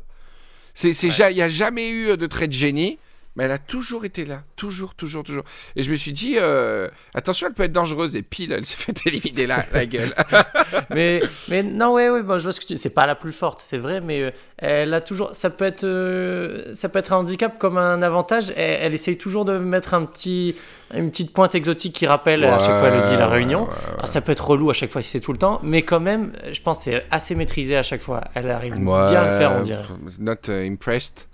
C'est, 0.73 0.93
c'est 0.93 1.11
ja- 1.11 1.29
Il 1.29 1.35
n'y 1.35 1.41
a 1.41 1.49
jamais 1.49 1.89
eu 1.89 2.17
de 2.17 2.25
trait 2.27 2.47
de 2.47 2.53
génie, 2.53 2.97
mais 3.35 3.45
elle 3.45 3.51
a 3.51 3.57
toujours 3.57 4.05
été 4.05 4.25
là. 4.25 4.43
Toujours, 4.55 4.93
toujours, 4.93 5.23
toujours. 5.23 5.43
Et 5.75 5.81
je 5.81 5.89
me 5.89 5.95
suis 5.95 6.13
dit, 6.13 6.35
euh, 6.37 6.87
attention, 7.15 7.47
elle 7.47 7.53
peut 7.53 7.63
être 7.63 7.71
dangereuse. 7.71 8.15
Et 8.15 8.21
pile, 8.21 8.51
elle 8.51 8.65
s'est 8.65 8.77
fait 8.77 8.95
éliminer 9.07 9.47
la, 9.47 9.65
la 9.73 9.85
gueule. 9.87 10.13
mais, 10.91 11.21
mais 11.49 11.63
non, 11.63 11.93
ouais, 11.93 12.09
ouais, 12.09 12.21
bon, 12.21 12.37
je 12.37 12.43
vois 12.43 12.51
ce 12.51 12.59
que 12.59 12.65
tu 12.65 12.73
dis. 12.73 12.79
C'est 12.79 12.91
pas 12.91 13.07
la 13.07 13.15
plus 13.15 13.31
forte, 13.31 13.61
c'est 13.65 13.79
vrai, 13.79 14.01
mais 14.01 14.21
euh, 14.21 14.31
elle 14.57 14.93
a 14.93 15.01
toujours. 15.01 15.31
Ça 15.33 15.49
peut 15.49 15.65
être, 15.65 15.83
euh, 15.83 16.73
ça 16.75 16.89
peut 16.89 16.99
être 16.99 17.11
un 17.13 17.17
handicap 17.17 17.57
comme 17.57 17.77
un 17.77 18.03
avantage. 18.03 18.51
Elle, 18.55 18.77
elle 18.81 18.93
essaye 18.93 19.17
toujours 19.17 19.45
de 19.45 19.57
mettre 19.57 19.95
un 19.95 20.05
petit, 20.05 20.55
une 20.93 21.09
petite 21.09 21.33
pointe 21.33 21.55
exotique 21.55 21.95
qui 21.95 22.05
rappelle 22.05 22.43
à 22.43 22.59
chaque 22.59 22.77
fois 22.77 22.89
elle 22.89 23.01
le 23.01 23.09
dit 23.09 23.17
la 23.17 23.27
réunion. 23.27 23.63
ouais, 23.63 23.69
ouais. 23.69 23.93
Alors, 23.95 24.07
ça 24.07 24.21
peut 24.21 24.31
être 24.31 24.45
relou 24.47 24.69
à 24.69 24.73
chaque 24.73 24.91
fois 24.91 25.01
si 25.01 25.09
c'est 25.09 25.19
tout 25.19 25.31
le 25.31 25.39
temps, 25.39 25.59
mais 25.63 25.81
quand 25.81 25.99
même, 25.99 26.33
je 26.51 26.61
pense 26.61 26.77
que 26.77 26.83
c'est 26.83 27.05
assez 27.09 27.33
maîtrisé 27.33 27.75
à 27.75 27.83
chaque 27.83 28.01
fois. 28.01 28.21
Elle 28.35 28.51
arrive 28.51 28.77
bien 28.77 28.93
à 28.93 29.31
le 29.31 29.37
faire, 29.37 29.53
on 29.57 29.61
dirait. 29.61 29.83
Not 30.19 30.49
impressed. 30.49 31.27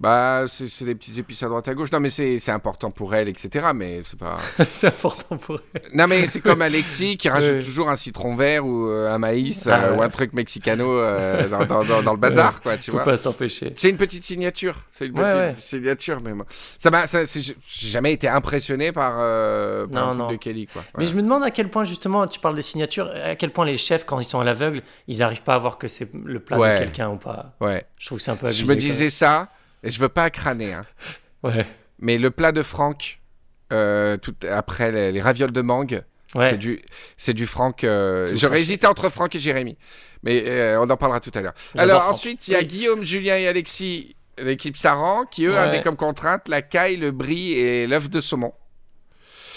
Bah, 0.00 0.44
c'est 0.46 0.84
des 0.84 0.94
petits 0.94 1.18
épices 1.18 1.42
à 1.42 1.48
droite 1.48 1.66
à 1.66 1.74
gauche. 1.74 1.90
Non, 1.90 1.98
mais 1.98 2.10
c'est 2.10 2.50
important 2.50 2.92
pour 2.92 3.16
elle, 3.16 3.28
etc. 3.28 3.66
Mais 3.74 4.02
c'est 4.04 4.16
pas. 4.18 4.38
c'est 4.72 4.86
important 4.86 5.36
pour 5.36 5.58
elle. 5.74 5.82
Non, 5.92 6.06
mais 6.06 6.28
c'est 6.28 6.40
comme 6.40 6.62
Alexis 6.62 7.16
qui 7.16 7.28
rajoute 7.28 7.48
Ouais. 7.54 7.60
toujours 7.62 7.88
un 7.88 7.96
citron 7.96 8.36
vert 8.36 8.64
ou 8.64 8.86
euh, 8.88 9.12
un 9.12 9.18
maïs 9.18 9.66
Ah 9.66 9.86
euh, 9.86 9.90
ouais. 9.92 9.98
ou 9.98 10.02
un 10.02 10.08
truc 10.08 10.34
mexicano 10.34 10.88
euh, 11.00 11.48
dans, 11.48 11.64
dans- 11.66 11.84
dans- 11.84 12.02
dans 12.02 12.12
le 12.12 12.18
bazar, 12.18 12.60
quoi, 12.62 12.76
tu 12.78 12.90
Faut 12.92 12.98
vois. 12.98 13.04
pas 13.04 13.16
s'empêcher. 13.16 13.72
C'est 13.76 13.90
une 13.90 13.96
petite 13.96 14.22
signature. 14.24 14.76
C'est 14.98 15.06
une 15.06 15.18
Ouais, 15.18 15.24
petite 15.50 15.56
ouais. 15.58 15.62
signature, 15.80 16.20
mais 16.20 16.32
moi. 16.32 16.46
Ça 16.78 16.90
m'a. 16.90 17.06
J'ai 17.06 17.54
jamais 17.88 18.12
été 18.12 18.28
impressionné 18.28 18.92
par, 18.92 19.14
par 19.16 19.88
Non, 19.90 20.00
un 20.00 20.08
truc 20.10 20.18
non. 20.18 20.30
de 20.30 20.36
Kelly, 20.36 20.66
quoi. 20.68 20.84
Mais 20.96 21.06
je 21.06 21.14
me 21.16 21.22
demande 21.22 21.42
à 21.42 21.50
quel 21.50 21.70
point, 21.70 21.84
justement, 21.84 22.24
tu 22.28 22.38
parles 22.38 22.54
des 22.54 22.62
signatures, 22.62 23.10
à 23.24 23.34
quel 23.34 23.50
point 23.50 23.64
les 23.64 23.76
chefs, 23.76 24.04
quand 24.04 24.20
ils 24.20 24.24
sont 24.28 24.38
à 24.38 24.44
l'aveugle, 24.44 24.82
ils 25.08 25.18
n'arrivent 25.18 25.42
pas 25.42 25.54
à 25.54 25.58
voir 25.58 25.76
que 25.78 25.88
c'est 25.88 26.08
le 26.12 26.38
plat 26.38 26.56
Ouais. 26.58 26.74
de 26.74 26.84
quelqu'un 26.84 27.08
ou 27.10 27.16
pas. 27.16 27.56
Ouais. 27.60 27.84
Je 27.96 28.06
trouve 28.06 28.18
que 28.18 28.24
c'est 28.24 28.30
un 28.30 28.36
peu 28.36 28.46
abusé. 28.46 28.64
Je 28.64 28.70
me 28.70 28.76
disais 28.76 29.10
ça, 29.10 29.48
et 29.82 29.90
je 29.90 29.98
veux 30.00 30.08
pas 30.08 30.30
crâner, 30.30 30.72
hein. 30.72 30.86
Ouais. 31.42 31.66
Mais 32.00 32.18
le 32.18 32.30
plat 32.30 32.52
de 32.52 32.62
Franck, 32.62 33.20
euh, 33.72 34.16
tout, 34.16 34.34
après 34.50 34.90
les, 34.92 35.12
les 35.12 35.20
ravioles 35.20 35.52
de 35.52 35.62
mangue, 35.62 36.02
Ouais. 36.34 36.50
c'est 36.50 36.58
du, 36.58 36.82
c'est 37.16 37.32
du 37.32 37.46
Franck. 37.46 37.84
euh, 37.84 38.26
J'aurais 38.34 38.60
hésité 38.60 38.86
entre 38.86 39.08
Franck 39.08 39.34
et 39.34 39.38
Jérémy. 39.38 39.78
Mais 40.22 40.44
euh, 40.46 40.78
on 40.78 40.90
en 40.90 40.96
parlera 40.98 41.20
tout 41.20 41.30
à 41.34 41.40
l'heure. 41.40 41.54
Alors 41.78 42.02
Franck. 42.02 42.14
ensuite, 42.14 42.48
il 42.48 42.50
y 42.52 42.54
a 42.54 42.58
Oui. 42.58 42.66
Guillaume, 42.66 43.02
Julien 43.04 43.36
et 43.38 43.48
Alexis, 43.48 44.14
l'équipe 44.36 44.76
Saran, 44.76 45.24
qui 45.24 45.46
eux 45.46 45.52
Ouais. 45.52 45.56
avaient 45.58 45.80
comme 45.80 45.96
contrainte 45.96 46.48
la 46.48 46.60
caille, 46.60 46.96
le 46.98 47.12
brie 47.12 47.52
et 47.52 47.86
l'œuf 47.86 48.10
de 48.10 48.20
saumon. 48.20 48.52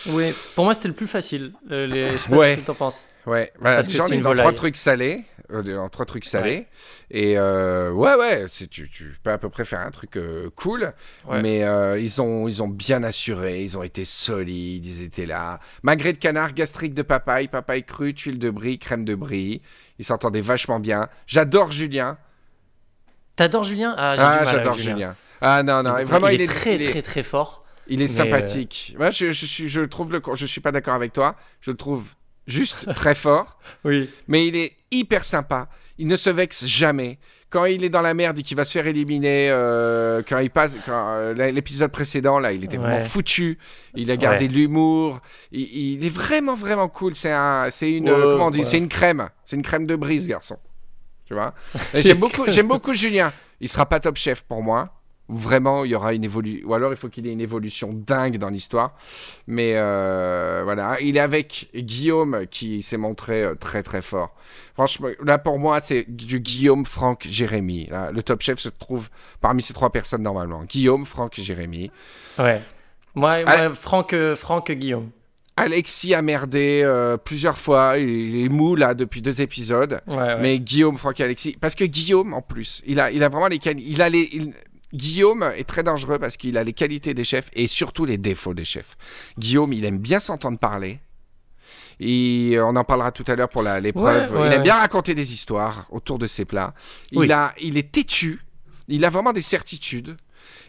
Oui, 0.08 0.34
pour 0.56 0.66
moi, 0.66 0.74
c'était 0.74 0.88
le 0.88 0.94
plus 0.94 1.08
facile. 1.08 1.54
Euh, 1.72 1.86
les... 1.88 2.12
Je 2.12 2.18
sais 2.18 2.30
pas 2.30 2.36
Ouais. 2.38 2.56
ce 2.56 2.62
que 2.62 2.66
t'en 2.66 2.74
penses. 2.76 3.08
Ouais, 3.26 3.52
voilà, 3.60 3.78
Parce 3.78 3.88
que 3.88 3.94
ai 4.14 4.16
une 4.16 4.22
trois 4.36 4.54
trucs 4.54 4.78
salés. 4.78 5.24
euh, 5.52 5.62
dans 5.62 5.90
trois 5.90 6.06
trucs 6.06 6.26
salés. 6.26 6.66
Et 7.12 7.38
euh, 7.38 7.92
ouais, 7.92 8.16
ouais, 8.16 8.46
tu, 8.70 8.90
tu 8.90 9.14
peux 9.22 9.32
à 9.32 9.38
peu 9.38 9.50
près 9.50 9.66
faire 9.66 9.82
un 9.82 9.92
truc 9.92 10.18
euh, 10.18 10.50
cool. 10.56 10.94
Ouais. 11.28 11.42
Mais 11.42 11.62
ils, 12.02 12.22
ont, 12.22 12.48
ils 12.48 12.64
ont 12.64 12.68
bien 12.68 13.04
assuré, 13.04 13.62
ils 13.64 13.78
ont 13.78 13.84
été 13.84 14.06
solides, 14.06 14.86
ils 14.86 15.04
étaient 15.04 15.26
là. 15.28 15.60
Magret 15.84 16.14
de 16.14 16.18
canard, 16.18 16.54
gastrique 16.54 16.94
de 16.94 17.02
papaye, 17.04 17.48
papaye 17.48 17.84
crue, 17.84 18.14
tuile 18.16 18.40
de 18.40 18.50
brie, 18.50 18.80
crème 18.80 19.06
de 19.06 19.14
brie. 19.14 19.62
Ils 20.00 20.06
s'entendaient 20.06 20.42
vachement 20.42 20.80
bien. 20.80 21.10
J'adore 21.28 21.72
Julien. 21.72 22.18
T'adores 23.36 23.64
Julien? 23.64 23.94
Ah, 23.98 24.16
Ah, 24.18 24.46
j'adore 24.46 24.78
Julien. 24.78 25.16
Ah 25.42 25.64
non, 25.64 25.84
non, 25.84 25.98
Il- 26.00 26.06
vraiment, 26.06 26.28
il, 26.28 26.42
est, 26.42 26.48
très, 26.48 26.76
il 26.76 26.82
est- 26.84 26.90
très, 26.92 27.02
très 27.02 27.24
fort. 27.24 27.61
Il 27.92 28.02
est 28.02 28.08
sympathique. 28.08 28.96
Moi, 28.98 29.12
je, 29.12 29.32
je, 29.32 29.46
suis, 29.46 29.70
je 29.70 29.82
trouve 29.82 30.12
le, 30.12 30.22
je 30.36 30.46
suis 30.46 30.62
pas 30.62 30.72
d'accord 30.72 30.94
avec 30.96 31.14
toi. 31.14 31.36
Je 31.62 31.72
le 31.72 31.78
trouve 31.78 32.06
juste 32.48 32.92
très 32.96 33.14
fort. 33.16 33.58
Oui. 33.84 34.10
mais 34.28 34.48
il 34.48 34.56
est 34.56 34.74
hyper 34.92 35.24
sympa. 35.24 35.70
Il 35.98 36.08
ne 36.08 36.16
se 36.16 36.30
vexe 36.30 36.66
jamais. 36.66 37.20
Quand 37.52 37.66
il 37.66 37.84
est 37.84 37.90
dans 37.90 38.02
la 38.02 38.14
merde 38.14 38.40
et 38.40 38.44
qu'il 38.44 38.56
va 38.56 38.64
se 38.64 38.72
faire 38.72 38.88
éliminer, 38.88 39.50
euh, 39.52 40.24
quand 40.28 40.40
il 40.40 40.50
passe, 40.50 40.72
quand 40.86 41.10
euh, 41.10 41.34
l'épisode 41.52 41.92
précédent 41.92 42.40
là, 42.40 42.54
il 42.54 42.64
était 42.64 42.78
vraiment 42.78 42.96
Ouais. 42.96 43.04
foutu. 43.04 43.60
Il 43.94 44.10
a 44.10 44.16
gardé 44.16 44.46
Ouais. 44.48 44.52
l'humour. 44.54 45.20
Il, 45.52 45.62
il 45.98 46.06
est 46.06 46.10
vraiment 46.10 46.56
vraiment 46.56 46.88
cool. 46.88 47.14
C'est 47.16 47.32
un, 47.32 47.68
c'est 47.70 47.92
une, 47.92 48.06
Ouais, 48.10 48.16
euh, 48.16 48.32
comment 48.34 48.48
on 48.48 48.52
dit, 48.52 48.60
ouais. 48.60 48.64
c'est 48.64 48.78
une 48.78 48.88
crème. 48.88 49.30
C'est 49.46 49.58
une 49.58 49.64
crème 49.64 49.86
de 49.86 49.98
brise, 49.98 50.28
garçon. 50.30 50.58
Tu 51.26 51.34
vois? 51.34 51.54
J'aime 51.94 52.20
beaucoup, 52.20 52.46
j'aime 52.48 52.68
beaucoup 52.70 52.94
Julien. 52.94 53.34
Il 53.60 53.68
sera 53.70 53.86
pas 53.86 54.00
top 54.00 54.16
chef 54.18 54.44
pour 54.44 54.64
moi. 54.64 54.90
Vraiment, 55.34 55.86
il 55.86 55.92
y 55.92 55.96
aura 55.96 56.14
une 56.14 56.26
évolution. 56.26 56.68
Ou 56.68 56.74
alors, 56.74 56.92
il 56.92 56.98
faut 56.98 57.08
qu'il 57.08 57.26
ait 57.26 57.32
une 57.32 57.40
évolution 57.40 57.90
dingue 57.94 58.38
dans 58.38 58.50
l'histoire. 58.50 58.96
Mais 59.48 59.74
euh, 59.76 60.62
voilà, 60.66 60.98
il 61.00 61.16
est 61.16 61.22
avec 61.22 61.70
Guillaume 61.74 62.46
qui 62.52 62.84
s'est 62.84 62.98
montré 62.98 63.42
euh, 63.44 63.56
très 63.56 63.82
très 63.82 64.02
fort. 64.02 64.36
Franchement, 64.74 65.08
là 65.24 65.38
pour 65.38 65.58
moi, 65.58 65.80
c'est 65.80 66.04
du 66.10 66.40
Guillaume, 66.42 66.86
Franck, 66.86 67.28
Jérémy. 67.30 67.88
Là, 67.88 68.12
le 68.12 68.22
top 68.24 68.42
chef 68.42 68.60
se 68.60 68.68
trouve 68.70 69.10
parmi 69.40 69.62
ces 69.62 69.74
trois 69.74 69.90
personnes 69.92 70.24
normalement. 70.24 70.64
Guillaume, 70.66 71.06
Franck, 71.06 71.36
Jérémy. 71.40 71.92
Ouais. 72.38 72.62
Moi, 73.16 73.32
Ah. 73.46 73.68
moi, 73.68 73.76
Franck, 73.76 74.14
euh, 74.14 74.36
Franck 74.36 74.72
Guillaume. 74.72 75.12
Alexis 75.58 76.14
a 76.14 76.22
merdé 76.22 76.82
euh, 76.84 77.18
plusieurs 77.18 77.58
fois. 77.58 77.98
Il 77.98 78.46
est 78.46 78.50
mou 78.50 78.76
là 78.76 78.94
depuis 78.94 79.22
deux 79.22 79.42
épisodes. 79.42 80.02
Ouais, 80.08 80.16
ouais. 80.18 80.40
Mais 80.42 80.60
Guillaume, 80.60 80.98
Franck 80.98 81.20
et 81.20 81.24
Alexis. 81.24 81.58
Parce 81.60 81.76
que 81.76 81.84
Guillaume, 81.84 82.34
en 82.34 82.42
plus, 82.42 82.82
il 82.86 83.00
a, 83.00 83.12
il 83.12 83.22
a 83.24 83.28
vraiment 83.30 83.48
les. 83.48 83.60
Il 83.78 84.02
a 84.02 84.10
les. 84.10 84.30
il- 84.32 84.54
Guillaume 84.94 85.44
est 85.56 85.64
très 85.68 85.84
dangereux 85.84 86.20
parce 86.20 86.38
qu'il 86.38 86.58
a 86.58 86.64
les 86.64 86.74
qualités 86.74 87.14
des 87.14 87.24
chefs 87.24 87.50
et 87.54 87.68
surtout 87.68 88.06
les 88.06 88.18
défauts 88.18 88.54
des 88.54 88.66
chefs. 88.66 88.98
Guillaume, 89.38 89.74
il 89.74 89.86
aime 89.86 89.98
bien 90.00 90.20
s'entendre 90.20 90.58
parler. 90.60 91.00
Et 92.00 92.58
on 92.60 92.76
en 92.76 92.84
parlera 92.84 93.12
tout 93.12 93.26
à 93.28 93.36
l'heure 93.36 93.50
pour 93.50 93.62
l'épreuve. 93.64 94.32
Ouais, 94.34 94.38
ouais, 94.40 94.48
il 94.48 94.52
aime 94.54 94.58
ouais. 94.60 94.64
bien 94.64 94.76
raconter 94.76 95.14
des 95.14 95.34
histoires 95.34 95.86
autour 95.92 96.18
de 96.18 96.26
ses 96.28 96.46
plats. 96.46 96.74
Il, 97.12 97.20
Oui. 97.20 97.32
a, 97.32 97.54
il 97.62 97.78
est 97.78 97.92
têtu. 97.92 98.42
Il 98.88 99.06
a 99.06 99.10
vraiment 99.10 99.34
des 99.34 99.42
certitudes. 99.44 100.18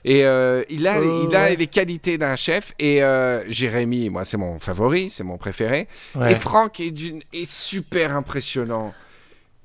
Et 0.05 0.25
euh, 0.25 0.63
il 0.69 0.87
a, 0.87 0.99
Euh, 1.01 1.27
il 1.29 1.35
a 1.35 1.45
ouais. 1.45 1.57
les 1.57 1.67
qualités 1.67 2.19
d'un 2.19 2.37
chef. 2.37 2.73
Et 2.79 3.03
euh, 3.03 3.43
Jérémy, 3.51 4.11
moi, 4.11 4.25
c'est 4.25 4.37
mon 4.37 4.59
favori, 4.59 5.09
c'est 5.11 5.25
mon 5.25 5.39
préféré. 5.39 5.89
Ouais. 6.15 6.33
Et 6.33 6.35
Franck 6.35 6.81
est 6.81 7.51
super 7.51 8.15
impressionnant. 8.15 8.93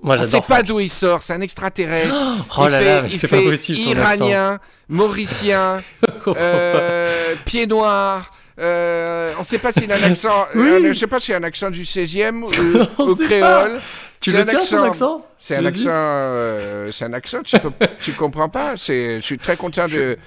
Moi, 0.02 0.16
On 0.20 0.24
sait 0.24 0.42
pas 0.42 0.62
d'où 0.62 0.80
il 0.80 0.90
sort, 0.90 1.22
c'est 1.24 1.34
un 1.34 1.42
extraterrestre. 1.42 2.16
Oh 2.58 2.64
il 2.66 2.72
là 2.72 2.80
fait, 2.80 3.02
là, 3.02 3.08
il 3.12 3.20
pas 3.20 3.42
possible 3.42 3.80
iranien, 3.80 4.60
mauricien, 4.90 5.82
accent. 6.04 6.34
euh, 6.38 7.36
pied 7.46 7.66
noir. 7.68 8.32
Euh, 8.60 9.34
on 9.40 9.44
sait 9.44 9.58
pas 9.60 9.72
s'il 9.72 9.92
a 9.92 9.96
un 9.98 10.04
accent. 10.12 10.48
Oui. 10.56 10.70
un- 10.70 10.88
je 10.90 10.94
sais 10.94 11.08
pas 11.08 11.20
s'il 11.20 11.34
a 11.34 11.38
un 11.38 11.44
accent 11.44 11.70
du 11.72 11.84
16e 11.84 12.44
ou, 12.44 13.16
créole. 13.16 13.80
Tu 14.20 14.32
le 14.32 14.46
tiens, 14.46 14.62
son 14.62 14.78
accent. 14.78 14.84
accent 15.18 15.26
C'est 15.38 15.56
un 15.58 15.66
accent. 15.66 15.90
euh, 15.92 16.92
c'est 16.92 17.06
un 17.06 17.14
accent. 17.14 17.40
Tu 17.44 17.56
tu 18.02 18.14
comprends 18.14 18.50
pas. 18.50 18.76
Je 18.76 19.20
suis 19.22 19.38
très 19.38 19.58
content 19.58 19.86
de. 19.88 20.18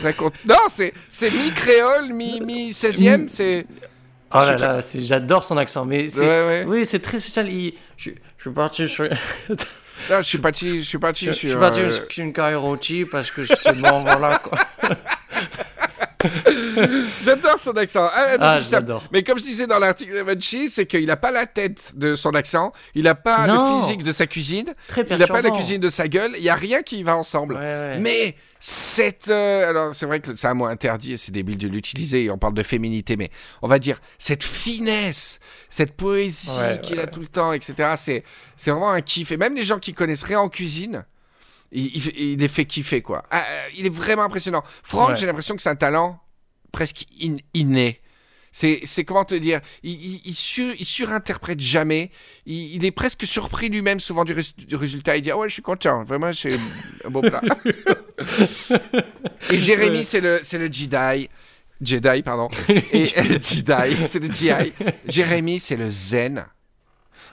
Très 0.00 0.12
content. 0.12 0.36
Non, 0.46 0.56
c'est, 0.70 0.92
c'est 1.08 1.30
mi 1.30 1.50
créole, 1.52 2.12
mi, 2.12 2.40
mi 2.42 2.70
16e. 2.72 3.28
C'est. 3.28 3.66
Oh 4.32 4.38
là 4.38 4.56
là, 4.56 4.78
j'adore 4.94 5.42
son 5.42 5.56
accent. 5.56 5.84
Mais 5.86 6.08
c'est. 6.08 6.20
Ouais, 6.20 6.46
ouais. 6.46 6.64
Oui, 6.68 6.84
c'est 6.84 7.00
très 7.00 7.18
spécial. 7.18 7.48
Il- 7.48 7.74
Je, 8.00 8.10
je 8.38 8.42
suis 8.42 8.50
parti 8.50 8.88
sur, 8.88 9.04
je 10.08 10.22
suis 10.22 10.38
parti. 10.38 10.78
Je 10.78 10.88
suis 10.88 10.98
parti. 10.98 11.26
je, 11.26 11.32
je 11.32 11.36
suis 11.36 11.50
sur, 11.50 11.60
parti 11.60 11.80
euh, 11.80 11.92
sur 11.92 12.06
une 12.16 12.32
carrière 12.32 12.62
rôtie 12.62 13.04
parce 13.04 13.30
que 13.30 13.42
bon, 13.78 14.00
voilà 14.04 14.38
quoi. 14.38 14.58
J'adore 17.22 17.58
son 17.58 17.72
accent. 17.76 18.08
Ah, 18.12 18.36
Ah, 18.40 18.60
j'adore. 18.60 19.02
Mais 19.12 19.22
comme 19.22 19.38
je 19.38 19.44
disais 19.44 19.66
dans 19.66 19.78
l'article 19.78 20.14
de 20.14 20.22
Munchie, 20.22 20.68
c'est 20.70 20.86
qu'il 20.86 21.06
n'a 21.06 21.16
pas 21.16 21.30
la 21.30 21.46
tête 21.46 21.92
de 21.96 22.14
son 22.14 22.30
accent, 22.30 22.72
il 22.94 23.04
n'a 23.04 23.14
pas 23.14 23.46
Non. 23.46 23.74
le 23.74 23.80
physique 23.80 24.02
de 24.02 24.12
sa 24.12 24.26
cuisine, 24.26 24.74
Très 24.88 25.02
il 25.08 25.16
n'a 25.16 25.26
pas 25.26 25.42
la 25.42 25.50
cuisine 25.50 25.80
de 25.80 25.88
sa 25.88 26.08
gueule, 26.08 26.32
il 26.36 26.42
n'y 26.42 26.48
a 26.48 26.54
rien 26.54 26.82
qui 26.82 27.02
va 27.02 27.16
ensemble. 27.16 27.54
Ouais, 27.54 27.60
ouais. 27.60 27.98
Mais 28.00 28.36
cette... 28.58 29.28
euh, 29.28 29.68
alors 29.68 29.94
c'est 29.94 30.06
vrai 30.06 30.20
que 30.20 30.34
c'est 30.36 30.48
un 30.48 30.54
mot 30.54 30.66
interdit 30.66 31.12
et 31.14 31.16
c'est 31.16 31.32
débile 31.32 31.58
de 31.58 31.68
l'utiliser, 31.68 32.30
on 32.30 32.38
parle 32.38 32.54
de 32.54 32.62
féminité, 32.62 33.16
mais 33.16 33.30
on 33.62 33.68
va 33.68 33.78
dire 33.78 34.00
cette 34.18 34.44
finesse, 34.44 35.40
cette 35.68 35.92
poésie 35.96 36.50
Ouais, 36.58 36.80
qu'il 36.80 36.98
a 37.00 37.06
tout 37.06 37.20
le 37.20 37.26
temps, 37.28 37.52
etc. 37.52 37.94
C'est, 37.96 38.24
c'est 38.56 38.70
vraiment 38.70 38.90
un 38.90 39.00
kiff. 39.00 39.32
Et 39.32 39.36
même 39.36 39.54
les 39.54 39.62
gens 39.62 39.78
qui 39.78 39.94
connaissent 39.94 40.22
rien 40.24 40.40
en 40.40 40.48
cuisine... 40.48 41.04
Il, 41.72 41.86
il 41.94 42.00
fait- 42.02 42.14
il 42.16 42.38
les 42.38 42.48
fait 42.48 42.64
kiffer 42.64 43.00
quoi. 43.02 43.24
Ah, 43.30 43.44
euh, 43.48 43.60
il 43.76 43.86
est 43.86 43.94
vraiment 43.94 44.22
impressionnant. 44.22 44.62
Franck, 44.82 45.10
Ouais. 45.10 45.16
j'ai 45.16 45.26
l'impression 45.26 45.54
que 45.56 45.62
c'est 45.62 45.68
un 45.70 45.76
talent 45.76 46.20
presque 46.72 47.04
in- 47.22 47.36
inné. 47.54 48.00
C'est, 48.52 48.82
comment 49.06 49.24
te 49.24 49.36
dire, 49.36 49.60
il, 49.84 49.92
il, 49.92 50.20
il 50.24 50.34
sur- 50.34 50.74
il 50.76 50.84
surinterprète 50.84 51.60
jamais. 51.60 52.10
Il, 52.46 52.84
est 52.84 52.90
presque 52.90 53.24
surpris 53.24 53.68
lui-même 53.68 54.00
souvent 54.00 54.24
du, 54.24 54.34
res- 54.34 54.56
du 54.66 54.74
résultat. 54.74 55.16
Il 55.16 55.22
dit 55.22 55.30
ah 55.30 55.38
ouais, 55.38 55.48
je 55.48 55.52
suis 55.52 55.62
content. 55.62 56.02
Vraiment, 56.02 56.32
c'est 56.32 56.58
un 57.04 57.10
beau 57.10 57.20
plat. 57.20 57.40
Et 59.50 59.58
Jérémy, 59.58 60.04
c'est 60.04 60.20
le, 60.20 60.40
c'est 60.42 60.58
le 60.58 60.66
Jedi. 60.66 61.28
Jedi, 61.80 62.22
pardon. 62.22 62.48
Et 62.92 63.06
Jedi, 63.06 64.06
c'est 64.06 64.18
le 64.18 64.28
GI. 64.32 64.72
Jérémy, 65.06 65.60
c'est 65.60 65.76
le 65.76 65.88
Zen. 65.88 66.44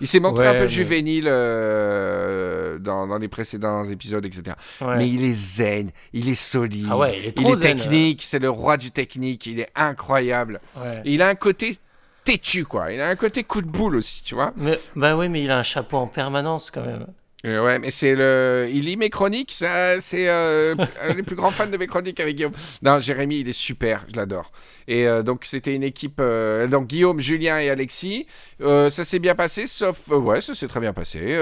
Il 0.02 0.08
s'est 0.08 0.20
montré 0.20 0.44
Ouais, 0.44 0.50
un 0.50 0.54
peu 0.54 0.60
mais- 0.62 0.68
juvénile 0.68 1.28
euh, 1.28 2.78
dans, 2.80 3.08
dans 3.08 3.18
les 3.18 3.28
précédents 3.28 3.84
épisodes, 3.86 4.26
etc. 4.26 4.56
Ouais. 4.82 4.98
Mais 4.98 5.10
il 5.10 5.24
est 5.24 5.34
zen, 5.34 5.92
il 6.14 6.30
est 6.30 6.36
solide, 6.36 6.88
Ah 6.92 6.98
ouais, 6.98 7.18
il 7.20 7.26
est 7.26 7.34
il 7.38 7.44
trop 7.44 7.54
est 7.54 7.58
zen, 7.58 7.78
technique, 7.78 8.22
c'est 8.24 8.40
le 8.40 8.50
roi 8.50 8.78
du 8.78 8.92
technique, 8.92 9.46
il 9.46 9.60
est 9.60 9.70
incroyable. 9.76 10.60
Et 11.06 11.14
il 11.14 11.22
a 11.22 11.28
un 11.28 11.36
côté 11.36 11.78
têtu, 12.24 12.66
quoi. 12.66 12.92
Il 12.92 13.00
a 13.02 13.08
un 13.10 13.16
côté 13.16 13.44
coup 13.44 13.62
de 13.62 13.68
boule 13.68 13.96
aussi, 13.96 14.22
tu 14.24 14.36
vois. 14.36 14.54
Mais, 14.58 14.80
bah 14.96 15.16
oui, 15.18 15.30
mais 15.30 15.42
il 15.44 15.50
a 15.52 15.58
un 15.60 15.64
chapeau 15.64 15.98
en 15.98 16.08
permanence 16.08 16.72
quand 16.72 16.86
même. 16.86 17.08
Euh, 17.48 17.64
ouais, 17.66 17.80
mais 17.80 17.92
c'est 17.92 18.14
le. 18.14 18.68
Il 18.72 18.86
lit 18.86 18.98
mes 18.98 19.10
chroniques, 19.10 19.52
ça, 19.54 20.00
c'est 20.02 20.28
euh, 20.28 20.76
un 21.02 21.14
des 21.16 21.24
plus 21.24 21.36
grands 21.36 21.52
fans 21.52 21.66
de 21.68 21.78
mes 21.78 21.88
chroniques 21.88 22.20
avec 22.20 22.36
Guillaume. 22.36 22.52
Non, 22.82 23.00
Jérémy, 23.00 23.40
il 23.40 23.50
est 23.50 23.54
super, 23.54 24.06
je 24.12 24.18
l'adore. 24.18 24.52
Et 24.90 25.08
euh, 25.08 25.24
donc, 25.24 25.46
c'était 25.46 25.74
une 25.74 25.84
équipe. 25.84 26.20
euh, 26.20 26.68
donc, 26.68 26.88
Guillaume, 26.88 27.20
Julien 27.20 27.60
et 27.60 27.70
Alexis. 27.70 28.26
Euh, 28.62 28.90
ça 28.90 29.04
s'est 29.04 29.20
bien 29.20 29.34
passé, 29.36 29.66
sauf. 29.68 30.08
ouais, 30.10 30.42
ça 30.42 30.54
s'est 30.54 30.68
très 30.68 30.80
bien 30.80 30.94
passé. 30.94 31.38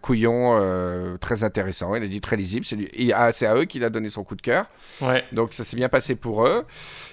Couillon, 0.00 1.16
très 1.20 1.44
intéressant. 1.44 1.94
Il 1.94 2.02
a 2.02 2.06
dit 2.06 2.20
très 2.20 2.36
lisible. 2.36 2.64
C'est 2.64 2.76
lui- 2.76 2.90
il- 2.96 3.12
ah, 3.12 3.30
c'est 3.32 3.46
à 3.46 3.54
eux 3.54 3.64
qu'il 3.64 3.84
a 3.84 3.90
donné 3.90 4.08
son 4.08 4.24
coup 4.24 4.34
de 4.36 4.42
cœur. 4.42 4.66
Ouais. 5.00 5.22
Donc, 5.32 5.52
ça 5.54 5.64
s'est 5.64 5.76
bien 5.76 5.88
passé 5.88 6.14
pour 6.14 6.46
eux. 6.46 6.64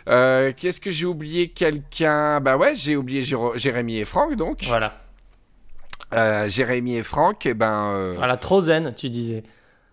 Qu'est-ce 0.06 0.80
que 0.80 0.91
j'ai 0.91 1.06
oublié 1.06 1.49
Quelqu'un? 1.49 2.39
Bah 2.41 2.58
ouais, 2.58 2.73
j'ai 2.75 2.95
oublié 2.95 3.21
Jérémy 3.56 3.97
et 3.99 4.06
Franck, 4.06 4.36
donc. 4.36 4.60
Voilà. 4.63 4.93
Euh, 6.13 6.50
Jérémy 6.50 6.95
et 6.98 7.04
Franck, 7.04 7.45
et 7.45 7.54
ben. 7.54 7.91
euh, 7.93 8.13
Voilà, 8.15 8.38
trop 8.38 8.62
zen, 8.62 8.93
tu 8.95 9.10
disais. 9.10 9.43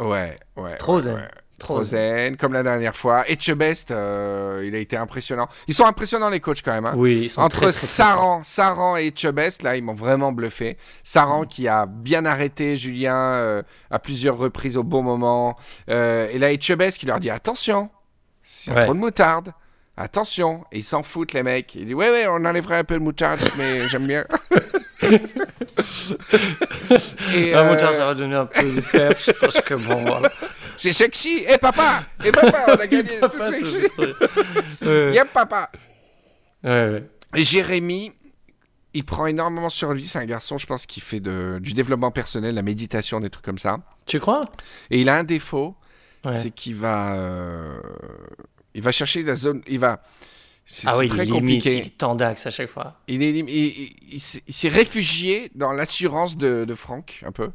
Ouais, 0.01 0.39
ouais. 0.57 0.77
Trop 0.77 0.97
ouais, 0.97 1.01
zen. 1.03 1.15
ouais. 1.17 1.29
Trop 1.59 1.83
zen, 1.83 2.37
comme 2.37 2.53
la 2.53 2.63
dernière 2.63 2.95
fois. 2.95 3.25
Et 3.31 3.39
Chebest, 3.41 3.91
euh, 3.91 4.63
il 4.67 4.75
a 4.75 4.79
été 4.79 4.95
impressionnant. 4.99 5.49
Ils 5.69 5.73
sont 5.75 5.87
impressionnants 5.87 6.29
les 6.29 6.41
coachs 6.41 6.61
quand 6.63 6.73
même. 6.75 6.85
hein. 6.85 6.93
Oui, 6.97 7.21
ils 7.25 7.31
sont 7.31 7.41
Entre 7.41 7.57
très, 7.57 7.71
très, 7.71 7.79
très 7.79 7.87
Saran, 7.87 8.43
Saran 8.43 8.97
et 8.99 9.11
Chebest, 9.17 9.63
là, 9.63 9.75
ils 9.75 9.83
m'ont 9.83 9.95
vraiment 9.95 10.33
bluffé. 10.33 10.77
Saran 11.03 11.45
qui 11.47 11.67
a 11.67 11.87
bien 11.87 12.27
arrêté 12.27 12.77
Julien 12.77 13.17
euh, 13.17 13.63
à 13.91 13.99
plusieurs 13.99 14.37
reprises 14.37 14.77
au 14.77 14.83
bon 14.83 15.03
moment. 15.03 15.57
Euh, 15.89 16.29
et 16.31 16.37
là, 16.39 16.53
et 16.53 16.61
Chebest 16.61 16.99
qui 16.99 17.07
leur 17.07 17.21
dit 17.21 17.31
attention, 17.31 17.89
Ouais. 18.69 18.83
trop 18.85 18.93
de 18.95 18.99
moutarde, 18.99 19.53
attention. 19.97 20.65
Ils 20.73 20.85
s'en 20.85 21.03
foutent, 21.03 21.33
les 21.33 21.43
mecs. 21.43 21.75
Il 21.75 21.87
dit 21.87 21.95
ouais, 21.95 22.11
ouais, 22.11 22.27
on 22.29 22.45
enlèverait 22.45 22.79
un 22.79 22.85
peu 22.85 22.95
de 22.95 23.01
moutarde, 23.01 23.41
mais 23.59 23.89
j'aime 23.89 24.07
bien. 24.07 24.25
et, 25.03 25.19
mon 27.53 27.59
euh, 27.59 27.77
Dieu, 27.77 27.93
ça 27.93 28.07
va 28.07 28.15
donner 28.15 28.37
un 28.37 28.47
peu 28.47 28.63
de 28.63 28.81
peps 28.81 29.33
parce 29.41 29.61
que 29.61 29.75
bon, 29.75 30.05
voilà. 30.05 30.31
c'est 30.77 30.93
sexy. 30.93 31.45
Et 31.49 31.59
papa, 31.59 32.05
et 32.25 32.33
papa, 32.33 32.65
on 32.69 32.73
a 32.73 32.87
gagné. 32.87 33.11
C'est 33.21 33.51
sexy. 33.51 33.79
Ouais, 33.99 35.13
Yep, 35.15 35.33
papa. 35.33 35.71
ouais, 36.65 36.71
ouais. 36.71 37.05
Et 37.35 37.45
Jérémy, 37.45 38.13
il 38.95 39.05
prend 39.05 39.27
énormément 39.27 39.69
sur 39.69 39.93
lui. 39.93 40.07
C'est 40.07 40.19
un 40.19 40.25
garçon, 40.25 40.57
je 40.57 40.67
pense, 40.67 40.87
qui 40.87 41.01
fait 41.01 41.21
de, 41.21 41.59
du 41.61 41.75
développement 41.75 42.11
personnel, 42.11 42.55
la 42.55 42.63
méditation, 42.63 43.21
des 43.21 43.29
trucs 43.29 43.45
comme 43.45 43.59
ça. 43.59 43.81
Tu 44.07 44.19
crois? 44.21 44.41
Et 44.91 45.01
il 45.01 45.09
a 45.11 45.17
un 45.17 45.25
défaut, 45.25 45.77
c'est 46.29 46.51
qu'il 46.51 46.75
va, 46.77 47.13
euh, 47.15 47.79
il 48.77 48.83
va 48.83 48.93
chercher 48.93 49.23
la 49.25 49.35
zone. 49.35 49.63
Il 49.67 49.79
va. 49.81 50.03
C'est 50.69 50.89
Ah 50.89 50.93
c'est 50.95 50.99
oui, 50.99 51.07
très 51.09 51.25
il 51.27 51.31
compliqué. 51.33 51.79
il 51.79 51.91
tendax 51.93 52.45
à 52.47 52.51
chaque 52.51 52.69
fois. 52.69 53.01
Il 53.07 53.23
est 53.23 53.31
il- 53.31 53.49
il- 53.49 53.93
il 54.15 54.21
s'est- 54.21 54.69
réfugié 54.69 55.53
dans 55.55 55.71
l'assurance 55.73 56.37
de, 56.37 56.65
de 56.65 56.75
Franck, 56.75 57.23
un 57.25 57.31
peu. 57.31 57.51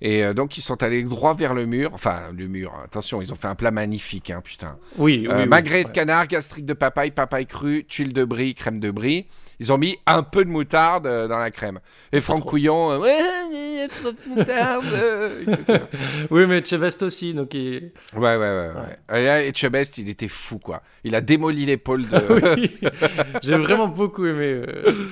Et 0.00 0.24
euh, 0.24 0.34
donc, 0.34 0.58
ils 0.58 0.62
sont 0.62 0.82
allés 0.82 1.04
droit 1.04 1.34
vers 1.34 1.54
le 1.54 1.64
mur. 1.66 1.90
Enfin, 1.94 2.22
le 2.36 2.48
mur, 2.48 2.74
attention, 2.84 3.22
ils 3.22 3.32
ont 3.32 3.36
fait 3.36 3.46
un 3.46 3.54
plat 3.54 3.70
magnifique, 3.70 4.30
hein, 4.30 4.40
putain. 4.42 4.78
Oui, 4.98 5.18
oui. 5.22 5.28
Euh, 5.32 5.42
oui, 5.42 5.48
magret 5.48 5.82
de 5.84 5.88
ouais. 5.88 5.92
canard, 5.94 6.26
gastrique 6.26 6.66
de 6.66 6.72
papaye, 6.74 7.12
papaye 7.12 7.46
crue, 7.46 7.84
tuile 7.84 8.12
de 8.12 8.24
brie, 8.24 8.54
crème 8.56 8.80
de 8.80 8.90
brie. 8.90 9.26
Ils 9.58 9.72
ont 9.72 9.78
mis 9.78 9.98
un 10.06 10.22
peu 10.22 10.44
de 10.44 10.50
moutarde 10.50 11.06
euh, 11.06 11.28
dans 11.28 11.38
la 11.38 11.50
crème. 11.50 11.80
Et 12.12 12.20
Franck 12.20 12.40
trop. 12.40 12.50
Couillon, 12.50 12.90
euh, 12.92 12.98
ouais, 12.98 13.18
il 13.52 13.78
y 13.78 13.80
a 13.80 13.88
trop 13.88 14.10
de 14.12 14.28
moutarde, 14.36 14.84
euh, 14.92 15.42
etc. 15.46 15.82
Oui, 16.30 16.46
mais 16.46 16.62
Chevest 16.64 17.02
aussi, 17.02 17.32
donc 17.32 17.54
il... 17.54 17.92
Ouais, 18.14 18.36
ouais, 18.36 18.38
ouais. 18.38 18.70
ouais. 19.10 19.48
Et, 19.48 19.54
Chebest, 19.54 19.96
il 19.98 20.08
était 20.08 20.28
fou, 20.28 20.58
quoi. 20.58 20.82
Il 21.04 21.14
a 21.14 21.20
démoli 21.20 21.64
l'épaule 21.66 22.06
de. 22.06 22.16
Oui. 22.56 22.78
J'ai 23.42 23.56
vraiment 23.56 23.88
beaucoup 23.88 24.26
aimé 24.26 24.62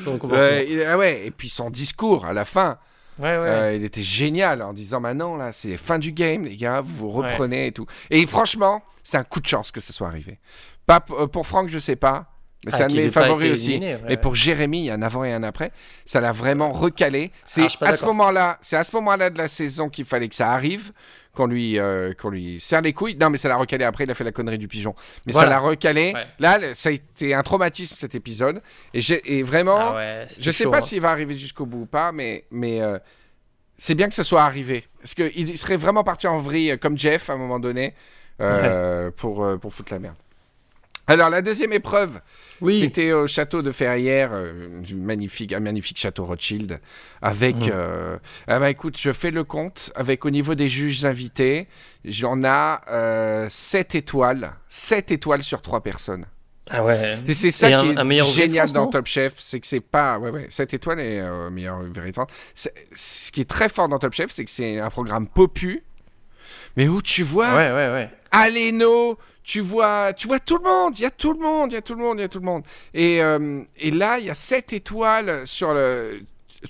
son 0.04 0.18
comportement. 0.18 0.58
Il- 0.68 0.82
ah 0.82 0.98
ouais, 0.98 1.26
et 1.26 1.30
puis 1.30 1.48
son 1.48 1.70
discours 1.70 2.26
à 2.26 2.32
la 2.32 2.44
fin, 2.44 2.78
Ouais, 3.18 3.24
ouais. 3.24 3.30
euh, 3.48 3.74
il 3.76 3.84
était 3.84 4.02
génial 4.02 4.60
en 4.60 4.72
disant 4.72 5.00
maintenant 5.00 5.36
là, 5.36 5.52
c'est 5.52 5.76
fin 5.76 5.98
du 5.98 6.12
game, 6.12 6.42
les 6.42 6.56
gars, 6.56 6.80
vous 6.80 7.10
vous 7.12 7.20
Ouais. 7.20 7.28
reprenez 7.30 7.68
et 7.68 7.72
tout. 7.72 7.86
Et 8.10 8.26
franchement, 8.26 8.82
c'est 9.02 9.16
un 9.18 9.24
coup 9.24 9.40
de 9.40 9.46
chance 9.46 9.70
que 9.72 9.80
ça 9.80 9.92
soit 9.92 10.08
arrivé. 10.08 10.38
Pas 10.86 11.00
pour 11.00 11.46
Franck, 11.46 11.68
je 11.68 11.78
sais 11.78 11.96
pas, 11.96 12.26
mais 12.64 12.72
Ah, 12.72 12.76
c'est 12.76 12.82
un 12.84 12.86
de 12.88 12.94
mes 12.94 13.10
favoris 13.10 13.52
aussi. 13.52 13.70
éliminés, 13.72 13.94
ouais, 13.94 14.00
mais 14.04 14.10
ouais. 14.10 14.16
pour 14.16 14.34
Jérémy, 14.34 14.78
il 14.80 14.84
y 14.86 14.90
a 14.90 14.94
un 14.94 15.02
avant 15.02 15.24
et 15.24 15.32
un 15.32 15.42
après. 15.42 15.70
Ça 16.06 16.20
l'a 16.20 16.32
vraiment 16.32 16.72
recalé. 16.72 17.30
C'est 17.46 17.66
à 17.80 17.96
ce 17.96 18.04
moment-là, 18.06 18.58
c'est 18.60 18.76
à 18.76 18.84
ce 18.84 18.94
moment-là 18.96 19.30
de 19.30 19.38
la 19.38 19.48
saison 19.48 19.88
qu'il 19.88 20.04
fallait 20.04 20.28
que 20.28 20.34
ça 20.34 20.52
arrive, 20.52 20.92
qu'on 21.34 21.46
lui, 21.46 21.78
euh, 21.78 22.12
qu'on 22.14 22.30
lui 22.30 22.60
serre 22.60 22.80
les 22.82 22.92
couilles. 22.92 23.16
Non, 23.16 23.28
mais 23.30 23.38
ça 23.38 23.48
l'a 23.48 23.56
recalé 23.56 23.84
après. 23.84 24.04
Il 24.04 24.10
a 24.10 24.14
fait 24.14 24.24
la 24.24 24.32
connerie 24.32 24.58
du 24.58 24.68
pigeon, 24.68 24.94
mais 25.26 25.32
ça 25.32 25.46
l'a 25.46 25.58
recalé. 25.58 26.12
Ouais. 26.14 26.26
Là, 26.38 26.58
ça 26.74 26.88
a 26.90 26.92
été 26.92 27.34
un 27.34 27.42
traumatisme 27.42 27.96
cet 27.98 28.14
épisode. 28.14 28.62
Et, 28.92 29.42
vraiment, 29.42 29.94
Ah 29.96 30.26
je 30.28 30.50
sais 30.50 30.64
chaud, 30.64 30.70
pas 30.70 30.78
hein. 30.78 30.82
s'il 30.82 31.00
va 31.00 31.10
arriver 31.10 31.34
jusqu'au 31.34 31.66
bout 31.66 31.82
ou 31.82 31.86
pas, 31.86 32.12
mais, 32.12 32.44
mais 32.50 32.80
euh, 32.80 32.98
c'est 33.78 33.94
bien 33.94 34.08
que 34.08 34.14
ça 34.14 34.24
soit 34.24 34.42
arrivé. 34.42 34.84
Parce 35.00 35.14
qu'il 35.14 35.58
serait 35.58 35.76
vraiment 35.76 36.04
parti 36.04 36.26
en 36.26 36.38
vrille, 36.38 36.70
euh, 36.72 36.76
comme 36.76 36.96
Jeff, 36.96 37.28
à 37.30 37.34
un 37.34 37.36
moment 37.36 37.58
donné, 37.58 37.94
euh, 38.40 39.10
pour, 39.16 39.46
pour 39.60 39.72
foutre 39.72 39.92
la 39.92 39.98
merde. 39.98 40.16
Alors, 41.06 41.28
la 41.28 41.42
deuxième 41.42 41.72
épreuve, 41.74 42.20
Oui, 42.62 42.80
c'était 42.80 43.12
au 43.12 43.26
château 43.26 43.60
de 43.60 43.72
Ferrières, 43.72 44.30
euh, 44.32 44.80
du 44.80 44.94
magnifique, 44.94 45.52
un 45.52 45.60
magnifique 45.60 45.98
château 45.98 46.24
Rothschild, 46.24 46.80
avec... 47.20 47.56
Mhm. 47.56 47.70
euh, 47.74 48.16
ah 48.46 48.58
bah 48.58 48.70
écoute, 48.70 48.96
je 48.98 49.12
fais 49.12 49.30
le 49.30 49.44
compte, 49.44 49.92
avec 49.96 50.24
au 50.24 50.30
niveau 50.30 50.54
des 50.54 50.68
juges 50.70 51.04
invités, 51.04 51.68
j'en 52.06 52.40
ai 52.42 52.76
euh, 52.90 53.46
7 53.50 53.94
étoiles, 53.96 54.52
7 54.70 55.12
étoiles 55.12 55.42
sur 55.42 55.60
3 55.60 55.82
personnes. 55.82 56.24
ah 56.70 56.82
ouais. 56.82 57.18
C'est 57.34 57.50
ça 57.50 57.68
Et 57.68 57.72
qui 57.74 57.98
un- 57.98 58.08
est 58.10 58.20
un 58.20 58.24
génial 58.24 58.68
France, 58.68 58.72
dans 58.72 58.86
Top 58.86 59.06
Chef, 59.06 59.34
c'est 59.36 59.60
que 59.60 59.66
c'est 59.66 59.80
pas 59.80 60.18
ouais 60.18 60.30
ouais 60.30 60.46
7 60.48 60.72
étoiles 60.72 61.00
et 61.00 61.20
euh, 61.20 61.50
meilleur. 61.50 61.80
C'est- 62.54 62.72
Ce 62.94 63.30
qui 63.30 63.42
est 63.42 63.48
très 63.50 63.68
fort 63.68 63.90
dans 63.90 63.98
Top 63.98 64.14
Chef, 64.14 64.30
c'est 64.30 64.46
que 64.46 64.50
c'est 64.50 64.78
un 64.78 64.88
programme 64.88 65.26
popu, 65.28 65.82
mais 66.78 66.88
où 66.88 67.02
tu 67.02 67.22
vois 67.22 67.48
Ouais, 67.54 67.70
ouais, 67.72 67.92
ouais. 67.92 68.10
Aleno, 68.30 69.18
tu 69.44 69.60
vois, 69.60 70.12
tu 70.14 70.26
vois 70.26 70.40
tout 70.40 70.56
le 70.58 70.64
monde, 70.64 70.98
il 70.98 71.02
y 71.02 71.04
a 71.06 71.10
tout 71.10 71.32
le 71.34 71.38
monde, 71.38 71.70
il 71.70 71.74
y 71.74 71.78
a 71.78 71.82
tout 71.82 71.94
le 71.94 72.02
monde, 72.02 72.18
il 72.18 72.22
y 72.22 72.24
a 72.24 72.28
tout 72.28 72.38
le 72.40 72.44
monde. 72.46 72.62
Et, 72.94 73.22
euh, 73.22 73.62
et 73.76 73.90
là, 73.90 74.18
il 74.18 74.24
y 74.24 74.30
a 74.30 74.34
7 74.34 74.72
étoiles 74.72 75.46
sur 75.46 75.72
le 75.74 76.20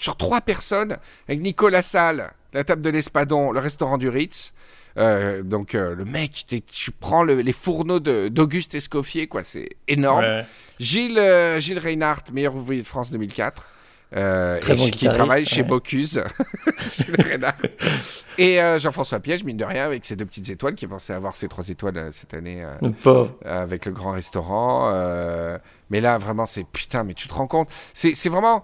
sur 0.01 0.17
trois 0.17 0.41
personnes 0.41 0.97
avec 1.29 1.41
Nicolas 1.41 1.83
Salle, 1.83 2.33
la 2.53 2.65
table 2.65 2.83
de 2.83 2.91
l'Espadon, 2.91 3.53
le 3.53 3.61
restaurant 3.61 3.97
du 3.97 4.09
Ritz. 4.09 4.53
Euh, 4.97 5.43
donc 5.43 5.75
euh, 5.77 5.95
le 5.95 6.05
mec, 6.05 6.45
tu 6.71 6.91
prends 6.91 7.23
le- 7.23 7.41
les 7.43 7.53
fourneaux 7.53 8.01
d'Auguste 8.01 8.75
Escoffier, 8.75 9.29
quoi, 9.29 9.45
c'est 9.45 9.69
énorme. 9.89 10.25
Ouais. 10.25 10.45
Gilles, 10.81 11.19
euh, 11.19 11.61
Gilles 11.61 11.79
Reinhardt, 11.79 12.25
meilleur 12.33 12.57
ouvrier 12.57 12.83
de 12.83 12.87
France 12.87 13.13
2004. 13.13 13.69
Euh, 14.17 14.61
Très 14.61 14.75
et 14.75 14.77
bon 14.77 14.91
qui 14.91 15.09
travaille 15.09 15.47
chez. 15.47 15.63
Bocuse. 15.63 16.23
Et 18.39 18.61
euh, 18.61 18.79
Jean-François 18.79 19.21
Piège, 19.21 19.45
mine 19.45 19.57
de 19.57 19.65
rien, 19.65 19.85
avec 19.85 20.05
ses 20.05 20.17
deux 20.17 20.25
petites 20.25 20.49
étoiles, 20.51 20.75
qui 20.75 20.87
pensait 20.87 21.13
avoir 21.13 21.37
ses 21.37 21.49
trois 21.49 21.69
étoiles 21.69 21.97
euh, 21.97 22.11
cette 22.13 22.35
année 22.35 22.65
euh, 22.65 23.27
avec 23.45 23.87
le 23.87 23.93
grand 23.93 24.13
restaurant. 24.13 24.91
euh, 24.93 25.59
mais 25.91 26.01
là, 26.01 26.19
vraiment, 26.19 26.47
c'est 26.47 26.65
putain, 26.65 27.05
mais 27.05 27.15
tu 27.15 27.29
te 27.29 27.35
rends 27.35 27.47
compte? 27.47 27.69
C'est 27.93 28.15
c'est 28.15 28.29
vraiment. 28.29 28.63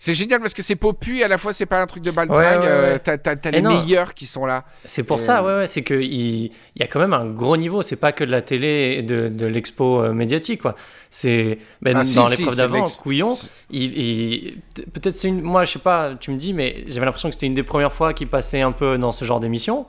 C'est 0.00 0.14
génial 0.14 0.40
parce 0.40 0.54
que 0.54 0.62
c'est 0.62 0.76
popu 0.76 1.18
et 1.18 1.24
à 1.24 1.28
la 1.28 1.38
fois 1.38 1.52
c'est 1.52 1.66
pas 1.66 1.82
un 1.82 1.86
truc 1.86 2.04
de 2.04 2.12
baltringue. 2.12 2.60
Ouais, 2.60 2.66
ouais, 2.66 2.72
euh, 2.72 2.92
ouais. 2.94 2.98
T'as 3.00 3.18
t'as- 3.18 3.48
Et 3.48 3.52
les 3.52 3.62
non. 3.62 3.70
meilleurs 3.82 4.14
qui 4.14 4.26
sont 4.26 4.46
là. 4.46 4.64
C'est 4.84 5.02
pour 5.02 5.16
Et, 5.16 5.20
ça, 5.20 5.40
euh, 5.40 5.46
ouais, 5.46 5.60
ouais, 5.62 5.66
c'est 5.66 5.82
qu'il 5.82 6.02
il 6.04 6.52
y 6.76 6.82
a 6.82 6.86
quand 6.86 7.00
même 7.00 7.12
un 7.14 7.26
gros 7.26 7.56
niveau. 7.56 7.82
C'est 7.82 7.96
pas 7.96 8.12
que 8.12 8.22
de 8.22 8.30
la 8.30 8.40
télé 8.40 8.94
et 8.98 9.02
de, 9.02 9.26
de 9.28 9.46
l'expo 9.46 10.00
euh, 10.00 10.12
médiatique, 10.12 10.62
quoi. 10.62 10.76
C'est 11.10 11.58
ben, 11.82 11.96
Ah, 11.96 12.04
si, 12.04 12.14
dans 12.14 12.28
si, 12.28 12.38
l'épreuve 12.42 12.54
de 12.56 12.60
d'avant. 12.60 12.84
Couillon, 13.02 13.28
il, 13.70 13.98
il- 13.98 14.58
peut-être 14.92 15.16
c'est 15.16 15.28
une. 15.28 15.42
Moi, 15.42 15.64
je 15.64 15.72
sais 15.72 15.78
pas, 15.80 16.14
tu 16.20 16.30
me 16.30 16.36
dis, 16.36 16.52
mais 16.52 16.84
j'avais 16.86 17.04
l'impression 17.06 17.28
que 17.28 17.34
c'était 17.34 17.46
une 17.46 17.54
des 17.54 17.64
premières 17.64 17.92
fois 17.92 18.14
qu'il 18.14 18.28
passait 18.28 18.60
un 18.60 18.72
peu 18.72 18.98
dans 18.98 19.10
ce 19.10 19.24
genre 19.24 19.40
d'émission. 19.40 19.86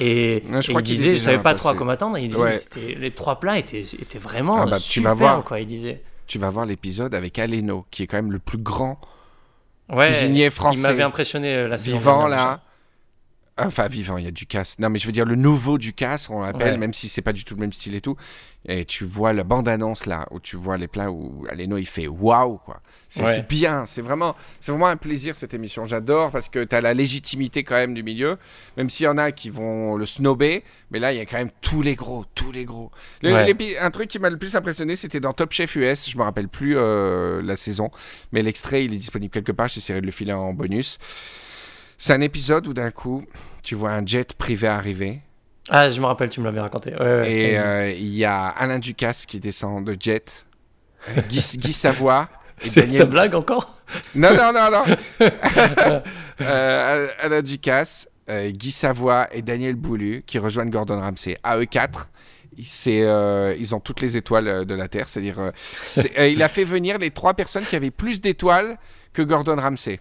Et, 0.00 0.42
je 0.50 0.58
et 0.58 0.68
crois 0.70 0.80
il 0.80 0.84
disait, 0.84 1.12
je 1.14 1.20
savais 1.20 1.38
pas 1.38 1.54
trop 1.54 1.68
à 1.68 1.74
quoi 1.76 1.86
m'attendre. 1.86 2.18
Il 2.18 2.26
disait, 2.26 2.58
les 2.98 3.12
trois 3.12 3.38
plats 3.38 3.58
étaient, 3.60 3.82
étaient 4.00 4.18
vraiment 4.18 4.56
Ah 4.62 4.66
bah, 4.66 4.76
tu 4.78 4.82
super, 4.82 5.14
vas 5.14 5.14
voir. 5.14 5.44
quoi. 5.44 5.60
Il 5.60 5.66
disait. 5.66 6.02
Tu 6.26 6.38
vas 6.40 6.50
voir 6.50 6.66
l'épisode 6.66 7.14
avec 7.14 7.38
Aleno, 7.38 7.84
qui 7.92 8.02
est 8.02 8.06
quand 8.08 8.16
même 8.16 8.32
le 8.32 8.40
plus 8.40 8.58
grand 8.58 8.98
Ouais, 9.90 10.08
cuisinier 10.08 10.44
il 10.46 10.50
français. 10.50 10.80
m'avait 10.82 11.02
impressionné 11.02 11.54
euh, 11.54 11.68
la 11.68 11.76
saison 11.76 11.98
vivant 11.98 12.18
dernière, 12.28 12.36
là. 12.46 12.60
Enfin, 13.56 13.86
vivant, 13.86 14.16
il 14.18 14.24
y 14.24 14.26
a 14.26 14.32
Ducasse. 14.32 14.80
Non, 14.80 14.90
mais 14.90 14.98
je 14.98 15.06
veux 15.06 15.12
dire 15.12 15.24
le 15.24 15.36
nouveau 15.36 15.78
Ducasse, 15.78 16.28
on 16.28 16.40
l'appelle, 16.40 16.72
Ouais. 16.72 16.76
même 16.78 16.92
si 16.92 17.08
c'est 17.08 17.22
pas 17.22 17.32
du 17.32 17.44
tout 17.44 17.54
le 17.54 17.60
même 17.60 17.72
style 17.72 17.94
et 17.94 18.00
tout. 18.00 18.16
Et 18.66 18.84
tu 18.84 19.04
vois 19.04 19.32
la 19.32 19.44
bande-annonce 19.44 20.06
là, 20.06 20.26
où 20.32 20.40
tu 20.40 20.56
vois 20.56 20.76
les 20.76 20.88
plats 20.88 21.10
où 21.12 21.46
Aleno 21.50 21.76
il 21.76 21.86
fait 21.86 22.08
waouh, 22.08 22.56
quoi. 22.64 22.80
C'est 23.08 23.22
Ouais. 23.22 23.42
bien, 23.48 23.84
c'est 23.86 24.00
vraiment, 24.02 24.34
c'est 24.58 24.72
vraiment 24.72 24.86
un 24.88 24.96
plaisir 24.96 25.36
cette 25.36 25.54
émission. 25.54 25.84
J'adore 25.84 26.30
parce 26.32 26.48
que 26.48 26.64
tu 26.64 26.74
as 26.74 26.80
la 26.80 26.94
légitimité 26.94 27.62
quand 27.62 27.74
même 27.76 27.94
du 27.94 28.02
milieu, 28.02 28.38
même 28.76 28.88
s'il 28.90 29.04
y 29.04 29.08
en 29.08 29.18
a 29.18 29.30
qui 29.32 29.50
vont 29.50 29.96
le 29.96 30.06
snober, 30.06 30.64
mais 30.90 30.98
là 30.98 31.12
il 31.12 31.18
y 31.18 31.20
a 31.20 31.26
quand 31.26 31.36
même 31.38 31.50
tous 31.60 31.82
les 31.82 31.94
gros, 31.94 32.24
tous 32.34 32.50
les 32.50 32.64
gros. 32.64 32.90
Le- 33.22 33.34
Ouais. 33.34 33.46
l'épi- 33.46 33.76
un 33.78 33.90
truc 33.92 34.08
qui 34.08 34.18
m'a 34.18 34.30
le 34.30 34.38
plus 34.38 34.56
impressionné, 34.56 34.96
c'était 34.96 35.20
dans 35.20 35.32
Top 35.34 35.52
Chef 35.52 35.76
US, 35.76 36.10
je 36.10 36.16
me 36.18 36.22
rappelle 36.24 36.48
plus 36.48 36.74
euh, 36.76 37.40
la 37.42 37.54
saison, 37.56 37.90
mais 38.32 38.42
l'extrait 38.42 38.84
il 38.86 38.94
est 38.94 38.98
disponible 38.98 39.30
quelque 39.32 39.52
part, 39.52 39.68
j'essaierai 39.68 40.00
de 40.00 40.06
le 40.06 40.12
filer 40.12 40.32
en 40.32 40.52
bonus. 40.54 40.98
C'est 42.06 42.12
un 42.12 42.20
épisode 42.20 42.66
où 42.66 42.74
d'un 42.74 42.90
coup, 42.90 43.24
tu 43.62 43.74
vois 43.74 43.92
un 43.92 44.04
jet 44.04 44.34
privé 44.34 44.68
arriver 44.68 45.22
Ah, 45.70 45.88
je 45.88 45.98
me 46.02 46.04
rappelle, 46.04 46.28
tu 46.28 46.38
me 46.40 46.44
l'avais 46.44 46.60
raconté. 46.60 46.90
Ouais, 46.92 47.00
ouais, 47.00 47.32
et 47.32 47.58
euh, 47.58 47.90
il 47.92 48.14
y 48.14 48.26
a 48.26 48.44
Alain 48.48 48.78
Ducasse 48.78 49.24
qui 49.24 49.40
descend 49.40 49.86
de 49.86 49.96
jet, 49.98 50.44
Guy, 51.30 51.40
Guy 51.56 51.72
Savoie. 51.72 52.28
c'est 52.58 52.82
Daniel- 52.82 53.00
ta 53.00 53.06
blague 53.06 53.34
encore? 53.34 53.78
Non, 54.14 54.34
non, 54.36 54.52
non, 54.52 54.70
non. 54.70 54.84
euh, 56.42 57.06
Alain 57.20 57.40
Ducasse, 57.40 58.06
euh, 58.28 58.50
Guy 58.50 58.70
Savoie 58.70 59.34
et 59.34 59.40
Daniel 59.40 59.74
Boulu 59.76 60.24
qui 60.26 60.38
rejoignent 60.38 60.68
Gordon 60.68 61.00
Ramsay. 61.00 61.38
À 61.42 61.56
eux 61.56 61.64
quatre, 61.64 62.10
c'est, 62.62 63.00
euh, 63.00 63.56
ils 63.58 63.74
ont 63.74 63.80
toutes 63.80 64.02
les 64.02 64.18
étoiles 64.18 64.66
de 64.66 64.74
la 64.74 64.88
Terre. 64.88 65.08
C'est-à-dire, 65.08 65.52
c'est- 65.82 66.30
il 66.30 66.42
a 66.42 66.50
fait 66.50 66.64
venir 66.64 66.98
les 66.98 67.12
trois 67.12 67.32
personnes 67.32 67.64
qui 67.64 67.76
avaient 67.76 67.90
plus 67.90 68.20
d'étoiles 68.20 68.76
que 69.14 69.22
Gordon 69.22 69.56
Ramsay. 69.56 70.00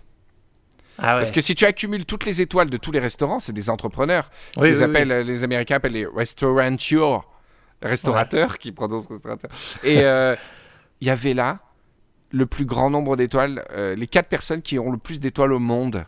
Ah 1.00 1.16
ouais. 1.16 1.22
Parce 1.22 1.32
que 1.32 1.42
si 1.42 1.56
tu 1.56 1.66
accumules 1.66 2.06
toutes 2.06 2.26
les 2.26 2.42
étoiles 2.42 2.70
de 2.70 2.78
tous 2.78 2.92
les 2.92 3.00
restaurants, 3.00 3.40
c'est 3.40 3.54
des 3.54 3.70
entrepreneurs. 3.70 4.30
Ce 4.56 4.60
Oui, 4.62 4.68
qu'ils 4.70 4.78
oui, 4.78 4.84
appellent, 4.84 5.12
euh, 5.12 5.24
les 5.24 5.44
Américains 5.44 5.76
appellent 5.78 5.94
les 5.94 6.06
restaurateurs, 6.06 7.28
restaurateurs 7.82 8.58
qui 8.60 8.72
prononcent 8.72 9.08
restaurateur. 9.10 9.50
Et 9.84 10.02
euh, 10.04 10.36
il 11.02 11.08
y 11.08 11.10
avait 11.12 11.34
là 11.34 11.60
le 12.32 12.46
plus 12.46 12.66
grand 12.66 12.90
nombre 12.90 13.16
d'étoiles, 13.16 13.64
euh, 13.72 13.96
les 13.96 14.08
quatre 14.08 14.28
personnes 14.30 14.62
qui 14.62 14.78
ont 14.80 14.92
le 14.92 14.98
plus 14.98 15.20
d'étoiles 15.20 15.52
au 15.54 15.60
monde. 15.60 16.06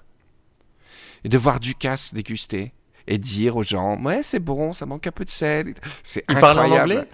Et 1.23 1.29
de 1.29 1.37
voir 1.37 1.59
Ducasse 1.59 2.13
déguster. 2.13 2.71
et 3.07 3.17
dire 3.17 3.55
aux 3.55 3.63
gens 3.63 3.99
ouais 4.03 4.21
c'est 4.23 4.39
bon 4.39 4.73
ça 4.73 4.85
manque 4.85 5.05
un 5.07 5.11
peu 5.11 5.25
de 5.25 5.29
sel 5.29 5.73
c'est 6.03 6.23
Il 6.29 6.37
parle 6.39 6.59
en 6.59 6.63
incroyable 6.63 6.91
anglais? 6.93 7.09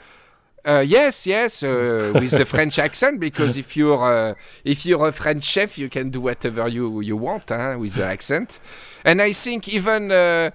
Uh, 0.64 0.84
yes, 0.86 1.26
yes, 1.26 1.64
uh, 1.64 2.12
with 2.14 2.34
a 2.34 2.46
French 2.46 2.78
accent, 2.78 3.20
because 3.20 3.58
if 3.58 3.76
you're 3.76 4.04
uh, 4.04 4.36
if 4.64 4.86
you're 4.86 5.08
a 5.08 5.12
French 5.12 5.44
chef, 5.44 5.78
you 5.80 5.90
can 5.90 6.10
do 6.12 6.22
whatever 6.22 6.68
you 6.68 7.02
you 7.02 7.18
want 7.18 7.50
huh, 7.50 7.76
with 7.80 7.96
the 7.96 8.06
accent. 8.06 8.60
And 9.04 9.20
I 9.22 9.34
think 9.34 9.68
even 9.68 10.12
uh, 10.12 10.52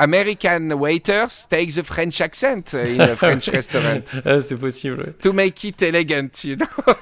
American 0.00 0.78
waiters 0.78 1.46
take 1.50 1.74
the 1.74 1.82
French 1.82 2.20
accent 2.20 2.72
in 2.74 3.00
a 3.00 3.16
French 3.16 3.48
restaurant 3.52 4.04
Ah, 4.24 4.40
C'est 4.40 4.56
possible. 4.56 5.00
ouais. 5.00 5.12
to 5.20 5.32
make 5.32 5.64
it 5.64 5.82
elegant, 5.82 6.44
you 6.44 6.54
know. 6.56 6.94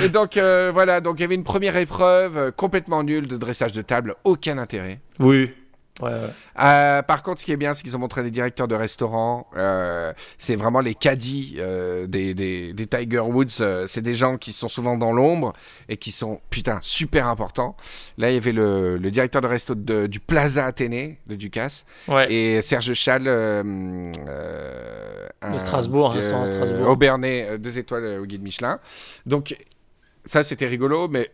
Et 0.00 0.08
donc 0.12 0.36
euh, 0.36 0.70
voilà, 0.72 1.00
donc 1.00 1.18
il 1.18 1.22
y 1.22 1.24
avait 1.24 1.34
une 1.34 1.42
première 1.42 1.76
épreuve 1.76 2.36
euh, 2.36 2.50
complètement 2.52 3.02
nulle 3.02 3.26
de 3.26 3.36
dressage 3.36 3.72
de 3.72 3.82
table, 3.82 4.14
aucun 4.22 4.58
intérêt. 4.58 5.00
Oui. 5.18 5.50
Ouais, 6.02 6.10
ouais. 6.10 6.30
Euh, 6.58 7.00
par 7.02 7.22
contre, 7.22 7.40
ce 7.40 7.46
qui 7.46 7.52
est 7.52 7.56
bien, 7.56 7.72
c'est 7.72 7.82
qu'ils 7.82 7.96
ont 7.96 8.00
montré 8.00 8.22
des 8.22 8.30
directeurs 8.30 8.68
de 8.68 8.74
restaurants. 8.74 9.46
euh, 9.56 10.12
c'est 10.38 10.56
vraiment 10.56 10.80
les 10.80 10.94
caddies 10.94 11.56
euh, 11.58 12.06
des, 12.06 12.34
des, 12.34 12.72
des 12.74 12.86
Tiger 12.86 13.20
Woods. 13.20 13.86
c'est 13.86 14.02
des 14.02 14.14
gens 14.14 14.36
qui 14.36 14.52
sont 14.52 14.68
souvent 14.68 14.96
dans 14.98 15.12
l'ombre 15.12 15.54
et 15.88 15.96
qui 15.96 16.10
sont, 16.10 16.40
putain, 16.50 16.78
super 16.82 17.26
importants. 17.28 17.76
Là, 18.18 18.30
il 18.30 18.34
y 18.34 18.36
avait 18.36 18.52
le, 18.52 18.98
le 18.98 19.10
directeur 19.10 19.40
de 19.40 19.46
resto 19.46 19.74
de- 19.74 20.06
du 20.06 20.20
Plaza 20.20 20.66
Athénée 20.66 21.18
de 21.28 21.34
Ducasse 21.34 21.86
Ouais. 22.08 22.30
et 22.32 22.60
Serge 22.60 22.92
Chal 22.94 23.24
De 23.24 24.12
Strasbourg, 25.58 26.10
un 26.10 26.14
restaurant 26.14 26.42
à 26.42 26.46
Strasbourg. 26.46 26.88
Aubernais, 26.88 27.58
deux 27.58 27.78
étoiles 27.78 28.20
au 28.20 28.26
guide 28.26 28.42
Michelin. 28.42 28.78
Donc, 29.24 29.56
ça, 30.24 30.42
c'était 30.42 30.66
rigolo, 30.66 31.08
mais 31.08 31.30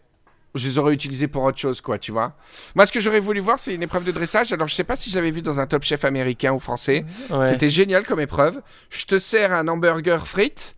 je 0.55 0.69
les 0.69 0.79
aurais 0.79 0.93
utilisés 0.93 1.29
pour 1.29 1.43
autre 1.45 1.59
chose, 1.59 1.81
quoi, 1.81 1.99
tu 1.99 2.13
vois. 2.13 2.35
Moi, 2.75 2.85
ce 2.87 2.93
que 2.93 3.01
j'aurais 3.01 3.21
voulu 3.21 3.41
voir, 3.41 3.59
c'est 3.59 3.75
une 3.75 3.83
épreuve 3.83 4.05
de 4.05 4.13
dressage. 4.13 4.53
Alors, 4.53 4.69
je 4.69 4.75
sais 4.75 4.85
pas 4.85 4.97
si 4.97 5.11
je 5.11 5.17
l'avais 5.17 5.31
vu 5.31 5.41
dans 5.43 5.61
un 5.61 5.67
top 5.67 5.83
chef 5.83 6.05
américain 6.05 6.53
ou 6.53 6.59
français. 6.59 7.05
Ouais. 7.31 7.49
C'était 7.49 7.71
génial 7.71 8.07
comme 8.07 8.21
épreuve. 8.21 8.61
Je 8.91 9.07
te 9.07 9.19
sers 9.19 9.53
un 9.53 9.67
hamburger 9.69 10.27
frites, 10.27 10.77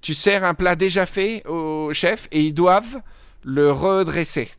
tu 0.00 0.14
sers 0.14 0.44
un 0.44 0.54
plat 0.54 0.76
déjà 0.76 1.06
fait 1.06 1.44
au 1.46 1.92
chef 1.92 2.28
et 2.30 2.40
ils 2.42 2.54
doivent 2.54 3.00
le 3.44 3.72
redresser. 3.72 4.50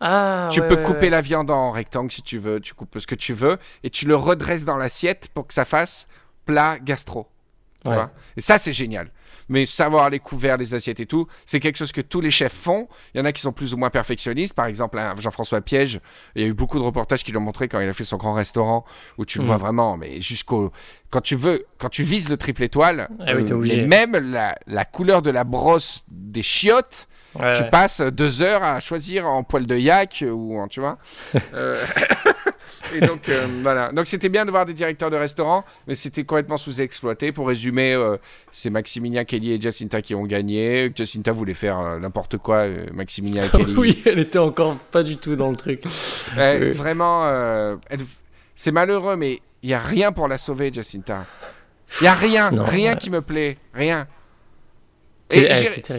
Ah, 0.00 0.50
tu 0.52 0.60
ouais, 0.60 0.68
peux 0.68 0.76
ouais, 0.76 0.82
couper 0.82 1.08
la 1.08 1.22
viande 1.22 1.50
en 1.50 1.70
rectangle 1.70 2.12
si 2.12 2.20
tu 2.20 2.36
veux, 2.36 2.60
tu 2.60 2.74
coupes 2.74 2.98
ce 2.98 3.06
que 3.06 3.14
tu 3.14 3.32
veux 3.32 3.56
et 3.82 3.88
tu 3.88 4.06
le 4.06 4.14
redresses 4.14 4.66
dans 4.66 4.76
l'assiette 4.76 5.28
pour 5.32 5.46
que 5.46 5.54
ça 5.54 5.64
fasse 5.64 6.06
plat 6.44 6.78
gastro. 6.78 7.28
tu 7.82 7.88
vois. 7.88 8.10
Et 8.36 8.42
ça, 8.42 8.58
c'est 8.58 8.74
génial. 8.74 9.10
Mais 9.48 9.66
savoir 9.66 10.10
les 10.10 10.18
couverts, 10.18 10.56
les 10.56 10.74
assiettes 10.74 11.00
et 11.00 11.06
tout, 11.06 11.26
c'est 11.44 11.60
quelque 11.60 11.76
chose 11.76 11.92
que 11.92 12.00
tous 12.00 12.20
les 12.20 12.30
chefs 12.30 12.52
font. 12.52 12.88
Il 13.14 13.18
y 13.18 13.20
en 13.20 13.24
a 13.24 13.32
qui 13.32 13.40
sont 13.40 13.52
plus 13.52 13.74
ou 13.74 13.76
moins 13.76 13.90
perfectionnistes. 13.90 14.54
Par 14.54 14.66
exemple, 14.66 14.98
hein, 14.98 15.14
Jean-François 15.18 15.60
Piège, 15.60 16.00
il 16.34 16.42
y 16.42 16.44
a 16.44 16.48
eu 16.48 16.54
beaucoup 16.54 16.78
de 16.78 16.84
reportages 16.84 17.22
qui 17.24 17.32
l'ont 17.32 17.40
montré 17.40 17.68
quand 17.68 17.80
il 17.80 17.88
a 17.88 17.92
fait 17.92 18.04
son 18.04 18.16
grand 18.16 18.34
restaurant, 18.34 18.84
où 19.18 19.24
tu 19.24 19.38
le 19.38 19.44
vois 19.44 19.56
vraiment, 19.56 19.96
mais 19.96 20.20
jusqu'au. 20.20 20.72
Quand 21.10 21.20
tu 21.20 21.36
veux, 21.36 21.66
quand 21.78 21.88
tu 21.88 22.02
vises 22.02 22.28
le 22.28 22.36
triple 22.36 22.64
étoile, 22.64 23.08
Ah 23.20 23.34
oui, 23.36 23.44
t'es 23.44 23.52
euh, 23.52 23.86
même 23.86 24.16
la, 24.16 24.56
la 24.66 24.84
couleur 24.84 25.22
de 25.22 25.30
la 25.30 25.44
brosse 25.44 26.02
des 26.08 26.42
chiottes, 26.42 27.06
Ouais, 27.38 27.52
tu 27.52 27.62
ouais. 27.62 27.70
passes 27.70 28.00
deux 28.00 28.42
heures 28.42 28.62
à 28.62 28.80
choisir 28.80 29.26
en 29.26 29.42
poil 29.42 29.66
de 29.66 29.76
yak 29.76 30.24
ou 30.30 30.58
en, 30.60 30.68
tu 30.68 30.80
vois. 30.80 30.98
Euh, 31.54 31.84
Et 32.94 33.00
donc 33.00 33.28
euh, 33.28 33.46
voilà. 33.62 33.90
Donc 33.90 34.06
c'était 34.06 34.28
bien 34.28 34.44
de 34.46 34.50
voir 34.52 34.64
des 34.64 34.72
directeurs 34.72 35.10
de 35.10 35.16
restaurants, 35.16 35.64
mais 35.88 35.94
c'était 35.96 36.22
complètement 36.24 36.56
sous-exploité. 36.56 37.32
Pour 37.32 37.48
résumer, 37.48 37.92
euh, 37.94 38.16
c'est 38.52 38.70
Maximilien 38.70 39.24
Kelly 39.24 39.52
et 39.54 39.60
Jacinta 39.60 40.00
qui 40.02 40.14
ont 40.14 40.22
gagné. 40.24 40.92
Jacinta 40.94 41.32
voulait 41.32 41.54
faire 41.54 41.98
n'importe 41.98 42.36
quoi. 42.38 42.66
Maximilien 42.92 43.42
et 43.42 43.48
Kelly. 43.56 43.74
oui, 43.76 44.02
elle 44.06 44.20
était 44.20 44.38
encore 44.38 44.76
pas 44.76 45.02
du 45.02 45.16
tout 45.16 45.34
dans 45.34 45.50
le 45.50 45.56
truc. 45.56 45.82
Ouais, 46.36 46.58
Oui. 46.62 46.70
Vraiment, 46.72 47.26
elle- 47.90 48.00
c'est 48.54 48.72
malheureux, 48.72 49.16
mais 49.16 49.40
il 49.64 49.70
y 49.70 49.74
a 49.74 49.80
rien 49.80 50.12
pour 50.12 50.28
la 50.28 50.38
sauver, 50.38 50.70
Jacinta. 50.72 51.26
Il 52.00 52.04
y 52.04 52.08
a 52.08 52.14
rien, 52.14 52.50
Non, 52.52 52.62
rien 52.62 52.94
qui 52.94 53.10
me 53.10 53.20
plaît, 53.20 53.58
rien. 53.74 54.06
Eh, 55.32 55.48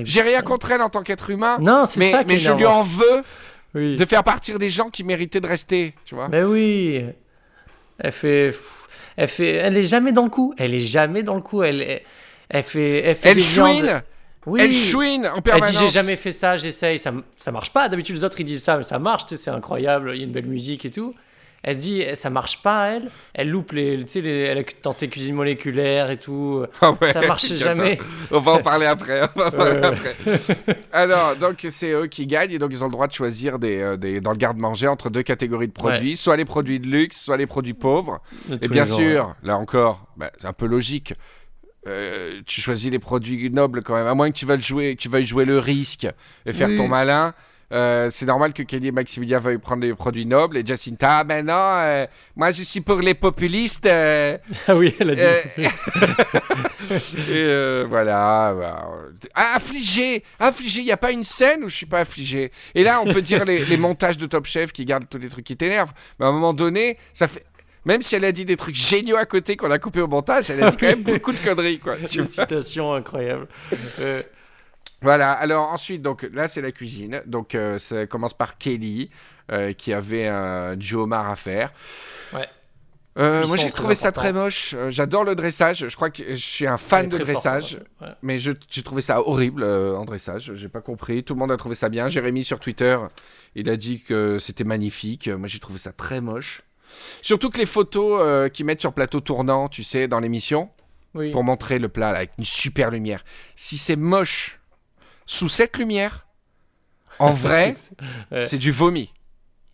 j'ai- 0.06 0.22
rien 0.22 0.42
contre 0.42 0.72
elle 0.72 0.82
en 0.82 0.90
tant 0.90 1.04
qu'être 1.04 1.30
humain. 1.30 1.58
Non, 1.60 1.86
c'est 1.86 2.00
mais, 2.00 2.12
ça 2.12 2.24
mais 2.26 2.38
je 2.38 2.52
lui 2.54 2.66
en 2.66 2.82
veux 2.82 3.24
Oui. 3.76 3.96
de 3.98 4.06
faire 4.06 4.24
partir 4.24 4.58
des 4.60 4.70
gens 4.70 4.90
qui 4.90 5.04
méritaient 5.04 5.42
de 5.42 5.48
rester, 5.48 5.94
tu 6.06 6.16
vois. 6.16 6.30
Mais 6.30 6.44
oui. 6.44 7.06
Elle 8.00 8.12
fait. 8.12 8.54
Elle 9.18 9.28
fait. 9.28 9.52
Elle 9.56 9.76
est 9.78 9.82
jamais 9.88 10.12
dans 10.12 10.24
le 10.24 10.30
coup. 10.30 10.54
Elle 10.58 10.74
est 10.74 10.80
jamais 10.80 11.24
dans 11.24 11.36
le 11.36 11.42
coup. 11.42 11.64
Elle. 11.64 11.82
Elle, 11.82 12.02
elle 12.50 12.64
fait. 12.64 13.02
Elle 13.04 13.16
fait 13.16 13.30
Elle 13.32 13.42
chouine, 13.42 14.02
Oui. 14.46 14.62
elle 14.64 14.74
chouine 14.74 15.28
en 15.28 15.38
Elle 15.38 15.42
permanence. 15.42 15.72
dit 15.72 15.78
j'ai 15.80 15.90
jamais 15.90 16.16
fait 16.16 16.32
ça, 16.32 16.56
j'essaye, 16.56 16.98
ça, 16.98 17.12
ça 17.38 17.52
marche 17.52 17.72
pas. 17.74 17.90
D'habitude 17.90 18.16
les 18.16 18.24
autres 18.24 18.40
ils 18.40 18.46
disent 18.46 18.64
ça, 18.64 18.78
mais 18.78 18.84
ça 18.84 18.98
marche, 19.00 19.24
c'est 19.28 19.50
incroyable, 19.50 20.12
il 20.14 20.20
y 20.20 20.22
a 20.22 20.26
une 20.26 20.32
belle 20.32 20.46
musique 20.46 20.86
et 20.86 20.92
tout. 20.92 21.14
Elle 21.64 21.78
dit 21.78 22.04
ça 22.14 22.30
marche 22.30 22.62
pas 22.62 22.92
elle, 22.92 23.10
elle 23.34 23.50
loupe 23.50 23.72
les, 23.74 23.98
tu 24.00 24.08
sais, 24.08 24.22
les, 24.22 24.32
elle 24.42 24.60
a 24.60 24.64
tenté 24.64 25.10
cuisine 25.10 25.36
moléculaire 25.36 26.10
et 26.12 26.18
tout. 26.18 26.66
Ah 26.82 26.92
ouais, 27.02 27.12
ça 27.12 27.22
marche 27.28 27.52
jamais. 27.54 28.00
On 28.32 28.40
va 28.40 28.54
en 28.54 28.62
parler 28.62 28.86
après. 28.86 29.22
On 29.36 29.40
va 29.40 29.48
en 29.48 29.52
parler 29.52 29.80
Ouais. 29.80 29.86
après. 29.86 30.16
Alors, 30.94 31.36
donc, 31.36 31.66
c'est 31.70 31.92
eux 31.92 32.08
qui 32.08 32.26
gagnent 32.28 32.52
et 32.52 32.60
donc 32.60 32.72
ils 32.72 32.84
ont 32.84 32.88
le 32.88 32.92
droit 32.94 33.08
de 33.08 33.14
choisir 33.14 33.60
des, 33.60 33.80
euh, 33.82 33.98
des- 33.98 34.22
dans 34.22 34.32
le 34.32 34.38
garde-manger 34.38 34.88
entre 34.88 35.10
deux 35.10 35.24
catégories 35.24 35.68
de 35.68 35.74
produits, 35.74 36.16
soit 36.16 36.38
les 36.38 36.46
produits 36.46 36.80
de 36.80 36.88
luxe, 36.88 37.20
soit 37.22 37.38
les 37.38 37.48
produits 37.48 37.74
pauvres. 37.74 38.22
De 38.48 38.60
Et 38.62 38.68
bien 38.68 38.86
sûr, 38.86 39.36
là 39.44 39.58
encore, 39.58 40.06
bah, 40.16 40.32
c'est 40.40 40.48
un 40.48 40.54
peu 40.54 40.68
logique. 40.68 41.14
Euh, 41.88 42.42
tu 42.46 42.60
choisis 42.62 42.92
les 42.92 43.00
produits 43.00 43.50
nobles 43.50 43.82
quand 43.82 43.96
même, 43.96 44.08
à 44.08 44.14
moins 44.14 44.30
que 44.30 44.36
tu 44.38 44.46
veuilles 44.46 44.62
jouer, 44.62 44.96
que 44.96 45.02
tu 45.02 45.10
veuilles 45.10 45.26
jouer 45.26 45.46
le 45.46 45.58
risque 45.60 46.08
et 46.46 46.54
faire 46.54 46.68
Oui. 46.68 46.76
ton 46.78 46.88
malin. 46.88 47.34
Euh, 47.74 48.08
c'est 48.12 48.26
normal 48.26 48.54
que 48.54 48.64
Kelly 48.64 48.88
et 48.88 48.92
Maximilien 48.92 49.40
veuillent 49.40 49.58
prendre 49.58 49.82
les 49.84 49.94
produits 49.94 50.26
nobles 50.26 50.56
et 50.58 50.66
Jacinta, 50.66 51.18
ah 51.20 51.24
ben 51.26 51.46
non, 51.46 51.54
euh, 51.54 52.06
moi 52.38 52.52
je 52.52 52.64
suis 52.64 52.80
pour 52.80 53.02
les 53.02 53.14
populistes. 53.14 53.86
euh, 53.86 54.38
Ah 54.68 54.76
oui, 54.76 54.96
elle 55.00 55.10
a 55.10 55.16
dit. 55.16 55.22
euh, 55.22 55.68
et 57.28 57.44
euh, 57.44 57.86
voilà. 57.90 58.56
bah, 58.58 58.90
ah, 59.36 59.54
affligé, 59.56 60.24
affligé. 60.40 60.80
Il 60.82 60.86
n'y 60.86 60.92
a 60.92 60.98
pas 60.98 61.12
une 61.12 61.24
scène 61.26 61.64
où 61.64 61.68
je 61.70 61.76
suis 61.76 61.86
pas 61.86 62.00
affligé. 62.00 62.52
Et 62.74 62.84
là, 62.84 63.02
on 63.02 63.12
peut 63.12 63.22
dire 63.22 63.44
les, 63.44 63.66
les 63.66 63.78
montages 63.78 64.18
de 64.18 64.26
Top 64.26 64.46
Chef 64.46 64.72
qui 64.72 64.86
gardent 64.86 65.10
tous 65.10 65.18
les 65.18 65.28
trucs 65.30 65.46
qui 65.46 65.58
t'énervent. 65.58 65.94
Mais 66.20 66.26
à 66.26 66.30
un 66.30 66.32
moment 66.34 66.54
donné, 66.54 66.98
ça 67.14 67.28
fait. 67.28 67.46
Même 67.86 68.02
si 68.02 68.16
elle 68.16 68.26
a 68.26 68.34
dit 68.34 68.44
des 68.44 68.58
trucs 68.58 68.76
géniaux 68.76 69.16
à 69.16 69.26
côté 69.26 69.56
qu'on 69.56 69.72
a 69.72 69.80
coupé 69.80 70.02
au 70.02 70.08
montage, 70.08 70.50
elle 70.50 70.62
a 70.62 70.70
dit 70.72 70.78
quand 70.78 70.88
même 70.88 71.04
beaucoup 71.04 71.32
de 71.32 71.38
conneries, 71.38 71.80
quoi. 71.80 71.96
tu 72.06 72.20
Une 72.20 72.26
citation 72.26 72.94
incroyable. 72.94 73.48
Voilà, 75.02 75.32
alors 75.32 75.72
ensuite, 75.72 76.02
donc 76.02 76.28
là 76.34 76.48
c'est 76.48 76.62
la 76.62 76.72
cuisine. 76.72 77.22
Donc 77.26 77.54
euh, 77.56 77.78
ça 77.80 78.08
commence 78.08 78.34
par 78.34 78.58
Kelly, 78.58 79.10
euh, 79.52 79.74
qui 79.74 79.94
avait 79.94 80.28
un 80.28 80.76
duo 80.76 81.04
homard 81.04 81.30
à 81.30 81.36
faire. 81.36 81.72
Ouais. 82.34 82.48
Euh, 83.20 83.48
moi 83.48 83.58
j'ai 83.58 83.72
trouvé 83.72 83.96
ça 83.96 84.12
très 84.12 84.32
moche. 84.34 84.76
J'adore 84.90 85.24
le 85.24 85.34
dressage. 85.36 85.88
Je 85.88 85.96
crois 85.96 86.10
que 86.12 86.24
je 86.30 86.36
suis 86.36 86.68
un 86.68 86.78
fan 86.78 87.10
de 87.10 87.18
forte, 87.18 87.24
dressage. 87.30 87.80
hein, 88.02 88.06
ouais. 88.08 88.12
Mais 88.22 88.38
j'ai 88.40 88.54
trouvé 88.84 89.02
ça 89.02 89.22
horrible 89.22 89.64
en 89.64 90.06
dressage. 90.06 90.52
J'ai 90.54 90.70
pas 90.70 90.82
compris. 90.82 91.24
Tout 91.24 91.34
le 91.34 91.40
monde 91.40 91.52
a 91.52 91.58
trouvé 91.58 91.74
ça 91.76 91.90
bien. 91.90 92.10
Jérémy 92.10 92.44
sur 92.44 92.60
Twitter, 92.60 92.98
il 93.56 93.70
a 93.70 93.76
dit 93.78 94.02
que 94.02 94.38
c'était 94.40 94.64
magnifique. 94.64 95.28
Moi 95.30 95.48
j'ai 95.48 95.60
trouvé 95.60 95.80
ça 95.80 95.92
très 95.92 96.22
moche. 96.22 96.62
Surtout 97.22 97.50
que 97.50 97.58
les 97.58 97.66
photos 97.66 98.50
qu'ils 98.52 98.66
mettent 98.66 98.82
sur 98.82 98.94
plateau 98.94 99.20
tournant, 99.20 99.68
tu 99.68 99.84
sais, 99.84 100.08
dans 100.08 100.20
l'émission, 100.20 100.70
Oui. 101.16 101.32
pour 101.32 101.44
montrer 101.44 101.80
le 101.80 101.90
plat 101.90 102.12
là, 102.12 102.20
avec 102.20 102.32
une 102.38 102.46
super 102.46 102.92
lumière. 102.92 103.24
Si 103.56 103.78
c'est 103.78 103.96
moche 103.96 104.57
sous 105.28 105.50
cette 105.50 105.78
lumière, 105.78 106.26
en 107.20 107.32
vrai, 107.34 107.76
Ouais. 108.32 108.44
c'est 108.46 108.58
du 108.58 108.72
vomi. 108.72 109.14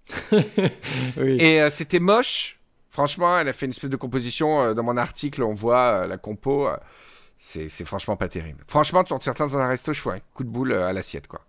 oui. 0.32 1.38
Et 1.40 1.62
euh, 1.62 1.70
c'était 1.70 2.00
moche. 2.00 2.58
Franchement, 2.90 3.40
elle 3.40 3.48
a 3.48 3.54
fait 3.54 3.66
une 3.66 3.72
espèce 3.72 3.90
de 3.90 3.96
composition. 3.96 4.62
euh, 4.62 4.74
dans 4.74 4.84
mon 4.84 4.98
article, 4.98 5.42
on 5.44 5.54
voit 5.54 6.04
euh, 6.04 6.08
la 6.08 6.18
compo. 6.18 6.68
c'est 7.40 7.70
franchement 7.86 8.16
pas 8.18 8.28
terrible. 8.28 8.64
Franchement, 8.68 9.04
dans 9.04 9.20
certains 9.20 9.56
un 9.56 9.68
resto, 9.68 9.94
je 9.94 10.02
fais 10.02 10.10
un 10.12 10.20
coup 10.34 10.44
de 10.44 10.50
boule 10.50 10.74
à 10.74 10.94
l'assiette, 10.94 11.28
quoi. 11.28 11.42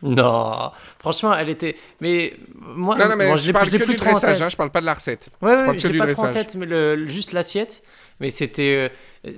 Non, 0.00 0.70
franchement, 1.00 1.34
elle 1.34 1.48
était. 1.48 1.74
Mais 2.00 2.36
moi, 2.54 2.96
non, 2.96 3.08
non, 3.08 3.16
mais 3.16 3.36
je, 3.36 3.48
l'ai- 3.48 3.52
parle 3.52 3.68
que 3.68 3.76
plus 3.78 3.86
du 3.86 3.96
trop 3.96 4.10
dressage, 4.12 4.40
hein, 4.40 4.48
je 4.48 4.56
parle 4.56 4.70
pas 4.70 4.80
de 4.80 4.86
la 4.86 4.94
recette. 4.94 5.28
Ouais, 5.42 5.50
ouais, 5.50 5.64
parle 5.64 5.76
je 5.78 5.82
que 5.82 5.86
l'ai 5.88 5.92
du 5.94 5.98
pas 5.98 6.06
trop 6.06 6.22
en 6.22 6.24
dressage. 6.26 6.46
tête, 6.46 6.54
mais 6.54 6.66
le- 6.66 7.08
juste 7.08 7.32
l'assiette. 7.32 7.82
Mais 8.20 8.30
c'était, 8.30 8.88
euh, 8.92 8.94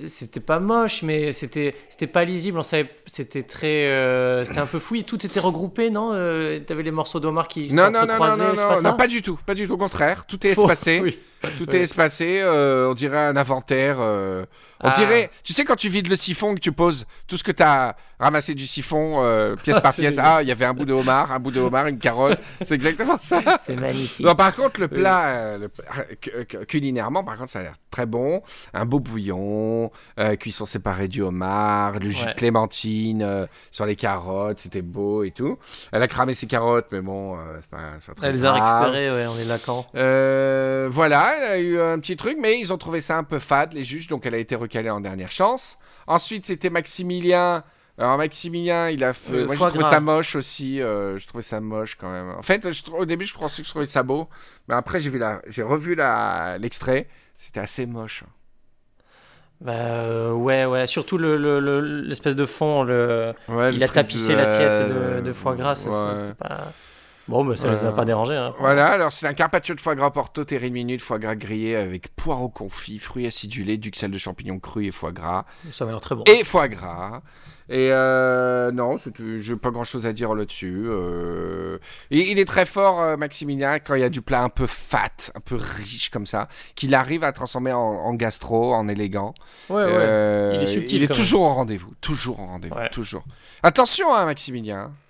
c'était 0.07 0.39
pas 0.39 0.59
moche, 0.59 1.03
mais 1.03 1.31
c'était, 1.31 1.75
c'était 1.89 2.07
pas 2.07 2.23
lisible. 2.23 2.57
On 2.59 2.63
savait, 2.63 2.89
c'était 3.05 3.43
très, 3.43 3.87
euh, 3.87 4.45
c'était 4.45 4.59
un 4.59 4.65
peu 4.65 4.79
fouillé. 4.79 5.03
Tout 5.03 5.25
était 5.25 5.39
regroupé, 5.39 5.89
non 5.89 6.11
Euh, 6.13 6.59
T'avais 6.59 6.83
les 6.83 6.91
morceaux 6.91 7.19
d'homard 7.19 7.47
qui 7.47 7.73
Non, 7.73 7.89
non, 7.91 8.05
non, 8.05 8.17
non, 8.19 8.37
non, 8.37 8.55
pas 8.55 8.81
non, 8.81 8.93
pas 8.95 9.07
du 9.07 9.21
tout, 9.21 9.39
pas 9.45 9.53
du 9.55 9.67
tout. 9.67 9.73
Au 9.73 9.77
contraire, 9.77 10.25
tout 10.25 10.45
est 10.45 10.53
Faux. 10.55 10.63
espacé. 10.63 10.99
Oui. 11.01 11.17
Tout 11.57 11.75
est 11.75 11.79
espacé, 11.81 12.39
euh, 12.43 12.91
on 12.91 12.93
dirait 12.93 13.17
un 13.17 13.35
inventaire. 13.35 13.97
euh, 13.99 14.45
on 14.83 14.89
Ah. 14.89 14.93
dirait, 14.95 15.31
tu 15.43 15.53
sais, 15.53 15.65
quand 15.65 15.75
tu 15.75 15.89
vides 15.89 16.07
le 16.07 16.15
siphon, 16.15 16.53
que 16.53 16.59
tu 16.59 16.71
poses 16.71 17.07
tout 17.27 17.35
ce 17.35 17.43
que 17.43 17.51
tu 17.51 17.63
as 17.63 17.95
ramassé 18.19 18.53
du 18.53 18.67
siphon, 18.67 19.23
euh, 19.23 19.55
pièce 19.55 19.79
par 19.79 19.93
pièce. 19.95 20.17
Ah, 20.19 20.43
il 20.43 20.47
y 20.47 20.51
avait 20.51 20.65
un 20.65 20.75
bout 20.75 20.85
de 20.85 20.93
homard, 20.93 21.31
un 21.31 21.39
bout 21.39 21.49
de 21.49 21.59
homard, 21.59 21.87
une 21.87 21.97
carotte. 21.97 22.37
C'est 22.61 22.75
exactement 22.75 23.17
ça. 23.17 23.41
C'est 23.65 23.75
magnifique. 23.79 24.23
Non, 24.23 24.35
par 24.35 24.55
contre, 24.55 24.79
le 24.81 24.87
plat, 24.87 25.29
euh, 25.29 25.57
le- 25.57 25.71
euh, 26.35 26.43
cu- 26.43 26.65
culinairement, 26.67 27.23
par 27.23 27.37
contre, 27.39 27.51
ça 27.51 27.59
a 27.59 27.63
l'air 27.63 27.75
très 27.89 28.05
bon. 28.05 28.43
Un 28.75 28.85
beau 28.85 28.99
bouillon, 28.99 29.70
saumon, 29.71 29.91
euh, 30.19 30.35
cuisson 30.35 30.65
séparée 30.65 31.07
du 31.07 31.21
homard, 31.21 31.99
le 31.99 32.09
jus 32.09 32.25
Ouais. 32.25 32.33
de 32.33 32.37
clémentine 32.37 33.21
euh, 33.23 33.45
sur 33.71 33.85
les 33.85 33.95
carottes, 33.95 34.59
c'était 34.59 34.81
beau 34.81 35.23
et 35.23 35.31
tout. 35.31 35.57
Elle 35.91 36.01
a 36.03 36.07
cramé 36.07 36.33
ses 36.35 36.47
carottes, 36.47 36.87
mais 36.91 37.01
bon, 37.01 37.37
euh, 37.37 37.57
c'est 37.61 37.69
pas, 37.69 37.77
pas 38.05 38.13
très 38.15 38.27
Elle 38.27 38.33
les 38.35 38.45
a 38.45 38.51
grave. 38.53 38.83
récupérés, 38.91 39.11
ouais, 39.11 39.27
on 39.27 39.37
est 39.39 39.47
d'accord. 39.47 39.89
Euh, 39.95 40.87
voilà, 40.91 41.33
elle 41.37 41.51
a 41.51 41.59
eu 41.59 41.79
un 41.81 41.99
petit 41.99 42.15
truc, 42.15 42.37
mais 42.39 42.59
ils 42.59 42.71
ont 42.73 42.77
trouvé 42.77 43.01
ça 43.01 43.17
un 43.17 43.23
peu 43.23 43.39
fade, 43.39 43.73
les 43.73 43.83
juges, 43.83 44.07
donc 44.07 44.25
elle 44.25 44.35
a 44.35 44.37
été 44.39 44.55
recalée 44.55 44.89
en 44.89 44.99
dernière 45.01 45.31
chance. 45.31 45.77
Ensuite, 46.07 46.45
c'était 46.45 46.69
Maximilien. 46.69 47.63
Alors 47.97 48.17
Maximilien, 48.17 48.89
il 48.89 49.03
a 49.03 49.13
fait... 49.13 49.45
Moi, 49.45 49.53
je 49.55 49.59
trouvais 49.59 49.79
gras. 49.79 49.89
ça 49.89 49.99
moche 49.99 50.35
aussi. 50.35 50.81
euh, 50.81 51.19
je 51.19 51.27
trouvais 51.27 51.43
ça 51.43 51.59
moche 51.61 51.95
quand 51.99 52.09
même. 52.11 52.29
En 52.31 52.41
fait, 52.41 52.71
je 52.71 52.89
au 52.91 53.05
début, 53.05 53.25
je 53.25 53.33
pensais 53.33 53.61
que 53.61 53.65
je 53.67 53.71
trouvais 53.71 53.85
ça 53.85 54.01
beau, 54.01 54.27
mais 54.67 54.75
après, 54.75 55.01
j'ai 55.01 55.09
vu 55.09 55.19
la... 55.19 55.41
j'ai 55.47 55.61
revu 55.63 55.93
la... 55.95 56.57
l'extrait. 56.57 57.07
C'était 57.37 57.59
assez 57.59 57.85
moche. 57.85 58.23
Bah, 59.61 59.73
euh, 59.73 60.31
ouais, 60.31 60.65
ouais, 60.65 60.87
surtout 60.87 61.17
le- 61.19 61.37
le- 61.37 61.59
le- 61.59 61.81
l'espèce 62.01 62.35
de 62.35 62.45
fond, 62.45 62.81
le... 62.83 63.33
Ouais, 63.47 63.73
il 63.73 63.83
a 63.83 63.87
tapissé 63.87 64.35
l'assiette 64.35 64.89
de, 64.89 65.21
de 65.21 65.33
foie 65.33 65.55
gras, 65.55 65.75
ça, 65.75 65.89
Ouais. 65.89 66.15
c'était 66.15 66.33
pas... 66.33 66.71
Bon, 67.27 67.45
bah, 67.45 67.55
ça 67.55 67.69
les 67.69 67.85
a 67.85 67.89
Ouais. 67.91 67.95
pas 67.95 68.03
dérangés. 68.03 68.35
Hein. 68.35 68.53
Voilà, 68.59 68.87
alors 68.87 69.11
c'est 69.11 69.27
un 69.27 69.33
carpaccio 69.35 69.75
de 69.75 69.79
foie 69.79 69.93
gras 69.95 70.09
porto 70.09 70.43
terrine 70.43 70.97
foie 70.99 71.19
gras 71.19 71.35
grillé 71.35 71.75
avec 71.75 72.13
poireaux 72.15 72.49
confits, 72.49 72.97
fruits 72.97 73.27
acidulés, 73.27 73.77
duxelles 73.77 74.09
de 74.11 74.17
champignons 74.17 74.59
crus 74.59 74.87
et 74.87 74.91
foie 74.91 75.11
gras. 75.11 75.45
Ça 75.71 75.85
va 75.85 75.91
l'air 75.91 76.01
très 76.01 76.15
bon. 76.15 76.23
et 76.25 76.43
foie 76.43 76.67
gras. 76.67 77.21
Et 77.73 77.89
euh, 77.93 78.69
non, 78.73 78.97
j'ai 79.37 79.55
pas 79.55 79.71
grand 79.71 79.85
chose 79.85 80.05
à 80.05 80.11
dire 80.11 80.35
là-dessus. 80.35 80.83
Euh, 80.87 81.77
il 82.09 82.37
est 82.37 82.43
très 82.45 82.65
fort, 82.65 83.01
euh, 83.01 83.15
Maximilien, 83.15 83.79
quand 83.79 83.95
il 83.95 84.01
y 84.01 84.03
a 84.03 84.09
du 84.09 84.21
plat 84.21 84.43
un 84.43 84.49
peu 84.49 84.67
fat, 84.67 85.07
un 85.35 85.39
peu 85.39 85.55
riche 85.55 86.09
comme 86.09 86.25
ça, 86.25 86.49
qu'il 86.75 86.93
arrive 86.93 87.23
à 87.23 87.31
transformer 87.31 87.71
en, 87.71 87.79
en 87.79 88.13
gastro, 88.13 88.73
en 88.73 88.89
élégant. 88.89 89.33
Ouais, 89.69 89.75
ouais. 89.85 89.89
Euh, 89.89 90.51
Il 90.55 90.63
est 90.63 90.71
subtil, 90.73 90.97
Il 90.97 91.03
est 91.03 91.15
toujours 91.15 91.43
au 91.43 91.49
rendez-vous, 91.53 91.93
toujours 92.01 92.41
au 92.41 92.45
rendez-vous, 92.45 92.75
Ouais. 92.75 92.89
toujours. 92.89 93.23
Attention, 93.63 94.13
hein, 94.13 94.25
Maximilien. 94.25 94.91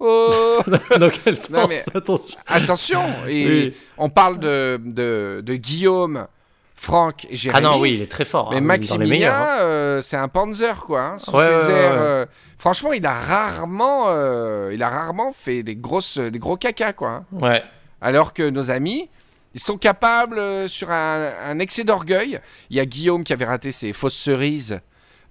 Oh 0.00 0.60
Dans 0.98 1.08
quel 1.08 1.36
sens 1.36 1.50
Non, 1.50 1.66
mais- 1.68 1.84
Attention. 1.94 2.38
Attention 2.48 3.02
et 3.28 3.46
Oui. 3.46 3.74
On 3.96 4.10
parle 4.10 4.40
de, 4.40 4.80
de, 4.84 5.40
de 5.46 5.54
Guillaume, 5.54 6.26
Franck 6.74 7.24
et 7.26 7.28
Ah 7.32 7.36
Jérémy. 7.36 7.64
non, 7.64 7.78
oui, 7.80 7.92
il 7.94 8.02
est 8.02 8.10
très 8.10 8.24
fort. 8.24 8.50
Mais 8.50 8.56
hein, 8.58 8.60
Maximilien, 8.60 9.32
hein. 9.32 9.58
euh, 9.60 10.02
c'est 10.02 10.16
un 10.16 10.28
Panzer 10.28 10.82
quoi. 10.84 11.02
hein, 11.02 11.18
sous 11.18 11.30
Ouais, 11.36 11.46
ses 11.46 11.52
ouais, 11.52 11.72
ouais, 11.72 11.80
airs, 11.80 11.92
ouais. 11.92 11.98
euh, 12.00 12.26
franchement, 12.58 12.92
il 12.92 13.06
a 13.06 13.14
rarement, 13.14 14.04
euh, 14.08 14.70
il 14.74 14.82
a 14.82 14.88
rarement 14.88 15.32
fait 15.32 15.62
des 15.62 15.76
grosses, 15.76 16.18
des 16.18 16.38
gros 16.38 16.56
caca 16.56 16.92
quoi. 16.92 17.10
hein. 17.10 17.24
Ouais. 17.32 17.62
Alors 18.00 18.34
que 18.34 18.42
nos 18.50 18.70
amis, 18.70 19.08
ils 19.54 19.60
sont 19.60 19.78
capables 19.78 20.68
sur 20.68 20.90
un, 20.90 21.30
un 21.46 21.58
excès 21.60 21.84
d'orgueil. 21.84 22.40
Il 22.70 22.76
y 22.76 22.80
a 22.80 22.84
Guillaume 22.86 23.22
qui 23.24 23.32
avait 23.32 23.44
raté 23.46 23.70
ses 23.70 23.92
fausses 23.92 24.16
cerises. 24.16 24.80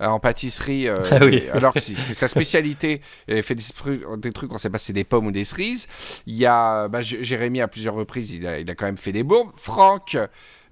Euh, 0.01 0.07
en 0.07 0.19
pâtisserie, 0.19 0.87
euh, 0.87 0.95
Ah 1.11 1.19
oui. 1.21 1.47
alors 1.53 1.73
que 1.73 1.79
c'est 1.79 1.95
sa 1.95 2.27
spécialité. 2.27 3.01
Il 3.27 3.43
fait 3.43 3.55
des, 3.55 4.31
trucs, 4.31 4.51
on 4.51 4.57
sait 4.57 4.69
pas 4.69 4.77
si 4.77 4.87
c'est 4.87 4.93
des 4.93 5.03
pommes 5.03 5.27
ou 5.27 5.31
des 5.31 5.43
cerises. 5.45 5.87
Il 6.25 6.35
y 6.35 6.45
a 6.45 6.87
bah, 6.87 7.01
Jérémy 7.01 7.61
à 7.61 7.67
plusieurs 7.67 7.95
reprises, 7.95 8.31
il 8.31 8.45
a, 8.47 8.59
il 8.59 8.69
a 8.69 8.75
quand 8.75 8.85
même 8.85 8.97
fait 8.97 9.11
des 9.11 9.23
bourbes. 9.23 9.51
Franck, 9.55 10.17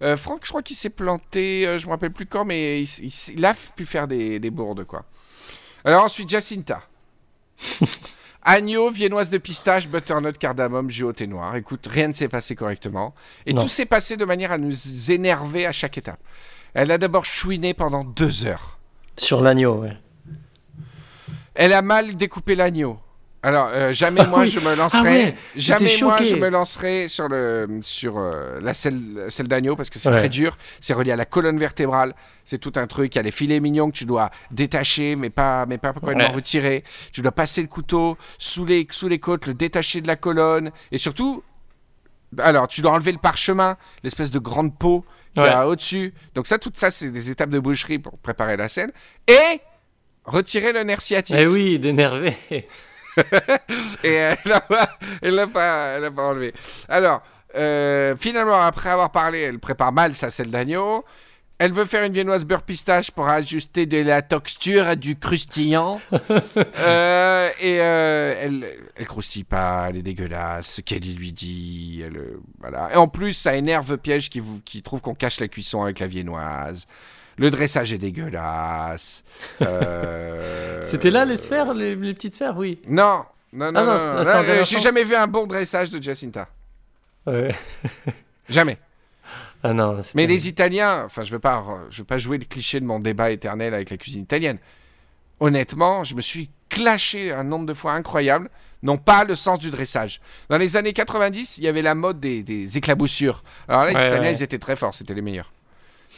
euh, 0.02 0.18
Franck, 0.18 0.42
je 0.44 0.50
crois 0.50 0.64
qu'il 0.64 0.76
s'est 0.76 0.90
planté, 0.90 1.68
euh, 1.68 1.78
je 1.78 1.86
me 1.86 1.92
rappelle 1.92 2.12
plus 2.12 2.26
quand, 2.26 2.44
mais 2.44 2.82
il, 2.84 3.46
a 3.46 3.54
pu 3.76 3.86
faire 3.86 4.08
des, 4.08 4.40
des 4.40 4.50
bourdes 4.50 4.84
quoi. 4.86 5.06
Alors 5.86 6.04
ensuite 6.04 6.30
Jacinta. 6.30 6.82
Agneau, 8.44 8.90
viennoise 8.90 9.30
de 9.30 9.38
pistache, 9.38 9.88
butternut, 9.88 10.36
cardamome, 10.40 10.90
thé 11.16 11.28
noir. 11.28 11.56
Écoute, 11.56 11.88
rien 11.88 12.08
ne 12.08 12.14
s'est 12.14 12.28
passé 12.28 12.56
correctement. 12.56 13.14
Et 13.46 13.54
Non. 13.54 13.62
tout 13.62 13.68
s'est 13.68 13.86
passé 13.86 14.18
de 14.18 14.26
manière 14.26 14.52
à 14.52 14.58
nous 14.58 15.12
énerver 15.12 15.68
à 15.68 15.72
chaque 15.72 16.00
étape. 16.00 16.20
Elle 16.74 16.90
a 16.90 16.98
d'abord 16.98 17.24
chouiné 17.24 17.76
pendant 17.76 18.04
deux 18.04 18.48
heures. 18.48 18.80
Sur 19.18 19.42
l'agneau, 19.42 19.76
ouais. 19.82 19.98
Elle 21.54 21.74
a 21.74 21.82
mal 21.82 22.16
découpé 22.16 22.56
l'agneau. 22.56 23.00
Alors, 23.44 23.70
euh, 23.74 23.92
jamais 23.92 24.24
moi 24.28 24.42
oui. 24.42 24.50
je 24.50 24.60
me 24.60 24.76
lancerai, 24.76 25.00
Ah 25.00 25.04
ouais, 25.26 25.36
jamais 25.56 25.92
moi 26.04 26.22
je 26.24 26.36
me 26.36 26.48
lancerai 26.50 27.08
sur 27.08 27.28
le 27.28 27.80
sur 27.82 28.20
euh, 28.20 28.60
la 28.62 28.76
selle, 28.76 29.26
selle 29.30 29.48
d'agneau 29.48 29.76
parce 29.76 29.90
que 29.90 29.98
c'est 29.98 30.10
Ouais. 30.10 30.20
très 30.20 30.30
dur, 30.30 30.56
c'est 30.80 30.94
relié 30.94 31.12
à 31.12 31.16
la 31.16 31.26
colonne 31.26 31.58
vertébrale, 31.58 32.14
c'est 32.46 32.60
tout 32.60 32.74
un 32.76 32.86
truc, 32.86 33.16
il 33.16 33.18
y 33.18 33.20
a 33.20 33.24
les 33.24 33.32
filets 33.32 33.60
mignons 33.60 33.90
que 33.90 33.98
tu 33.98 34.06
dois 34.06 34.30
détacher 34.52 35.16
mais 35.16 35.32
pas 35.32 35.66
mais 35.66 35.80
pas 35.80 35.92
complètement 35.92 36.26
Ouais. 36.30 36.36
retirer. 36.36 36.84
Tu 37.14 37.24
dois 37.24 37.32
passer 37.32 37.64
le 37.64 37.68
couteau 37.68 38.16
sous 38.38 38.64
les 38.64 38.86
sous 38.92 39.08
les 39.08 39.18
côtes, 39.18 39.48
le 39.48 39.56
détacher 39.56 40.02
de 40.02 40.08
la 40.08 40.18
colonne 40.18 40.70
et 40.92 41.00
surtout 41.00 41.42
alors, 42.38 42.68
tu 42.68 42.82
dois 42.82 42.92
enlever 42.92 43.12
le 43.12 43.18
parchemin, 43.18 43.78
l'espèce 44.04 44.32
de 44.32 44.40
grande 44.40 44.78
peau 44.78 45.06
qu'il 45.34 45.44
y 45.44 45.48
a 45.48 45.68
au-dessus. 45.68 46.14
Donc 46.36 46.48
ça, 46.48 46.58
tout 46.58 46.72
ça, 46.76 46.92
c'est 46.92 47.10
des 47.10 47.32
étapes 47.32 47.50
de 47.50 47.60
boucherie 47.60 48.00
pour 48.00 48.18
préparer 48.18 48.58
la 48.58 48.70
scène. 48.70 48.92
Et 49.28 49.62
retirer 50.26 50.74
le 50.74 50.84
nerf 50.84 51.02
sciatique. 51.02 51.36
Eh 51.38 51.48
oui, 51.48 51.80
d'énerver. 51.80 52.36
Et 54.04 54.14
elle 54.14 54.38
l'a 54.46 54.62
pas, 54.62 54.88
pas, 55.48 56.12
pas 56.12 56.24
enlevé. 56.24 56.54
Alors, 56.88 57.22
euh, 57.56 58.16
finalement, 58.18 58.62
après 58.62 58.90
avoir 58.90 59.12
parlé, 59.12 59.42
elle 59.42 59.60
prépare 59.60 59.92
mal 59.92 60.16
sa 60.16 60.32
selle 60.32 60.52
d'agneau. 60.52 61.04
Elle 61.64 61.74
veut 61.74 61.86
faire 61.86 62.04
une 62.04 62.14
viennoise 62.14 62.44
beurre 62.44 62.64
pistache 62.64 63.12
pour 63.12 63.30
ajuster 63.30 63.86
de 63.86 64.00
la 64.02 64.24
texture 64.24 64.88
à 64.88 64.96
du 64.96 65.16
croustillant. 65.16 66.02
Euh, 66.80 67.50
et 67.62 67.80
euh, 67.82 68.36
elle, 68.40 68.66
elle 68.96 69.06
croustille 69.08 69.44
pas, 69.44 69.88
elle 69.90 69.98
est 69.98 70.02
dégueulasse. 70.02 70.76
Ce 70.76 70.82
qu'elle 70.82 71.04
lui 71.04 71.32
dit, 71.32 72.02
elle, 72.06 72.18
euh, 72.18 72.40
voilà. 72.60 72.92
Et 72.92 72.96
en 72.96 73.08
plus, 73.08 73.34
ça 73.34 73.56
énerve 73.56 73.98
Piège 73.98 74.30
qui, 74.32 74.40
vous- 74.40 74.60
qui 74.66 74.82
trouve 74.82 75.02
qu'on 75.02 75.14
cache 75.14 75.40
la 75.40 75.48
cuisson 75.48 75.84
avec 75.84 76.00
la 76.00 76.08
viennoise. 76.08 76.88
Le 77.38 77.52
dressage 77.52 77.94
est 77.94 77.98
dégueulasse. 78.00 79.24
C'était 80.84 81.12
là 81.12 81.26
les 81.26 81.38
sphères, 81.38 81.74
les, 81.76 81.96
les 81.96 82.14
petites 82.14 82.34
sphères, 82.36 82.58
oui. 82.58 82.80
non, 82.90 83.24
non, 83.54 83.72
non, 83.72 83.80
Ah 83.82 84.24
non, 84.24 84.44
non, 84.58 84.64
J'ai 84.64 84.80
jamais 84.80 85.04
vu 85.04 85.16
un 85.16 85.28
bon 85.28 85.46
dressage 85.46 85.90
de 85.92 86.02
Jacinta. 86.02 86.48
Ouais. 87.28 87.54
Jamais. 88.50 88.78
Ah 89.64 89.74
non, 89.74 90.00
Mais 90.16 90.26
les 90.28 90.48
Italiens, 90.48 91.04
enfin, 91.06 91.24
je 91.24 91.32
veux 91.32 91.40
pas, 91.40 91.64
je 91.92 92.00
veux 92.00 92.04
pas 92.06 92.18
jouer 92.18 92.38
le 92.38 92.46
cliché 92.46 92.80
de 92.80 92.86
mon 92.86 93.00
débat 93.00 93.30
éternel 93.32 93.74
avec 93.74 93.90
la 93.92 93.98
cuisine 93.98 94.22
italienne. 94.24 94.58
Honnêtement, 95.40 96.04
je 96.04 96.16
me 96.16 96.22
suis 96.22 96.50
clashé 96.70 97.32
un 97.32 97.44
nombre 97.44 97.66
de 97.66 97.74
fois 97.74 97.94
incroyable, 97.94 98.50
n'ont 98.84 98.98
pas 98.98 99.24
le 99.24 99.36
sens 99.36 99.60
du 99.60 99.70
dressage. 99.72 100.20
Dans 100.50 100.58
les 100.58 100.78
années 100.78 100.94
90, 100.94 101.58
il 101.60 101.64
y 101.64 101.68
avait 101.68 101.82
la 101.82 101.96
mode 101.96 102.20
des, 102.20 102.44
des 102.44 102.78
éclaboussures. 102.78 103.44
Alors 103.68 103.84
là, 103.86 103.90
les 103.92 103.96
Ouais, 103.96 104.08
Italiens, 104.08 104.22
ouais. 104.30 104.34
ils 104.38 104.44
étaient 104.44 104.60
très 104.60 104.76
forts, 104.76 104.94
c'était 104.94 105.14
les 105.14 105.22
meilleurs. 105.22 105.52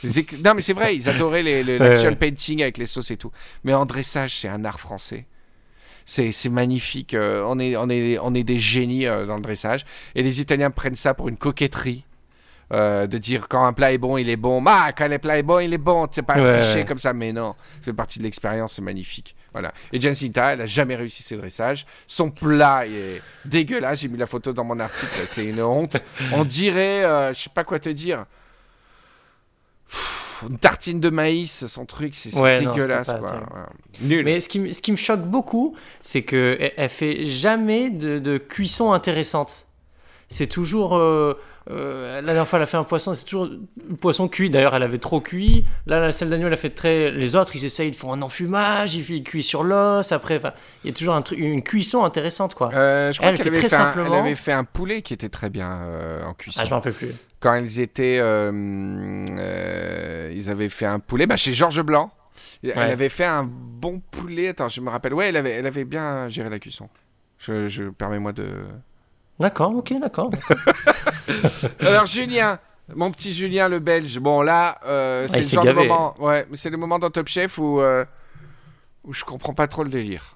Les 0.03 0.25
Non, 0.43 0.53
mais 0.53 0.61
c'est 0.61 0.73
vrai, 0.73 0.95
ils 0.95 1.07
adoraient 1.09 1.43
l'action 1.63 2.09
ouais. 2.09 2.15
painting 2.15 2.61
avec 2.61 2.77
les 2.77 2.85
sauces 2.85 3.11
et 3.11 3.17
tout. 3.17 3.31
Mais 3.63 3.73
en 3.73 3.85
dressage, 3.85 4.37
c'est 4.37 4.47
un 4.49 4.63
art 4.65 4.79
français. 4.79 5.25
C'est 6.05 6.33
c'est 6.33 6.49
magnifique. 6.49 7.13
euh, 7.13 7.43
on, 7.47 7.57
est, 7.59 7.77
on, 7.77 7.89
est, 7.89 8.17
on 8.19 8.33
est 8.33 8.43
des 8.43 8.57
génies 8.57 9.05
euh, 9.07 9.25
dans 9.25 9.35
le 9.37 9.41
dressage. 9.41 9.85
Et 10.15 10.23
les 10.23 10.41
Italiens 10.41 10.69
prennent 10.71 10.97
ça 10.97 11.13
pour 11.13 11.29
une 11.29 11.37
coquetterie. 11.37 12.03
Euh, 12.71 13.05
de 13.07 13.17
dire 13.17 13.47
quand 13.49 13.65
un 13.65 13.73
plat 13.73 13.91
est 13.91 13.97
bon, 13.97 14.17
il 14.17 14.29
est 14.29 14.35
bon. 14.37 14.61
Bah, 14.61 14.91
quand 14.97 15.07
le 15.07 15.19
plat 15.19 15.37
est 15.37 15.43
bon, 15.43 15.59
il 15.59 15.73
est 15.73 15.77
bon. 15.77 16.07
C'est 16.11 16.21
pas 16.23 16.35
Ouais, 16.41 16.73
ouais. 16.75 16.85
comme 16.85 16.97
ça, 16.99 17.13
mais 17.13 17.31
non. 17.33 17.55
Fait 17.81 17.93
partie 17.93 18.19
de 18.19 18.23
l'expérience, 18.23 18.73
c'est 18.73 18.81
magnifique. 18.81 19.35
Voilà. 19.51 19.71
Et 19.91 20.01
Jacinta, 20.01 20.53
elle 20.53 20.61
a 20.61 20.65
jamais 20.65 20.95
réussi 20.95 21.21
ses 21.21 21.35
dressages. 21.37 21.85
Son 22.07 22.31
plat 22.31 22.87
est 22.87 23.21
dégueulasse. 23.45 23.99
J'ai 23.99 24.07
mis 24.07 24.17
la 24.17 24.25
photo 24.25 24.53
dans 24.53 24.63
mon 24.63 24.79
article. 24.79 25.11
C'est 25.27 25.45
une 25.45 25.61
honte. 25.61 25.97
On 26.31 26.43
dirait, 26.43 27.03
euh, 27.03 27.33
je 27.33 27.41
sais 27.41 27.49
pas 27.53 27.63
quoi 27.63 27.77
te 27.79 27.89
dire. 27.89 28.25
Pff, 29.87 30.45
Une 30.49 30.57
tartine 30.57 30.99
de 30.99 31.09
maïs, 31.09 31.67
son 31.67 31.85
truc, 31.85 32.15
c'est 32.15 32.31
c'est 32.31 32.39
Ouais, 32.39 32.59
dégueulasse. 32.59 33.07
quoi. 33.19 33.41
Nul. 34.01 34.25
Mais 34.25 34.39
ce 34.39 34.49
qui, 34.49 34.59
me- 34.59 34.71
ce 34.73 34.81
qui 34.81 34.91
me 34.91 34.97
choque 34.97 35.21
beaucoup, 35.21 35.75
c'est 36.01 36.23
que 36.23 36.57
elle, 36.59 36.73
elle 36.77 36.89
fait 36.89 37.25
jamais 37.25 37.89
de, 37.89 38.19
de 38.19 38.37
cuisson 38.37 38.91
intéressante. 38.93 39.67
C'est 40.29 40.47
toujours. 40.47 40.95
euh, 40.95 41.35
euh, 41.69 42.15
la 42.15 42.21
dernière 42.21 42.47
fois, 42.47 42.59
elle 42.59 42.63
a 42.63 42.65
fait 42.65 42.77
un 42.77 42.83
poisson, 42.83 43.13
c'est 43.13 43.23
toujours 43.23 43.45
le 43.45 43.95
poisson 43.95 44.27
cuit. 44.27 44.49
D'ailleurs, 44.49 44.75
elle 44.75 44.83
avait 44.83 44.97
trop 44.97 45.21
cuit. 45.21 45.65
Là, 45.85 45.99
la 45.99 46.11
selle 46.11 46.29
d'agneau, 46.29 46.47
elle 46.47 46.53
a 46.53 46.57
fait 46.57 46.69
très. 46.71 47.09
Les 47.11 47.35
autres, 47.35 47.55
ils 47.55 47.63
essayent, 47.65 47.87
ils 47.89 47.93
font 47.95 48.11
un 48.11 48.21
enfumage, 48.21 48.95
ils, 48.95 49.09
ils 49.09 49.23
cuisent 49.23 49.45
sur 49.45 49.63
l'os. 49.63 50.11
Après, 50.11 50.41
il 50.83 50.87
y 50.87 50.91
a 50.91 50.93
toujours 50.93 51.13
un 51.15 51.23
une 51.35 51.63
cuisson 51.63 52.03
intéressante, 52.03 52.53
quoi. 52.55 52.69
Euh, 52.73 53.11
je 53.11 53.17
crois 53.19 53.29
Elle 53.31 53.37
fait 53.37 53.47
avait, 53.47 53.61
fait 53.61 53.73
un- 53.75 53.93
elle 54.05 54.13
avait 54.13 54.35
fait 54.35 54.51
un 54.51 54.63
poulet 54.65 55.01
qui 55.01 55.13
était 55.13 55.29
très 55.29 55.49
bien 55.49 55.71
euh, 55.71 56.23
en 56.25 56.33
cuisson. 56.33 56.59
Ah, 56.61 56.65
je 56.65 56.69
m'en 56.71 56.77
rappelle 56.77 56.93
plus. 56.93 57.11
Quand 57.39 57.55
ils 57.55 57.79
étaient. 57.79 58.17
ils 60.33 60.49
avaient 60.49 60.69
fait 60.69 60.85
un 60.85 60.99
poulet 60.99 61.27
bah, 61.27 61.37
chez 61.37 61.53
Georges 61.53 61.81
Blanc. 61.81 62.11
Elle 62.63 62.69
Ouais. 62.71 62.91
avait 62.91 63.09
fait 63.09 63.25
un 63.25 63.43
bon 63.43 64.01
poulet. 64.11 64.47
Attends, 64.49 64.69
je 64.69 64.79
me 64.81 64.89
rappelle. 64.89 65.13
Ouais, 65.13 65.27
elle 65.29 65.35
avait, 65.37 65.51
elle 65.51 65.67
avait 65.67 65.83
bien 65.85 66.29
géré 66.29 66.49
la 66.49 66.59
cuisson. 66.59 66.87
Je, 67.37 67.67
je 67.67 67.83
permets-moi 67.89 68.31
de. 68.31 68.47
D'accord, 69.39 69.75
ok, 69.75 69.93
d'accord. 69.99 70.29
Alors, 71.79 72.05
Julien. 72.05 72.59
Mon 72.95 73.11
petit 73.11 73.33
Julien 73.33 73.69
le 73.69 73.79
Belge, 73.79 74.19
bon 74.19 74.41
là, 74.41 74.77
euh, 74.85 75.25
c'est 75.29 75.37
le 75.37 75.43
genre 75.47 75.63
gavé. 75.63 75.83
de 75.83 75.87
moment, 75.87 76.15
ouais, 76.19 76.45
mais 76.51 76.57
c'est 76.57 76.69
le 76.69 76.75
moment 76.75 76.99
dans 76.99 77.09
Top 77.09 77.29
Chef 77.29 77.57
où, 77.57 77.79
euh, 77.79 78.03
où 79.05 79.13
je 79.13 79.23
comprends 79.23 79.53
pas 79.53 79.67
trop 79.67 79.85
le 79.85 79.89
délire. 79.89 80.35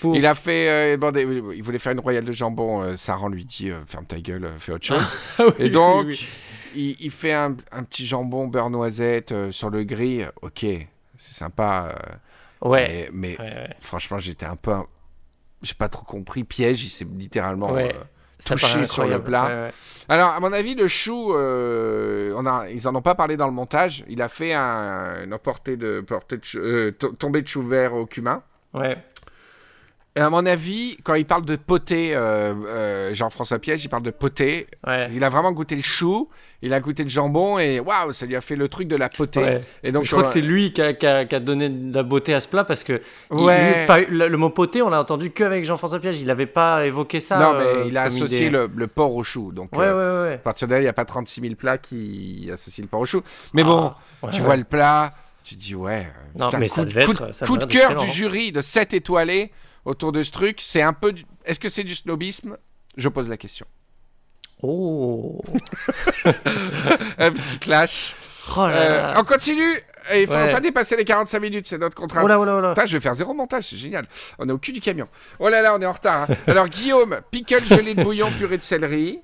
Pour- 0.00 0.14
Il 0.14 0.26
a 0.26 0.36
fait, 0.36 0.94
euh, 0.94 0.96
bon, 0.96 1.10
des- 1.10 1.22
il 1.56 1.62
voulait 1.62 1.80
faire 1.80 1.90
une 1.92 1.98
royale 2.00 2.24
de 2.24 2.30
jambon, 2.32 2.96
Saran 2.96 3.28
lui 3.28 3.44
dit, 3.44 3.70
ferme 3.86 4.06
ta 4.06 4.20
gueule, 4.20 4.48
fais 4.58 4.72
autre 4.72 4.86
chose. 4.86 5.16
Ah 5.38 5.42
oui, 5.48 5.52
Et 5.58 5.70
donc, 5.70 6.06
oui. 6.06 6.28
il, 6.76 6.96
il 7.00 7.10
fait 7.10 7.32
un, 7.32 7.56
un 7.72 7.82
petit 7.82 8.06
jambon 8.06 8.46
beurre 8.46 8.70
noisette 8.70 9.34
sur 9.50 9.70
le 9.70 9.82
grill. 9.82 10.30
Ok, 10.42 10.60
c'est 10.60 11.34
sympa. 11.34 11.96
Ouais. 12.62 13.10
Mais, 13.12 13.36
mais 13.36 13.38
Ouais, 13.40 13.44
ouais. 13.54 13.74
franchement, 13.80 14.18
j'étais 14.18 14.46
un 14.46 14.56
peu. 14.56 14.70
un- 14.72 14.86
J'ai 15.62 15.74
pas 15.74 15.88
trop 15.88 16.04
compris. 16.04 16.44
Piège, 16.44 16.84
il 16.84 16.90
s'est 16.90 17.06
littéralement. 17.16 17.72
Ouais. 17.72 17.92
Ça 18.40 18.54
touché 18.56 18.86
sur 18.86 19.04
le 19.06 19.22
plat. 19.22 19.44
Ouais, 19.46 19.54
ouais. 19.54 19.72
Alors, 20.08 20.30
à 20.30 20.40
mon 20.40 20.52
avis, 20.52 20.74
le 20.74 20.88
chou, 20.88 21.32
euh, 21.34 22.32
on 22.36 22.44
a, 22.44 22.68
ils 22.68 22.88
en 22.88 22.94
ont 22.96 23.02
pas 23.02 23.14
parlé 23.14 23.36
dans 23.36 23.46
le 23.46 23.52
montage. 23.52 24.04
Il 24.08 24.20
a 24.22 24.28
fait 24.28 24.52
un, 24.52 25.22
une 25.24 25.32
de, 25.76 26.00
portée 26.00 26.36
de 26.38 26.44
chou- 26.44 26.58
euh, 26.58 26.90
to- 26.98 27.12
tombée 27.12 27.42
de 27.42 27.48
chou 27.48 27.62
vert 27.62 27.94
au 27.94 28.06
cumin. 28.06 28.42
Ouais. 28.74 28.96
Et 30.16 30.20
à 30.20 30.28
mon 30.28 30.44
avis, 30.44 30.96
quand 31.04 31.14
il 31.14 31.24
parle 31.24 31.44
de 31.44 31.54
poté, 31.54 32.16
euh, 32.16 32.52
euh, 32.66 33.14
Jean-François 33.14 33.60
Piège, 33.60 33.84
il 33.84 33.88
parle 33.88 34.02
de 34.02 34.10
poté. 34.10 34.66
Ouais. 34.84 35.08
Il 35.14 35.22
a 35.22 35.28
vraiment 35.28 35.52
goûté 35.52 35.76
le 35.76 35.82
chou, 35.84 36.28
il 36.62 36.74
a 36.74 36.80
goûté 36.80 37.04
le 37.04 37.08
jambon 37.08 37.60
et 37.60 37.78
waouh, 37.78 38.12
ça 38.12 38.26
lui 38.26 38.34
a 38.34 38.40
fait 38.40 38.56
le 38.56 38.68
truc 38.68 38.88
de 38.88 38.96
la 38.96 39.08
potée. 39.08 39.38
Ouais. 39.40 39.64
Et 39.84 39.92
donc, 39.92 40.04
je 40.06 40.10
crois 40.10 40.22
euh, 40.22 40.26
que 40.26 40.32
c'est 40.32 40.40
lui 40.40 40.72
qui 40.72 40.82
a, 40.82 40.94
qui 40.94 41.06
a- 41.06 41.24
qui 41.26 41.34
a 41.36 41.38
donné 41.38 41.68
de 41.68 41.94
la 41.94 42.02
beauté 42.02 42.34
à 42.34 42.40
ce 42.40 42.48
plat 42.48 42.64
parce 42.64 42.82
que 42.82 43.00
Ouais. 43.30 43.86
il- 44.10 44.16
le, 44.18 44.26
le 44.26 44.36
mot 44.36 44.50
poté, 44.50 44.82
on 44.82 44.90
l'a 44.90 45.00
entendu 45.00 45.30
qu'avec 45.30 45.64
Jean-François 45.64 46.00
Piège. 46.00 46.20
Il 46.20 46.26
n'avait 46.26 46.46
pas 46.46 46.84
évoqué 46.86 47.20
ça. 47.20 47.38
non, 47.38 47.54
mais 47.56 47.64
euh, 47.66 47.84
il 47.86 47.96
a 47.96 48.00
comme 48.02 48.08
associé 48.08 48.46
idée. 48.48 48.50
le, 48.50 48.68
le 48.74 48.86
porc 48.88 49.14
au 49.14 49.22
chou. 49.22 49.52
Donc, 49.52 49.70
euh, 49.78 50.34
à 50.34 50.38
partir 50.38 50.66
de 50.66 50.72
là, 50.72 50.80
il 50.80 50.82
n'y 50.82 50.88
a 50.88 50.92
pas 50.92 51.04
36 51.04 51.40
000 51.40 51.54
plats 51.54 51.78
qui 51.78 52.50
associent 52.52 52.82
le 52.82 52.88
porc 52.88 53.00
au 53.02 53.04
chou. 53.04 53.22
Mais 53.54 53.62
bon, 53.62 53.92
Ah, 54.24 54.28
tu 54.32 54.40
vois 54.40 54.56
le 54.56 54.64
plat, 54.64 55.14
tu 55.44 55.54
dis 55.54 55.76
ouais. 55.76 56.08
euh, 56.08 56.38
Non, 56.38 56.46
putain, 56.46 56.58
mais 56.58 56.66
coup, 56.68 56.74
ça 56.74 56.84
devait 56.84 57.04
coup- 57.04 57.12
être- 57.12 57.32
ça 57.32 57.46
coup 57.46 57.56
devait 57.56 57.66
de 57.68 57.72
cœur 57.72 57.94
du 57.96 58.08
jury 58.08 58.50
de 58.50 58.60
7 58.60 58.92
étoilés 58.92 59.52
autour 59.84 60.12
de 60.12 60.22
ce 60.22 60.30
truc. 60.30 60.60
C'est 60.60 60.82
un 60.82 60.92
peu. 60.92 61.12
du- 61.12 61.24
Est-ce 61.44 61.60
que 61.60 61.68
c'est 61.68 61.84
du 61.84 61.94
snobisme? 61.94 62.56
Je 62.96 63.08
pose 63.08 63.28
la 63.28 63.36
question. 63.36 63.66
Oh. 64.62 65.40
Un 67.18 67.32
petit 67.32 67.58
clash. 67.58 68.14
Oh 68.56 68.60
là 68.60 68.70
Euh, 68.70 69.14
on 69.18 69.24
continue. 69.24 69.80
Et 70.12 70.22
Il 70.22 70.26
faut 70.26 70.34
Ouais. 70.34 70.52
pas 70.52 70.60
dépasser 70.60 70.96
les 70.96 71.04
45 71.04 71.38
minutes, 71.40 71.66
c'est 71.66 71.78
notre 71.78 71.94
contrainte. 71.94 72.24
Oh 72.24 72.28
là, 72.28 72.40
oh 72.40 72.44
là, 72.44 72.56
oh 72.56 72.60
là. 72.60 72.74
Putain, 72.74 72.86
je 72.86 72.94
vais 72.96 73.00
faire 73.00 73.14
zéro 73.14 73.32
montage, 73.34 73.64
c'est 73.68 73.76
génial. 73.76 74.06
On 74.38 74.48
est 74.48 74.52
au 74.52 74.58
cul 74.58 74.72
du 74.72 74.80
camion. 74.80 75.08
Oh 75.38 75.48
là 75.48 75.62
là, 75.62 75.74
on 75.74 75.80
est 75.80 75.86
en 75.86 75.92
retard. 75.92 76.26
hein. 76.30 76.34
Alors, 76.46 76.68
Guillaume, 76.68 77.20
pickle 77.30 77.64
gelé 77.64 77.94
de 77.94 78.02
bouillon, 78.02 78.30
purée 78.32 78.58
de 78.58 78.62
céleri. 78.62 79.20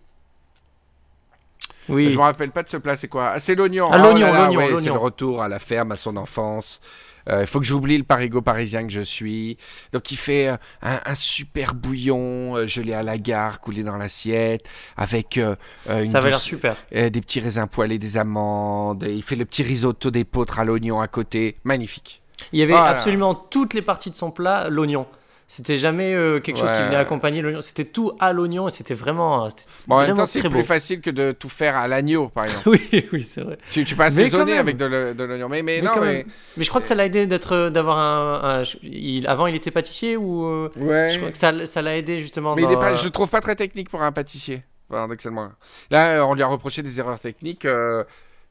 Oui. 1.89 2.11
Je 2.11 2.17
me 2.17 2.23
rappelle 2.23 2.51
pas 2.51 2.63
de 2.63 2.69
ce 2.69 2.77
plat, 2.77 2.97
c'est 2.97 3.09
quoi? 3.09 3.31
Ah, 3.35 3.41
c'est 3.41 3.55
l'oignon. 3.55 3.89
Ah, 3.93 3.97
Oh 3.99 4.03
l'oignon, 4.03 4.33
ouais, 4.33 4.55
l'oignon. 4.55 4.77
C'est 4.77 4.85
le 4.87 4.93
retour 4.93 5.43
à 5.43 5.49
la 5.49 5.59
ferme, 5.59 5.93
à 5.93 5.97
son 5.97 6.17
enfance. 6.17 6.81
Euh, 7.29 7.41
Il 7.43 7.47
faut 7.47 7.61
que 7.61 7.66
j'oublie 7.66 7.99
le 7.99 8.05
parigo 8.05 8.41
parisien 8.43 8.85
que 8.87 8.93
je 8.93 9.01
suis. 9.01 9.57
Donc, 9.93 10.11
il 10.11 10.16
fait 10.16 10.49
euh, 10.49 10.57
un, 10.83 11.01
un 11.05 11.14
super 11.14 11.74
bouillon 11.74 12.57
euh, 12.57 12.66
gelé 12.66 12.93
à 12.93 13.03
la 13.03 13.18
gare, 13.18 13.61
coulé 13.61 13.83
dans 13.83 13.97
l'assiette, 13.97 14.64
avec 14.97 15.37
une 15.37 16.09
Ça 16.09 16.20
douce- 16.20 16.39
super. 16.43 16.77
euh, 16.95 17.11
des 17.11 17.20
petits 17.20 17.41
raisins 17.41 17.66
poêlés, 17.66 17.99
des 17.99 18.16
amandes. 18.18 19.05
Il 19.09 19.22
fait 19.22 19.37
le 19.37 19.45
petit 19.45 19.62
risotto 19.62 20.11
d'épeautre 20.11 20.59
à 20.61 20.64
l'oignon 20.64 21.01
à 21.01 21.09
côté. 21.09 21.55
Magnifique. 21.64 22.22
Il 22.53 22.59
y 22.61 22.62
avait 22.62 22.72
Voilà. 22.72 22.91
absolument 22.91 23.35
toutes 23.35 23.74
les 23.74 23.83
parties 23.83 24.11
de 24.11 24.16
son 24.16 24.31
plat, 24.31 24.68
l'oignon. 24.68 25.07
C'était 25.49 25.77
jamais 25.77 26.13
euh, 26.13 26.41
quelque 26.41 26.59
chose 26.59 26.73
qui 26.73 26.83
venait 26.83 26.97
accompagner 26.97 27.41
l'oignon. 27.41 27.61
C'était 27.61 27.85
tout 27.85 28.11
à 28.19 28.33
l'oignon 28.33 28.67
et 28.67 28.71
c'était 28.73 28.95
vraiment. 28.95 29.49
c'était 29.49 29.63
Bon, 29.87 29.95
en 29.97 30.01
même 30.01 30.15
temps, 30.17 30.27
c'est 30.27 30.41
plus 30.41 30.49
beau. 30.49 30.63
facile 30.65 31.01
que 31.01 31.11
de 31.11 31.31
tout 31.31 31.49
faire 31.49 31.77
à 31.77 31.87
l'agneau, 31.87 32.29
par 32.31 32.45
exemple. 32.47 32.69
Oui, 32.93 33.07
oui, 33.13 33.23
c'est 33.23 33.43
vrai. 33.43 33.57
tu, 33.71 33.85
tu 33.85 33.95
peux 33.95 34.03
assaisonner 34.03 34.59
avec 34.59 34.77
de 34.77 34.85
l'oignon. 35.25 35.49
Mais, 35.49 35.63
mais, 35.63 35.81
Mais 35.81 35.87
non, 35.87 36.01
mais. 36.01 36.27
Mais 36.57 36.65
je 36.65 36.69
crois 36.69 36.81
que 36.81 36.89
ça 36.89 36.97
l'a 36.97 37.07
aidé 37.07 37.29
d'être, 37.29 37.53
euh, 37.53 37.71
d'avoir 37.71 37.99
un. 37.99 38.61
un- 38.61 38.63
il- 38.83 39.27
avant, 39.29 39.47
il 39.47 39.55
était 39.55 39.71
pâtissier 39.71 40.17
ou. 40.17 40.45
euh, 40.47 40.69
Ouais. 40.77 41.09
Je 41.11 41.19
crois 41.19 41.31
que 41.31 41.39
ça, 41.39 41.65
ça 41.67 41.81
l'a 41.81 41.97
aidé 41.97 42.19
justement. 42.19 42.57
Mais 42.57 42.63
il 42.63 42.65
dans, 42.65 42.73
est 42.73 42.77
pas, 42.77 42.93
euh, 42.93 42.97
je 42.97 43.05
le 43.05 43.11
trouve 43.11 43.31
pas 43.31 43.41
très 43.41 43.55
technique 43.55 43.89
pour 43.89 44.03
un 44.03 44.11
pâtissier. 44.11 44.65
Paradoxalement. 44.91 45.51
Là, 45.91 46.09
euh, 46.19 46.23
on 46.25 46.35
lui 46.35 46.43
a 46.43 46.47
reproché 46.49 46.83
des 46.83 46.99
erreurs 46.99 47.21
techniques. 47.21 47.65
euh, 47.67 48.03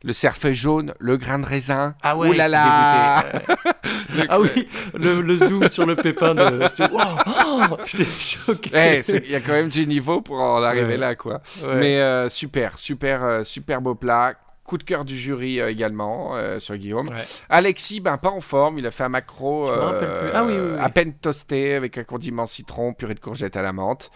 le 0.06 0.14
cerfeuil 0.14 0.54
jaune, 0.54 0.94
le 1.00 1.18
grain 1.18 1.40
de 1.40 1.46
raisin. 1.48 1.96
Ah 2.04 2.16
ouais, 2.16 2.36
là 2.36 2.48
là 2.48 3.26
ah 4.30 4.40
oui, 4.40 4.68
le, 4.94 5.20
le 5.22 5.36
zoom 5.36 5.68
sur 5.68 5.86
le 5.88 5.96
pépin 5.96 6.36
de. 6.36 6.42
wow, 6.94 7.02
oh, 7.26 7.78
j'étais 7.86 8.06
choqué. 8.20 9.02
Il 9.26 9.32
y 9.32 9.36
a 9.36 9.42
quand 9.42 9.54
même 9.54 9.70
du 9.70 9.88
niveau 9.88 10.22
pour 10.22 10.40
en 10.40 10.62
arriver 10.62 10.86
Ouais. 10.86 10.98
là, 10.98 11.16
quoi. 11.16 11.42
Ouais. 11.68 11.76
Mais 11.76 11.98
euh, 12.00 12.30
super, 12.30 12.78
super, 12.78 13.24
euh, 13.24 13.44
super 13.44 13.82
beau 13.82 13.96
plat. 13.96 14.36
Coup 14.64 14.78
de 14.78 14.84
cœur 14.84 15.06
du 15.06 15.16
jury 15.18 15.60
euh, 15.60 15.70
également 15.70 16.36
euh, 16.36 16.60
sur 16.60 16.76
Guillaume. 16.76 17.08
Ouais. 17.10 17.26
Alexis, 17.50 18.00
ben 18.00 18.18
pas 18.18 18.30
en 18.30 18.42
forme, 18.42 18.78
il 18.80 18.86
a 18.86 18.92
fait 18.92 19.04
un 19.04 19.10
macro. 19.10 19.70
Ah 19.72 20.44
oui, 20.46 20.54
oui, 20.54 20.60
oui. 20.72 20.78
à 20.80 20.90
peine 20.90 21.14
toasté 21.14 21.74
avec 21.76 21.98
un 21.98 22.04
condiment 22.04 22.46
citron, 22.46 22.94
purée 22.94 23.14
de 23.16 23.20
courgettes 23.20 23.56
à 23.58 23.62
la 23.64 23.74
menthe. 23.74 24.12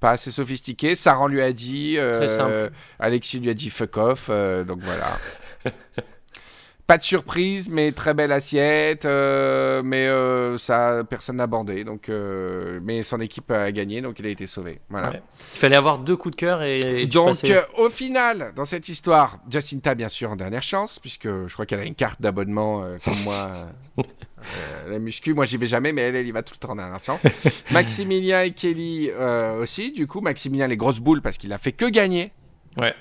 Pas 0.00 0.12
assez 0.12 0.30
sophistiqué. 0.30 0.94
Saran 0.96 1.28
lui 1.28 1.42
a 1.42 1.52
dit. 1.52 1.96
euh, 1.98 2.14
Très 2.14 2.28
simple. 2.28 2.70
Alexis 2.98 3.38
lui 3.40 3.50
a 3.50 3.54
dit 3.54 3.70
fuck 3.70 3.96
off. 3.98 4.26
euh, 4.30 4.64
donc 4.64 4.80
voilà. 4.82 5.18
Pas 6.86 6.98
de 6.98 7.04
surprise, 7.04 7.70
mais 7.70 7.92
très 7.92 8.14
belle 8.14 8.32
assiette. 8.32 9.04
euh, 9.04 9.80
mais 9.84 10.08
euh, 10.08 10.58
ça, 10.58 11.04
personne 11.08 11.36
n'a 11.36 11.46
bandé. 11.46 11.84
Donc, 11.84 12.08
euh, 12.08 12.80
mais 12.82 13.04
son 13.04 13.20
équipe 13.20 13.48
a 13.52 13.70
gagné, 13.70 14.00
donc 14.00 14.18
il 14.18 14.26
a 14.26 14.28
été 14.28 14.48
sauvé. 14.48 14.80
Voilà. 14.88 15.10
Ouais. 15.10 15.22
Il 15.54 15.58
fallait 15.60 15.76
avoir 15.76 15.98
deux 15.98 16.16
coups 16.16 16.34
de 16.34 16.40
cœur 16.40 16.64
et. 16.64 16.80
et 16.80 17.06
Donc, 17.06 17.36
au 17.78 17.90
final, 17.90 18.52
dans 18.56 18.64
cette 18.64 18.88
histoire, 18.88 19.38
Jacinta, 19.48 19.94
bien 19.94 20.08
sûr, 20.08 20.32
en 20.32 20.36
dernière 20.36 20.64
chance, 20.64 20.98
puisque 20.98 21.28
je 21.28 21.52
crois 21.52 21.64
qu'elle 21.64 21.78
a 21.78 21.84
une 21.84 21.94
carte 21.94 22.20
d'abonnement 22.20 22.84
comme 23.04 23.20
moi. 23.22 23.50
Euh, 24.00 24.90
la 24.90 24.98
muscu, 24.98 25.34
moi 25.34 25.44
j'y 25.46 25.56
vais 25.56 25.66
jamais, 25.66 25.92
mais 25.92 26.02
elle, 26.02 26.16
elle 26.16 26.26
y 26.26 26.30
va 26.32 26.42
tout 26.42 26.54
le 26.54 26.58
temps 26.58 26.70
en 26.72 26.76
dernière 26.76 27.00
chance. 27.00 27.20
Maximilien 27.70 28.42
et 28.42 28.52
Kelly 28.52 29.10
euh, 29.10 29.60
aussi. 29.60 29.92
Du 29.92 30.06
coup, 30.06 30.20
Maximilien, 30.20 30.66
les 30.66 30.76
grosses 30.76 31.00
boules, 31.00 31.22
parce 31.22 31.38
qu'il 31.38 31.52
a 31.52 31.58
fait 31.58 31.72
que 31.72 31.84
gagner. 31.86 32.32
Ouais. 32.76 32.94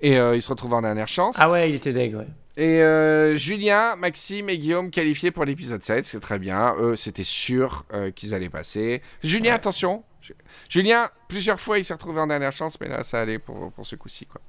Et 0.00 0.18
euh, 0.18 0.36
il 0.36 0.42
se 0.42 0.48
retrouve 0.48 0.74
en 0.74 0.82
dernière 0.82 1.08
chance. 1.08 1.36
Ah 1.38 1.50
ouais, 1.50 1.70
il 1.70 1.74
était 1.76 1.92
deg, 1.92 2.14
ouais. 2.14 2.26
Et 2.58 2.80
euh, 2.82 3.34
Julien, 3.36 3.96
Maxime 3.96 4.48
et 4.48 4.56
Guillaume 4.58 4.90
qualifiés 4.90 5.30
pour 5.30 5.44
l'épisode 5.44 5.82
7, 5.82 6.06
c'est 6.06 6.20
très 6.20 6.38
bien. 6.38 6.74
Eux, 6.78 6.96
c'était 6.96 7.22
sûr 7.24 7.84
euh, 7.92 8.10
qu'ils 8.10 8.32
allaient 8.34 8.48
passer. 8.48 9.02
Julien, 9.22 9.50
Ouais. 9.50 9.56
attention. 9.56 10.04
Ju- 10.22 10.34
Julien, 10.68 11.08
plusieurs 11.28 11.60
fois, 11.60 11.78
il 11.78 11.84
s'est 11.84 11.92
retrouvé 11.94 12.18
en 12.20 12.26
dernière 12.26 12.52
chance, 12.52 12.78
mais 12.80 12.88
là, 12.88 13.02
ça 13.02 13.20
allait 13.20 13.38
pour, 13.38 13.72
pour 13.72 13.86
ce 13.86 13.94
coup-ci. 13.96 14.24
quoi. 14.26 14.40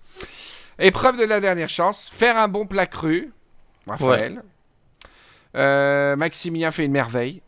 Épreuve 0.79 1.17
de 1.19 1.25
la 1.25 1.39
dernière 1.41 1.69
chance, 1.69 2.09
faire 2.09 2.37
un 2.37 2.47
bon 2.47 2.65
plat 2.65 2.85
cru. 2.85 3.31
Raphaël. 3.87 4.41
Euh, 5.57 6.15
Maximilien 6.15 6.71
fait 6.71 6.85
une 6.85 6.91
merveille. 6.91 7.41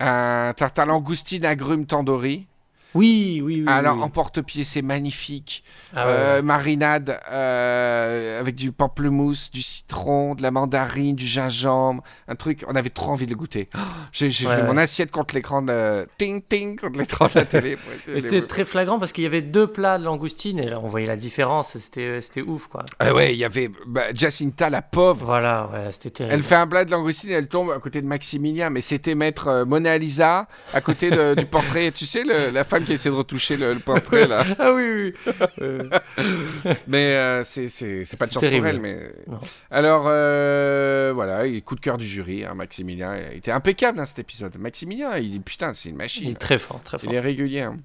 Un 0.00 0.52
tartare 0.56 0.86
langoustine 0.86 1.44
agrumes 1.44 1.86
tandoori. 1.86 2.46
Oui, 2.94 3.40
oui, 3.44 3.62
oui. 3.62 3.64
Alors, 3.66 3.96
oui. 3.96 4.02
en 4.02 4.08
porte-pied, 4.08 4.64
c'est 4.64 4.82
magnifique. 4.82 5.64
Ah 5.94 6.06
Euh, 6.06 6.36
ouais. 6.36 6.42
marinade 6.42 7.20
euh, 7.30 8.40
avec 8.40 8.54
du 8.54 8.72
pamplemousse, 8.72 9.50
du 9.50 9.62
citron, 9.62 10.34
de 10.34 10.42
la 10.42 10.50
mandarine, 10.50 11.16
du 11.16 11.26
gingembre, 11.26 12.02
un 12.28 12.34
truc. 12.34 12.64
On 12.68 12.74
avait 12.74 12.90
trop 12.90 13.10
envie 13.12 13.26
de 13.26 13.30
le 13.30 13.36
goûter. 13.36 13.68
Oh, 13.76 13.80
J'ai 14.12 14.26
Ouais, 14.46 14.54
fait 14.56 14.62
ouais. 14.62 14.66
mon 14.68 14.76
assiette 14.76 15.10
contre 15.10 15.34
l'écran 15.34 15.60
de 15.62 16.06
ting 16.18 16.40
ting 16.48 16.78
contre 16.78 16.98
l'écran 16.98 17.26
de 17.26 17.32
la 17.34 17.44
télé. 17.44 17.76
C'était 18.18 18.46
très 18.46 18.64
flagrant 18.64 18.98
parce 18.98 19.12
qu'il 19.12 19.24
y 19.24 19.26
avait 19.26 19.42
deux 19.42 19.66
plats 19.66 19.98
de 19.98 20.04
langoustine 20.04 20.58
et 20.60 20.66
là 20.68 20.78
on 20.80 20.86
voyait 20.86 21.06
la 21.06 21.16
différence. 21.16 21.76
C'était 21.76 22.20
c'était 22.20 22.42
ouf 22.42 22.68
quoi. 22.68 22.84
Ah 23.00 23.12
ouais, 23.12 23.34
il 23.34 23.38
y 23.38 23.44
avait 23.44 23.70
bah, 23.86 24.02
Jacinta, 24.14 24.70
la 24.70 24.82
pauvre. 24.82 25.26
Voilà, 25.26 25.68
ouais, 25.72 25.90
c'était 25.92 26.10
terrible. 26.10 26.34
Elle 26.34 26.42
fait 26.42 26.54
un 26.54 26.66
plat 26.66 26.84
de 26.84 26.90
langoustine 26.92 27.30
et 27.30 27.34
elle 27.34 27.48
tombe 27.48 27.70
à 27.72 27.78
côté 27.80 28.00
de 28.02 28.06
Maximilien, 28.06 28.70
mais 28.70 28.80
c'était 28.82 29.14
mettre 29.14 29.48
euh, 29.48 29.64
Mona 29.64 29.98
Lisa 29.98 30.46
à 30.72 30.80
côté 30.80 31.10
de- 31.10 31.34
du 31.34 31.46
portrait. 31.46 31.90
Tu 31.90 32.06
sais, 32.06 32.22
le- 32.24 32.50
la 32.50 32.64
femme 32.64 32.83
qui 32.84 32.92
essaie 32.92 33.08
de 33.08 33.14
retoucher 33.14 33.56
le, 33.56 33.74
le 33.74 33.78
portrait 33.80 34.26
là. 34.28 34.44
Ah 34.58 34.72
oui, 34.72 35.12
oui. 35.26 35.34
Euh, 35.60 35.88
Mais 36.86 37.14
euh, 37.16 37.44
c'est 37.44 37.68
c'est- 37.68 38.04
c'est 38.04 38.16
pas 38.16 38.26
de 38.26 38.32
chance 38.32 38.42
terrible. 38.42 38.60
pour 38.62 38.74
elle. 38.74 38.80
Mais... 38.80 39.12
Non. 39.26 39.40
Alors, 39.70 40.04
euh, 40.06 41.12
voilà, 41.14 41.46
il- 41.46 41.62
coup 41.62 41.74
de 41.74 41.80
cœur 41.80 41.98
du 41.98 42.06
jury, 42.06 42.44
hein, 42.44 42.54
Maximilien. 42.54 43.16
Il 43.32 43.38
été 43.38 43.50
impeccable 43.50 43.98
dans 43.98 44.06
cet 44.06 44.18
épisode. 44.18 44.56
Maximilien, 44.58 45.16
il 45.18 45.36
est 45.36 45.40
putain, 45.40 45.72
c'est 45.74 45.88
une 45.88 45.94
il 45.96 45.98
machine. 45.98 46.30
est 46.30 46.38
très 46.38 46.58
fort, 46.58 46.80
très 46.82 46.98
fort. 46.98 47.10
Il 47.10 47.14
est 47.14 47.20
régulier. 47.20 47.60
hein. 47.62 47.76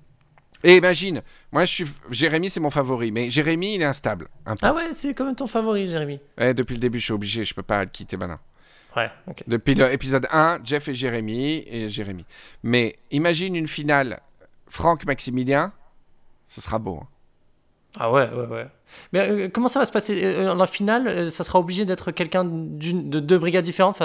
Et 0.63 0.75
imagine, 0.75 1.21
moi 1.53 1.63
je 1.63 1.73
suis. 1.73 1.85
Jérémy, 2.11 2.49
c'est 2.49 2.59
mon 2.59 2.69
favori, 2.69 3.13
mais 3.13 3.29
Jérémy, 3.29 3.75
il 3.75 3.81
est 3.81 3.85
instable. 3.85 4.27
Un 4.45 4.57
peu. 4.57 4.67
Ah 4.67 4.73
ouais, 4.73 4.89
c'est 4.93 5.13
quand 5.13 5.23
même 5.23 5.35
ton 5.35 5.47
favori, 5.47 5.87
Jérémy. 5.87 6.19
Ouais, 6.37 6.53
depuis 6.53 6.73
le 6.73 6.81
début, 6.81 6.99
je 6.99 7.05
suis 7.05 7.13
obligé, 7.13 7.45
je 7.45 7.53
peux 7.53 7.63
pas 7.63 7.85
le 7.85 7.89
quitter 7.89 8.17
maintenant. 8.17 8.39
Ouais, 8.97 9.09
ok. 9.27 9.43
Depuis 9.47 9.75
l'épisode 9.75 10.27
1, 10.31 10.59
Jeff 10.65 10.89
et 10.89 10.93
Jérémy, 10.95 11.63
et 11.65 11.87
Jérémy. 11.87 12.25
Mais 12.63 12.97
imagine 13.11 13.55
une 13.55 13.67
finale 13.67 14.19
Franck-Maximilien, 14.69 15.73
ce 16.45 16.61
sera 16.61 16.79
beau. 16.79 16.99
hein. 17.03 17.07
Ah 17.97 18.11
ouais, 18.11 18.29
ouais, 18.29 18.45
ouais. 18.45 18.67
Mais 19.13 19.19
euh, 19.29 19.49
comment 19.51 19.67
ça 19.67 19.79
va 19.79 19.85
se 19.85 19.91
passer? 19.91 20.23
Euh, 20.23 20.45
Dans 20.45 20.55
la 20.55 20.67
finale, 20.67 21.07
euh, 21.07 21.29
ça 21.31 21.43
sera 21.43 21.59
obligé 21.59 21.85
d'être 21.85 22.11
quelqu'un 22.11 22.43
de 22.45 23.19
deux 23.19 23.37
brigades 23.39 23.65
différentes 23.65 23.99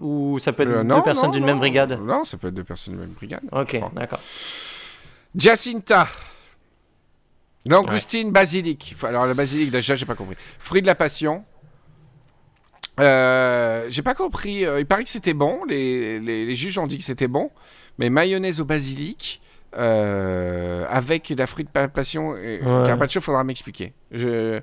Ou 0.00 0.38
ça 0.38 0.52
peut 0.52 0.62
être 0.62 0.68
Euh, 0.68 0.84
deux 0.84 1.02
personnes 1.02 1.32
d'une 1.32 1.44
même 1.44 1.58
brigade? 1.58 1.98
Non, 2.00 2.24
ça 2.24 2.36
peut 2.36 2.48
être 2.48 2.54
deux 2.54 2.62
personnes 2.64 2.94
d'une 2.94 3.00
même 3.02 3.12
brigade. 3.12 3.42
Ok, 3.52 3.76
d'accord. 3.94 4.20
Jacinta. 5.34 6.06
Langoustine, 7.68 8.30
basilic. 8.30 8.92
Enfin, 8.94 9.08
Alors, 9.08 9.26
le 9.26 9.34
basilic, 9.34 9.70
déjà, 9.70 9.96
j'ai 9.96 10.06
pas 10.06 10.14
compris. 10.14 10.36
Fruit 10.58 10.82
de 10.82 10.86
la 10.86 10.94
passion. 10.94 11.44
Euh, 13.00 13.86
j'ai 13.88 14.02
pas 14.02 14.14
compris. 14.14 14.64
euh, 14.64 14.78
il 14.80 14.86
paraît 14.86 15.04
que 15.04 15.10
c'était 15.10 15.34
bon. 15.34 15.64
Les, 15.68 16.20
les- 16.20 16.46
les 16.46 16.54
juges 16.56 16.78
ont 16.78 16.86
dit 16.86 16.98
que 16.98 17.04
c'était 17.04 17.26
bon. 17.28 17.50
Mais 17.98 18.10
mayonnaise 18.10 18.60
au 18.60 18.64
basilic. 18.64 19.40
Euh, 19.76 20.86
avec 20.88 21.28
la 21.36 21.46
fruit 21.46 21.64
de 21.64 21.70
pa- 21.70 21.88
passion 21.88 22.36
et 22.36 22.60
Ouais. 22.62 22.86
carpaccio, 22.86 23.20
faudra 23.20 23.44
m'expliquer. 23.44 23.92
Je... 24.10 24.60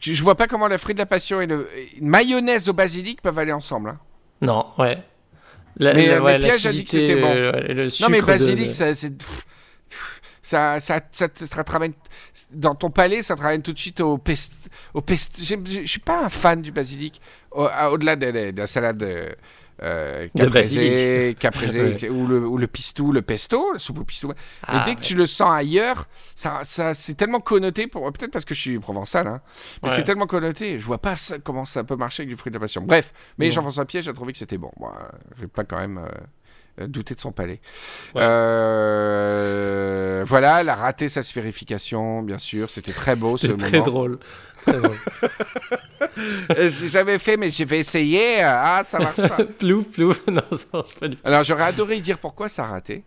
Je 0.00 0.22
vois 0.22 0.34
pas 0.36 0.46
comment 0.46 0.68
le 0.68 0.76
fruit 0.78 0.94
de 0.94 0.98
la 0.98 1.06
passion 1.06 1.40
et 1.40 1.46
le 1.46 1.66
une 1.98 2.08
mayonnaise 2.08 2.68
au 2.68 2.72
basilic 2.74 3.22
peuvent 3.22 3.38
aller 3.38 3.52
ensemble. 3.52 3.90
hein. 3.90 3.98
Non, 4.42 4.66
ouais. 4.78 4.98
La- 5.78 5.94
Mais, 5.94 6.06
la- 6.08 6.14
euh, 6.16 6.20
ouais, 6.20 6.34
a 6.34 6.38
dit 6.72 6.84
que 6.84 6.90
c'était 6.90 7.16
bon. 7.20 7.26
euh, 7.34 7.52
le 7.52 7.84
Non 8.02 8.08
mais 8.10 8.20
basilic, 8.20 8.66
de- 8.66 8.70
ça, 8.72 8.94
c'est 8.94 9.12
ça, 10.42 10.78
ça, 10.80 11.00
ça, 11.10 11.28
te- 11.28 11.44
ça 11.44 11.64
te 11.64 11.72
ramène 11.72 11.92
dans 12.50 12.74
ton 12.74 12.90
palais, 12.90 13.22
ça 13.22 13.34
te 13.36 13.42
ramène 13.42 13.62
tout 13.62 13.72
de 13.72 13.78
suite 13.78 14.00
au 14.00 14.18
pest, 14.18 14.52
au 14.94 15.00
pest. 15.00 15.38
Je 15.42 15.86
suis 15.86 16.00
pas 16.00 16.24
un 16.24 16.28
fan 16.28 16.62
du 16.62 16.70
basilic. 16.72 17.20
Au- 17.50 17.68
Au-delà 17.90 18.16
de, 18.16 18.26
la- 18.26 18.52
de 18.52 18.58
la 18.58 18.66
salade 18.66 19.02
euh, 19.82 20.28
caprese, 20.36 21.34
caprese, 21.38 21.76
Ouais. 21.76 22.08
ou, 22.08 22.26
le, 22.26 22.46
ou 22.46 22.58
le 22.58 22.66
pistou, 22.66 23.12
le 23.12 23.22
pesto, 23.22 23.72
la 23.72 23.78
soupe 23.78 24.00
au 24.00 24.04
pistou. 24.04 24.32
Ah, 24.66 24.82
et 24.82 24.90
dès 24.90 24.96
que 24.96 25.02
tu 25.02 25.14
le 25.14 25.26
sens 25.26 25.50
ailleurs, 25.52 26.06
ça, 26.34 26.60
ça 26.64 26.94
c'est 26.94 27.14
tellement 27.14 27.40
connoté 27.40 27.86
pour 27.86 28.02
peut-être 28.12 28.30
parce 28.32 28.44
que 28.44 28.54
je 28.54 28.60
suis 28.60 28.78
provençal, 28.78 29.26
hein, 29.26 29.40
mais 29.82 29.90
Ouais. 29.90 29.94
c'est 29.96 30.04
tellement 30.04 30.26
connoté, 30.26 30.78
je 30.78 30.84
vois 30.84 30.98
pas 30.98 31.16
ça- 31.16 31.38
comment 31.38 31.64
ça 31.64 31.84
peut 31.84 31.96
marcher 31.96 32.22
avec 32.22 32.30
du 32.30 32.36
fruit 32.36 32.50
de 32.50 32.56
la 32.56 32.60
passion. 32.60 32.82
Bref, 32.82 33.12
mais. 33.38 33.50
Jean-François 33.50 33.84
Piège 33.86 34.08
a 34.08 34.12
trouvé 34.12 34.32
que 34.32 34.38
c'était 34.38 34.58
bon. 34.58 34.70
Moi, 34.78 34.92
je 35.36 35.42
vais 35.42 35.48
pas 35.48 35.64
quand 35.64 35.78
même 35.78 35.98
euh, 35.98 36.08
douter 36.86 37.14
de 37.14 37.20
son 37.20 37.32
palais. 37.32 37.60
Ouais. 38.14 38.22
Euh, 38.22 40.24
voilà, 40.26 40.60
elle 40.60 40.68
a 40.68 40.74
raté 40.74 41.08
sa 41.08 41.22
sphérification, 41.22 42.22
bien 42.22 42.38
sûr. 42.38 42.70
C'était 42.70 42.92
très 42.92 43.16
beau 43.16 43.36
ce 43.36 43.48
moment. 43.48 43.58
très 43.58 43.80
drôle. 43.80 44.18
Très 44.62 44.80
drôle. 44.80 44.96
Euh, 46.50 46.68
J'ai 46.68 46.88
jamais 46.88 47.18
fait, 47.18 47.36
mais 47.36 47.50
j'ai 47.50 47.66
fait 47.66 47.78
essayer. 47.78 48.40
Ah, 48.42 48.82
ça 48.86 48.98
marche 48.98 49.16
pas. 49.16 49.44
plouf, 49.58 49.88
plouf. 49.88 50.20
Non, 50.28 50.42
ça 50.52 50.66
marche 50.72 50.94
pas 50.96 51.08
du 51.08 51.16
tout. 51.16 51.22
Alors, 51.24 51.44
j'aurais 51.44 51.64
adoré 51.64 52.00
dire 52.00 52.18
pourquoi 52.18 52.48
ça 52.48 52.64
a 52.64 52.68
raté. 52.68 53.04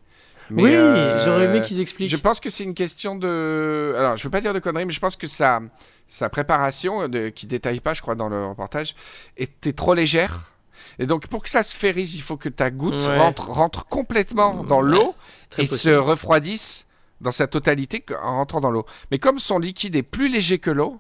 Mais, 0.49 0.63
oui, 0.63 0.75
euh, 0.75 1.17
j'aurais 1.19 1.45
aimé 1.45 1.61
qu'ils 1.61 1.79
expliquent. 1.79 2.09
Je 2.09 2.17
pense 2.17 2.39
que 2.39 2.49
c'est 2.49 2.63
une 2.63 2.73
question 2.73 3.15
de. 3.15 3.93
Alors, 3.97 4.17
je 4.17 4.23
veux 4.23 4.29
pas 4.29 4.41
dire 4.41 4.53
de 4.53 4.59
conneries, 4.59 4.85
mais 4.85 4.93
je 4.93 4.99
pense 4.99 5.15
que 5.15 5.27
sa, 5.27 5.61
sa 6.07 6.29
préparation, 6.29 7.07
de... 7.07 7.29
qui 7.29 7.47
détaille 7.47 7.79
pas, 7.79 7.93
je 7.93 8.01
crois, 8.01 8.15
dans 8.15 8.29
le 8.29 8.45
reportage, 8.45 8.95
était 9.37 9.73
trop 9.73 9.93
légère. 9.93 10.51
Et 10.99 11.05
donc, 11.05 11.27
pour 11.27 11.43
que 11.43 11.49
ça 11.49 11.63
se 11.63 11.75
férise, 11.75 12.15
il 12.15 12.21
faut 12.21 12.37
que 12.37 12.49
ta 12.49 12.69
goutte 12.69 13.01
Ouais. 13.01 13.17
rentre, 13.17 13.49
rentre 13.49 13.85
complètement 13.85 14.63
dans 14.63 14.81
l'eau 14.81 15.15
et 15.57 15.65
se 15.65 15.89
refroidisse 15.89 16.85
dans 17.21 17.31
sa 17.31 17.47
totalité 17.47 18.03
en 18.23 18.37
rentrant 18.37 18.61
dans 18.61 18.71
l'eau. 18.71 18.85
Mais 19.11 19.19
comme 19.19 19.39
son 19.39 19.59
liquide 19.59 19.95
est 19.95 20.03
plus 20.03 20.27
léger 20.29 20.59
que 20.59 20.71
l'eau, 20.71 20.99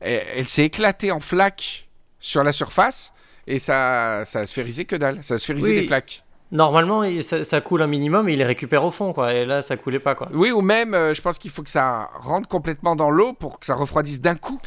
elle, 0.00 0.22
elle 0.36 0.48
s'est 0.48 0.64
éclatée 0.64 1.12
en 1.12 1.20
flaques 1.20 1.88
sur 2.20 2.42
la 2.42 2.52
surface 2.52 3.12
et 3.46 3.58
ça, 3.58 4.22
ça 4.24 4.40
a 4.40 4.46
sphérisé 4.46 4.84
que 4.84 4.96
dalle. 4.96 5.22
Ça 5.22 5.34
a 5.34 5.38
sphérisé 5.38 5.70
Oui. 5.70 5.80
des 5.82 5.86
flaques. 5.86 6.22
Normalement, 6.52 7.02
ça, 7.22 7.42
ça 7.42 7.60
coule 7.60 7.82
un 7.82 7.86
minimum 7.86 8.28
et 8.28 8.32
il 8.34 8.38
les 8.38 8.44
récupère 8.44 8.84
au 8.84 8.90
fond, 8.90 9.12
quoi. 9.12 9.32
Et 9.34 9.44
là, 9.44 9.60
ça 9.60 9.76
coulait 9.76 9.98
pas, 9.98 10.14
quoi. 10.14 10.28
Oui, 10.32 10.50
ou 10.52 10.60
même, 10.60 10.94
euh, 10.94 11.12
je 11.12 11.20
pense 11.20 11.38
qu'il 11.38 11.50
faut 11.50 11.62
que 11.62 11.70
ça 11.70 12.08
rentre 12.20 12.48
complètement 12.48 12.94
dans 12.94 13.10
l'eau 13.10 13.32
pour 13.32 13.58
que 13.58 13.66
ça 13.66 13.74
refroidisse 13.74 14.20
d'un 14.20 14.36
coup. 14.36 14.58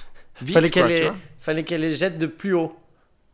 Vite, 0.42 0.70
qu'elle 0.70 0.88
les... 0.88 1.12
Fallait 1.40 1.64
qu'elle 1.64 1.82
les 1.82 1.96
jette 1.96 2.18
de 2.18 2.26
plus 2.28 2.54
haut. 2.54 2.76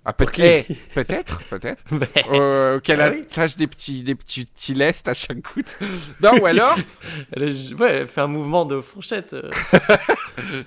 Ah, 0.05 0.13
eh, 0.37 0.65
peut-être, 0.93 1.41
peut-être. 1.49 1.81
Euh, 2.31 2.79
qu'elle 2.81 2.99
Ah 3.01 3.09
oui. 3.11 3.21
attache 3.21 3.55
des 3.55 3.67
petits, 3.67 4.03
des 4.03 4.15
petits, 4.15 4.45
petits 4.45 4.73
lestes 4.73 5.07
à 5.07 5.13
chaque 5.13 5.39
goutte. 5.41 5.77
Non, 6.21 6.37
ou 6.41 6.45
alors, 6.45 6.75
elle, 7.31 7.43
a- 7.43 7.75
ouais, 7.75 7.91
elle 8.01 8.07
fait 8.09 8.21
un 8.21 8.27
mouvement 8.27 8.65
de 8.65 8.81
fourchette. 8.81 9.33
euh. 9.33 9.49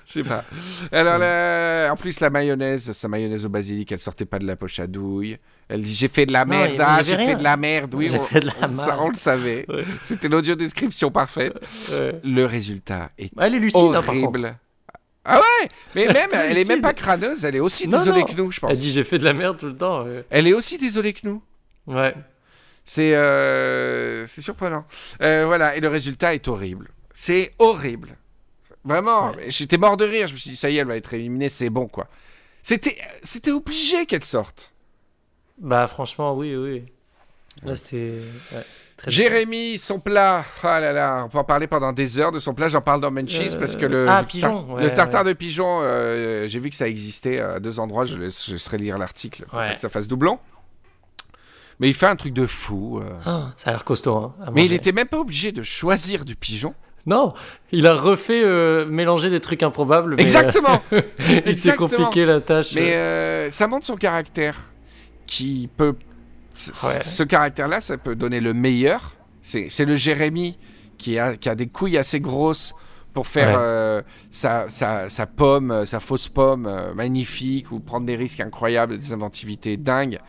Je 0.05 0.11
sais 0.11 0.23
pas. 0.23 0.43
Alors, 0.91 1.17
la- 1.19 1.89
en 1.91 1.95
plus, 1.95 2.19
la 2.19 2.29
mayonnaise, 2.29 2.91
sa 2.91 3.07
mayonnaise 3.07 3.45
au 3.45 3.49
basilic, 3.49 3.91
elle 3.91 3.99
sortait 3.99 4.25
pas 4.25 4.39
de 4.39 4.45
la 4.47 4.55
poche 4.55 4.79
à 4.79 4.87
douille. 4.87 5.37
Elle 5.69 5.83
dit 5.83 5.93
J'ai 5.93 6.07
fait 6.07 6.25
de 6.25 6.33
la 6.33 6.45
merde. 6.45 6.75
ah, 6.79 7.01
j'ai 7.03 7.15
rien. 7.15 7.25
fait 7.27 7.35
de 7.35 7.43
la 7.43 7.57
merde. 7.57 7.93
Oui, 7.93 8.09
on, 8.15 8.19
fait 8.19 8.39
de 8.39 8.47
la 8.47 8.53
on 8.63 8.67
le 8.67 9.11
on 9.11 9.13
savait. 9.13 9.65
Ouais. 9.67 9.83
C'était 10.01 10.29
l'audio 10.29 10.55
description 10.55 11.11
parfaite. 11.11 11.53
Ouais. 11.91 12.19
Le 12.23 12.45
résultat 12.45 13.11
est 13.17 13.31
Elle 13.39 13.55
est 13.55 13.59
lucide, 13.59 13.81
hein, 13.93 14.01
horrible. 14.07 14.55
Ah 15.27 15.39
ouais? 15.39 15.67
Mais 15.95 16.07
même, 16.13 16.29
elle 16.33 16.57
est 16.57 16.67
même 16.67 16.81
pas 16.81 16.93
crâneuse. 16.93 17.43
Elle 17.45 17.55
est 17.57 17.59
aussi 17.59 17.87
Non, 17.87 17.97
désolée 17.97 18.21
non. 18.21 18.25
que 18.25 18.33
nous, 18.33 18.51
je 18.51 18.59
pense. 18.59 18.71
Elle 18.71 18.77
dit 18.77 18.91
j'ai 18.91 19.03
fait 19.03 19.17
de 19.19 19.23
la 19.25 19.33
merde 19.33 19.57
tout 19.59 19.67
le 19.67 19.75
temps. 19.75 20.05
Elle 20.29 20.47
est 20.47 20.53
aussi 20.53 20.77
désolée 20.77 21.13
que 21.13 21.27
nous. 21.27 21.41
Ouais. 21.85 22.15
C'est 22.85 23.15
euh, 23.15 24.25
c'est 24.27 24.41
surprenant. 24.41 24.85
Euh, 25.21 25.45
voilà, 25.45 25.75
et 25.75 25.81
le 25.81 25.89
résultat 25.89 26.33
est 26.33 26.47
horrible. 26.47 26.89
C'est 27.13 27.53
horrible. 27.59 28.15
Vraiment, 28.85 29.31
Ouais. 29.31 29.45
j'étais 29.49 29.77
mort 29.77 29.97
de 29.97 30.05
rire. 30.05 30.27
Je 30.29 30.33
me 30.33 30.37
suis 30.37 30.51
dit, 30.51 30.55
ça 30.55 30.69
y 30.69 30.77
est, 30.77 30.79
elle 30.79 30.87
va 30.87 30.95
être 30.95 31.13
éliminée, 31.13 31.49
c'est 31.49 31.69
bon, 31.69 31.87
quoi. 31.87 32.07
C'était 32.63 32.95
c'était 33.23 33.51
obligé 33.51 34.05
qu'elle 34.05 34.23
sorte. 34.23 34.71
Bah, 35.57 35.87
franchement, 35.87 36.33
oui, 36.35 36.55
oui. 36.55 36.83
Là, 37.63 37.75
c'était. 37.75 38.13
ouais, 38.53 38.63
très 38.97 39.11
Jérémy, 39.11 39.77
son 39.77 39.99
plat. 39.99 40.43
Ah 40.63 40.79
là 40.79 40.91
là, 40.91 41.23
on 41.25 41.29
peut 41.29 41.37
en 41.37 41.43
parler 41.43 41.67
pendant 41.67 41.93
des 41.93 42.19
heures 42.19 42.31
de 42.31 42.39
son 42.39 42.53
plat. 42.53 42.67
J'en 42.67 42.81
parle 42.81 42.99
dans 43.01 43.11
Menchis 43.11 43.49
Euh, 43.55 43.59
parce 43.59 43.75
que 43.75 43.85
le, 43.85 44.09
ah, 44.09 44.21
le 44.21 44.27
pigeon, 44.27 44.63
tar- 44.63 44.69
ouais, 44.71 44.83
le 44.83 44.93
tartare 44.93 45.23
de 45.23 45.33
pigeon, 45.33 45.79
euh, 45.81 46.47
j'ai 46.47 46.59
vu 46.59 46.69
que 46.69 46.75
ça 46.75 46.87
existait 46.87 47.39
à 47.39 47.59
deux 47.59 47.79
endroits. 47.79 48.05
Je, 48.05 48.17
laisse, 48.17 48.45
je 48.47 48.53
laisserai 48.53 48.77
lire 48.77 48.97
l'article 48.97 49.45
Ouais. 49.53 49.75
que 49.75 49.81
ça 49.81 49.89
fasse 49.89 50.07
doublon. 50.07 50.39
Mais 51.79 51.89
il 51.89 51.93
fait 51.93 52.07
un 52.07 52.15
truc 52.15 52.33
de 52.33 52.47
fou. 52.47 52.99
euh. 53.03 53.09
Ah, 53.25 53.49
ça 53.55 53.69
a 53.69 53.73
l'air 53.73 53.83
costaud. 53.85 54.15
Hein, 54.15 54.33
Mais 54.53 54.65
il 54.65 54.73
était 54.73 54.91
même 54.91 55.07
pas 55.07 55.19
obligé 55.19 55.51
de 55.51 55.61
choisir 55.61 56.25
du 56.25 56.35
pigeon. 56.35 56.73
Non, 57.05 57.33
il 57.71 57.87
a 57.87 57.93
refait 57.93 58.41
euh, 58.43 58.85
mélanger 58.85 59.29
des 59.29 59.39
trucs 59.39 59.63
improbables. 59.63 60.15
mais, 60.15 60.23
Exactement. 60.23 60.81
euh, 60.91 61.01
il 61.45 61.57
s'est 61.57 61.75
compliqué 61.77 62.25
la 62.25 62.41
tâche. 62.41 62.73
Mais 62.75 62.95
euh, 62.95 63.49
ça 63.49 63.67
montre 63.67 63.85
son 63.85 63.95
caractère, 63.95 64.57
qui 65.25 65.69
peut. 65.77 65.93
Ouais. 66.83 67.03
Ce 67.03 67.23
caractère-là, 67.23 67.81
ça 67.81 67.97
peut 67.97 68.15
donner 68.15 68.39
le 68.39 68.53
meilleur. 68.53 69.15
C'est 69.41 69.85
le 69.85 69.95
Jérémy 69.95 70.57
qui 70.97 71.17
a, 71.19 71.37
qui 71.37 71.47
a 71.49 71.55
des 71.55 71.67
couilles 71.67 71.97
assez 71.97 72.19
grosses 72.19 72.73
pour 73.13 73.27
faire 73.27 73.49
Ouais. 73.49 73.55
euh, 73.65 74.01
sa, 74.29 74.67
sa, 74.69 75.09
sa 75.09 75.25
pomme, 75.25 75.71
euh, 75.71 75.85
sa 75.85 75.99
fausse 75.99 76.27
pomme 76.27 76.65
euh, 76.67 76.93
magnifique 76.93 77.71
ou 77.71 77.79
prendre 77.79 78.05
des 78.05 78.15
risques 78.15 78.41
incroyables, 78.41 78.97
des 78.99 79.13
inventivités 79.13 79.77
dingues. 79.77 80.19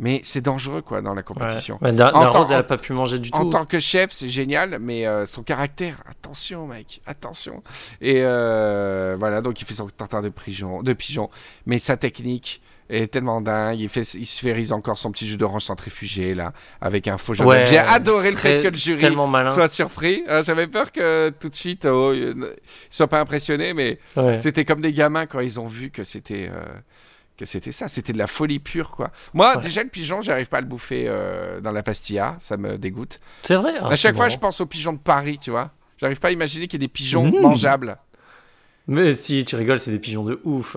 Mais 0.00 0.20
c'est 0.24 0.40
dangereux, 0.40 0.82
quoi, 0.82 1.02
dans 1.02 1.14
la 1.14 1.22
compétition. 1.22 1.78
Ouais, 1.80 1.90
En 2.00 2.30
tant- 2.32 2.48
elle 2.48 2.56
a 2.56 2.62
pas 2.64 2.78
pu 2.78 2.92
manger 2.92 3.18
du 3.20 3.30
En 3.32 3.44
tout. 3.44 3.50
tant 3.50 3.64
que 3.64 3.78
chef, 3.78 4.10
c'est 4.10 4.28
génial, 4.28 4.78
mais 4.80 5.06
euh, 5.06 5.24
son 5.26 5.42
caractère, 5.44 6.02
attention, 6.08 6.66
mec, 6.66 7.00
attention. 7.06 7.62
Et 8.00 8.20
voilà, 8.22 9.40
donc 9.40 9.60
il 9.60 9.64
fait 9.64 9.74
son 9.74 9.86
tartare 9.88 10.22
de 10.22 10.30
pigeon, 10.30 10.82
de 10.82 10.92
pigeon, 10.94 11.30
mais 11.66 11.78
sa 11.78 11.96
technique 11.96 12.60
est 12.90 13.12
tellement 13.12 13.40
dingue. 13.40 13.78
Il, 13.80 13.88
fait, 13.88 14.02
il 14.14 14.26
sphérise 14.26 14.72
encore 14.72 14.98
son 14.98 15.10
petit 15.10 15.26
jus 15.26 15.36
d'orange 15.36 15.62
centrifugé, 15.62 16.34
là, 16.34 16.52
avec 16.80 17.08
un 17.08 17.16
faux. 17.18 17.34
Ouais, 17.42 17.66
J'ai 17.68 17.78
adoré 17.78 18.30
le 18.30 18.36
fait 18.36 18.60
que 18.62 18.68
le 18.68 18.76
jury 18.76 19.04
soit 19.48 19.68
surpris. 19.68 20.22
Euh, 20.28 20.42
J'avais 20.42 20.66
peur 20.66 20.92
que 20.92 21.30
tout 21.40 21.48
de 21.48 21.54
suite, 21.54 21.86
oh, 21.86 22.12
ils 22.14 22.34
ne 22.36 22.48
soient 22.90 23.08
pas 23.08 23.20
impressionnés, 23.20 23.74
mais 23.74 23.98
Ouais. 24.16 24.38
c'était 24.40 24.64
comme 24.64 24.80
des 24.80 24.92
gamins 24.92 25.26
quand 25.26 25.40
ils 25.40 25.58
ont 25.60 25.66
vu 25.66 25.90
que 25.90 26.04
c'était. 26.04 26.48
euh, 26.52 26.64
que 27.36 27.46
c'était 27.46 27.72
ça, 27.72 27.88
c'était 27.88 28.12
de 28.12 28.18
la 28.18 28.28
folie 28.28 28.60
pure 28.60 28.92
quoi. 28.92 29.10
Moi 29.32 29.56
Ouais. 29.56 29.62
déjà 29.62 29.82
le 29.82 29.88
pigeon, 29.88 30.20
j'arrive 30.22 30.48
pas 30.48 30.58
à 30.58 30.60
le 30.60 30.68
bouffer 30.68 31.06
euh, 31.08 31.60
dans 31.60 31.72
la 31.72 31.82
pastilla, 31.82 32.36
ça 32.38 32.56
me 32.56 32.78
dégoûte. 32.78 33.18
C'est 33.42 33.56
vrai. 33.56 33.72
ah, 33.80 33.88
À 33.90 33.96
chaque 33.96 34.14
fois, 34.14 34.26
marrant. 34.26 34.34
je 34.34 34.38
pense 34.38 34.60
aux 34.60 34.66
pigeons 34.66 34.92
de 34.92 34.98
Paris, 35.00 35.38
tu 35.42 35.50
vois. 35.50 35.72
J'arrive 35.98 36.20
pas 36.20 36.28
à 36.28 36.30
imaginer 36.30 36.68
qu'il 36.68 36.80
y 36.80 36.84
ait 36.84 36.86
des 36.86 36.92
pigeons 36.92 37.24
Mmh. 37.26 37.40
mangeables. 37.40 37.96
Mais 38.86 39.14
si 39.14 39.44
tu 39.44 39.56
rigoles, 39.56 39.80
c'est 39.80 39.90
des 39.90 39.98
pigeons 39.98 40.22
de 40.22 40.40
ouf. 40.44 40.76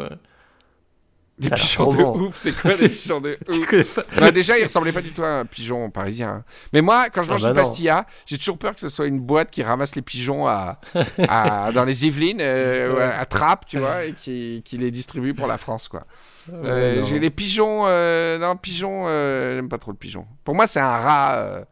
Des 1.39 1.51
pigeons 1.51 1.87
de 1.87 1.97
bon. 1.97 2.17
ouf, 2.19 2.35
c'est 2.35 2.51
quoi 2.51 2.73
des 2.75 2.89
pigeons 2.89 3.21
de 3.21 3.37
ouf? 3.49 3.99
bah, 4.19 4.31
Déjà, 4.31 4.57
il 4.57 4.63
ressemblait 4.63 4.91
pas 4.91 5.01
du 5.03 5.11
tout 5.13 5.23
à 5.23 5.27
un 5.27 5.45
pigeon 5.45 5.89
parisien. 5.91 6.29
hein. 6.29 6.43
Mais 6.73 6.81
moi, 6.81 7.09
quand 7.11 7.21
je 7.21 7.29
Ah 7.29 7.33
mange 7.33 7.43
bah 7.43 7.49
une 7.49 7.55
pastilla, 7.55 8.05
j'ai 8.25 8.37
toujours 8.39 8.57
peur 8.57 8.73
que 8.73 8.79
ce 8.79 8.89
soit 8.89 9.05
une 9.05 9.19
boîte 9.19 9.51
qui 9.51 9.61
ramasse 9.61 9.95
les 9.95 10.01
pigeons 10.01 10.47
à, 10.47 10.79
à- 11.27 11.71
dans 11.73 11.83
les 11.83 12.05
Yvelines, 12.07 12.39
euh, 12.41 13.07
à 13.19 13.25
Trappes, 13.25 13.65
tu 13.67 13.77
vois, 13.77 14.05
et 14.05 14.13
qui, 14.13 14.63
qui 14.65 14.77
les 14.77 14.89
distribue 14.89 15.33
pour 15.35 15.45
la 15.47 15.57
France, 15.59 15.87
quoi. 15.87 16.05
Euh, 16.51 16.95
Ouais, 16.95 17.01
non. 17.01 17.05
j'ai 17.07 17.19
les 17.19 17.29
pigeons... 17.29 17.83
euh, 17.85 18.39
non, 18.39 18.55
pigeons, 18.55 19.03
euh, 19.07 19.55
j'aime 19.55 19.69
pas 19.69 19.77
trop 19.77 19.91
le 19.91 19.97
pigeon. 19.97 20.25
Pour 20.43 20.55
moi, 20.55 20.65
c'est 20.65 20.79
un 20.79 20.97
rat... 20.97 21.65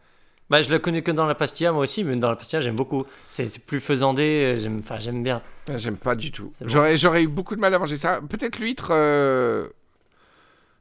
Bah, 0.49 0.61
je 0.61 0.69
la 0.71 0.77
connais 0.77 1.01
que 1.01 1.11
dans 1.11 1.25
la 1.25 1.33
pastilla, 1.33 1.71
moi 1.71 1.81
aussi, 1.81 2.03
mais 2.03 2.15
dans 2.17 2.29
la 2.29 2.35
pastilla, 2.35 2.61
j'aime 2.61 2.75
beaucoup. 2.75 3.05
C'est 3.27 3.65
plus 3.65 3.79
faisandé, 3.79 4.53
euh, 4.53 4.55
j'aime 4.55 4.77
enfin, 4.79 4.99
j'aime 4.99 5.23
bien. 5.23 5.41
Ah, 5.67 5.77
J'aime 5.79 5.97
pas 5.97 6.15
du 6.15 6.31
tout. 6.31 6.53
Bon. 6.61 6.67
J'aurais, 6.95 7.23
eu 7.23 7.27
beaucoup 7.27 7.55
de 7.55 7.61
mal 7.61 7.73
à 7.73 7.79
manger 7.79 7.97
ça. 7.97 8.21
Peut-être 8.21 8.59
l'huître. 8.59 8.89
euh, 8.91 9.67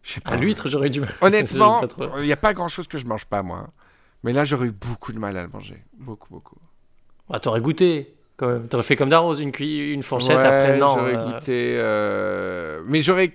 Je 0.02 0.12
sais 0.12 0.20
pas. 0.20 0.32
À 0.32 0.36
l'huître, 0.36 0.68
j'aurais 0.68 0.90
du 0.90 1.00
mal. 1.00 1.14
Honnêtement, 1.22 1.80
il 2.18 2.24
n'y 2.24 2.32
a 2.32 2.36
pas 2.36 2.52
grand 2.52 2.68
chose 2.68 2.86
que 2.88 2.98
je 2.98 3.06
mange 3.06 3.24
pas, 3.24 3.42
moi. 3.42 3.68
Mais 4.22 4.32
là, 4.34 4.44
j'aurais 4.44 4.66
eu 4.66 4.72
beaucoup 4.72 5.12
de 5.14 5.18
mal 5.18 5.34
à 5.38 5.42
le 5.42 5.48
manger. 5.48 5.82
Beaucoup, 5.98 6.28
beaucoup. 6.30 6.56
Ah, 7.30 7.40
t'aurais 7.40 7.62
goûté, 7.62 8.14
quand 8.36 8.48
même. 8.48 8.68
T'aurais 8.68 8.82
fait 8.82 8.96
comme 8.96 9.08
Darroze, 9.08 9.40
une, 9.40 9.52
une 9.58 10.02
fourchette 10.02 10.36
Ouais, 10.38 10.44
après. 10.44 10.76
Non, 10.78 10.94
J'aurais 10.98 11.16
euh, 11.16 11.24
goûté. 11.32 11.74
euh, 11.78 12.82
Mais 12.86 13.00
j'aurais, 13.00 13.32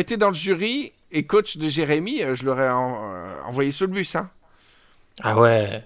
été 0.00 0.16
dans 0.16 0.28
le 0.28 0.34
jury 0.34 0.92
et 1.12 1.26
coach 1.26 1.58
de 1.58 1.68
Jérémy, 1.68 2.22
je 2.34 2.44
l'aurais 2.46 2.70
en- 2.70 3.12
envoyé 3.46 3.70
sur 3.72 3.86
le 3.86 3.92
bus. 3.92 4.16
Hein. 4.16 4.30
Ah 5.22 5.38
ouais. 5.38 5.82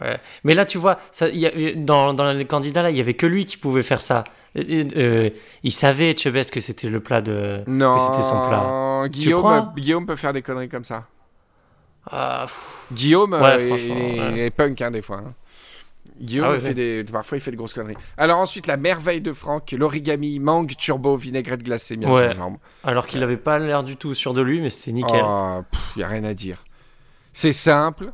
ouais. 0.00 0.18
Mais 0.44 0.54
là, 0.54 0.64
tu 0.64 0.78
vois, 0.78 0.98
ça, 1.10 1.28
il 1.28 1.38
y 1.38 1.46
a- 1.46 1.74
dans, 1.74 2.14
dans 2.14 2.32
les 2.32 2.44
candidats, 2.44 2.82
là, 2.82 2.90
il 2.90 2.96
y 2.96 3.00
avait 3.00 3.14
que 3.14 3.26
lui 3.26 3.44
qui 3.44 3.56
pouvait 3.56 3.82
faire 3.82 4.00
ça. 4.00 4.24
Euh, 4.56 4.84
euh, 4.96 5.30
il 5.62 5.72
savait, 5.72 6.16
Chebes, 6.16 6.50
que 6.50 6.60
c'était 6.60 6.88
le 6.88 7.00
plat 7.00 7.20
de. 7.20 7.62
Non, 7.66 7.96
Que 7.96 8.00
c'était 8.02 8.22
son 8.22 8.48
plat. 8.48 9.04
Guillaume, 9.08 9.40
crois? 9.40 9.72
Guillaume 9.76 10.06
peut 10.06 10.16
faire 10.16 10.32
des 10.32 10.42
conneries 10.42 10.68
comme 10.68 10.84
ça. 10.84 11.04
Ah, 12.10 12.46
Guillaume, 12.92 13.34
Ouais, 13.34 13.54
euh, 13.54 13.78
il, 13.78 13.92
ouais. 13.92 14.30
il 14.32 14.38
est 14.38 14.50
punk 14.50 14.80
hein, 14.80 14.90
des 14.90 15.02
fois. 15.02 15.18
hein. 15.18 15.34
Guillaume 16.20 16.46
Ah 16.48 16.52
ouais, 16.52 16.58
fait 16.58 16.74
des, 16.74 17.04
parfois 17.04 17.36
il 17.38 17.40
fait 17.40 17.50
des 17.52 17.56
grosses 17.56 17.74
conneries. 17.74 17.94
Alors 18.16 18.38
ensuite 18.38 18.66
la 18.66 18.76
merveille 18.76 19.20
de 19.20 19.32
Franck, 19.32 19.70
l'origami 19.72 20.40
mangue 20.40 20.74
turbo 20.76 21.16
vinaigrette 21.16 21.62
glacée 21.62 21.96
miel 21.96 22.10
Ouais. 22.10 22.32
gingembre. 22.32 22.58
Alors 22.82 23.06
qu'il 23.06 23.22
avait 23.22 23.36
pas 23.36 23.58
l'air 23.60 23.84
du 23.84 23.96
tout 23.96 24.14
sûr 24.14 24.32
de 24.32 24.40
lui, 24.40 24.60
mais 24.60 24.70
c'était 24.70 24.92
nickel. 24.92 25.20
Oh, 25.22 25.60
pff, 25.70 25.96
y 25.96 26.02
a 26.02 26.08
rien 26.08 26.24
à 26.24 26.34
dire. 26.34 26.56
C'est 27.34 27.52
simple, 27.52 28.10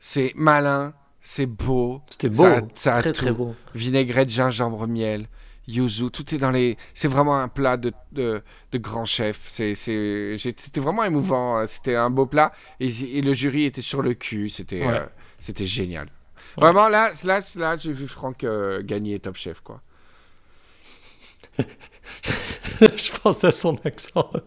c'est 0.00 0.32
malin, 0.34 0.92
c'est 1.20 1.46
beau. 1.46 2.00
C'était 2.08 2.28
beau, 2.30 2.42
Ça, 2.44 2.60
ça 2.74 2.94
a 2.96 3.00
très 3.02 3.12
tout. 3.12 3.22
très 3.22 3.32
beau. 3.32 3.54
Vinaigrette, 3.74 4.30
gingembre, 4.30 4.86
miel, 4.88 5.28
yuzu, 5.68 6.10
tout 6.10 6.34
est 6.34 6.38
dans 6.38 6.50
les. 6.50 6.76
C'est 6.94 7.06
vraiment 7.08 7.38
un 7.38 7.48
plat 7.48 7.76
de, 7.76 7.92
de, 8.12 8.42
de 8.72 8.78
grand 8.78 9.04
chef. 9.04 9.42
C'est, 9.46 9.74
C'était 9.76 10.80
vraiment 10.80 11.04
émouvant. 11.04 11.66
C'était 11.66 11.94
un 11.96 12.10
beau 12.10 12.26
plat 12.26 12.50
et, 12.80 12.88
et 13.18 13.20
le 13.22 13.32
jury 13.34 13.64
était 13.64 13.82
sur 13.82 14.02
le 14.02 14.14
cul. 14.14 14.48
C'était, 14.50 14.80
Ouais. 14.86 14.98
euh, 14.98 15.06
c'était 15.36 15.66
génial. 15.66 16.08
Vraiment, 16.56 16.88
là, 16.88 17.12
là, 17.24 17.40
là 17.56 17.76
j'ai 17.76 17.92
vu 17.92 18.08
Franck 18.08 18.42
euh, 18.42 18.82
gagner 18.82 19.20
Top 19.20 19.36
Chef, 19.36 19.60
quoi. 19.60 19.80
Je 22.80 23.10
pense 23.22 23.44
à 23.44 23.52
son 23.52 23.76
accent. 23.84 24.30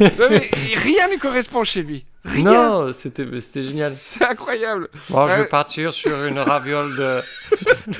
Non, 0.00 0.26
mais 0.30 0.50
rien 0.76 1.06
ne 1.08 1.16
correspond 1.20 1.62
chez 1.64 1.82
lui. 1.82 2.04
Rien. 2.24 2.44
Non, 2.86 2.92
c'était 2.92 3.26
c'était 3.40 3.62
génial. 3.62 3.92
C'est 3.92 4.24
incroyable. 4.24 4.88
Bon, 5.10 5.26
je 5.28 5.32
Ouais. 5.34 5.38
vais 5.42 5.48
partir 5.48 5.92
sur 5.92 6.24
une 6.24 6.38
raviole 6.38 6.96
de 6.96 7.20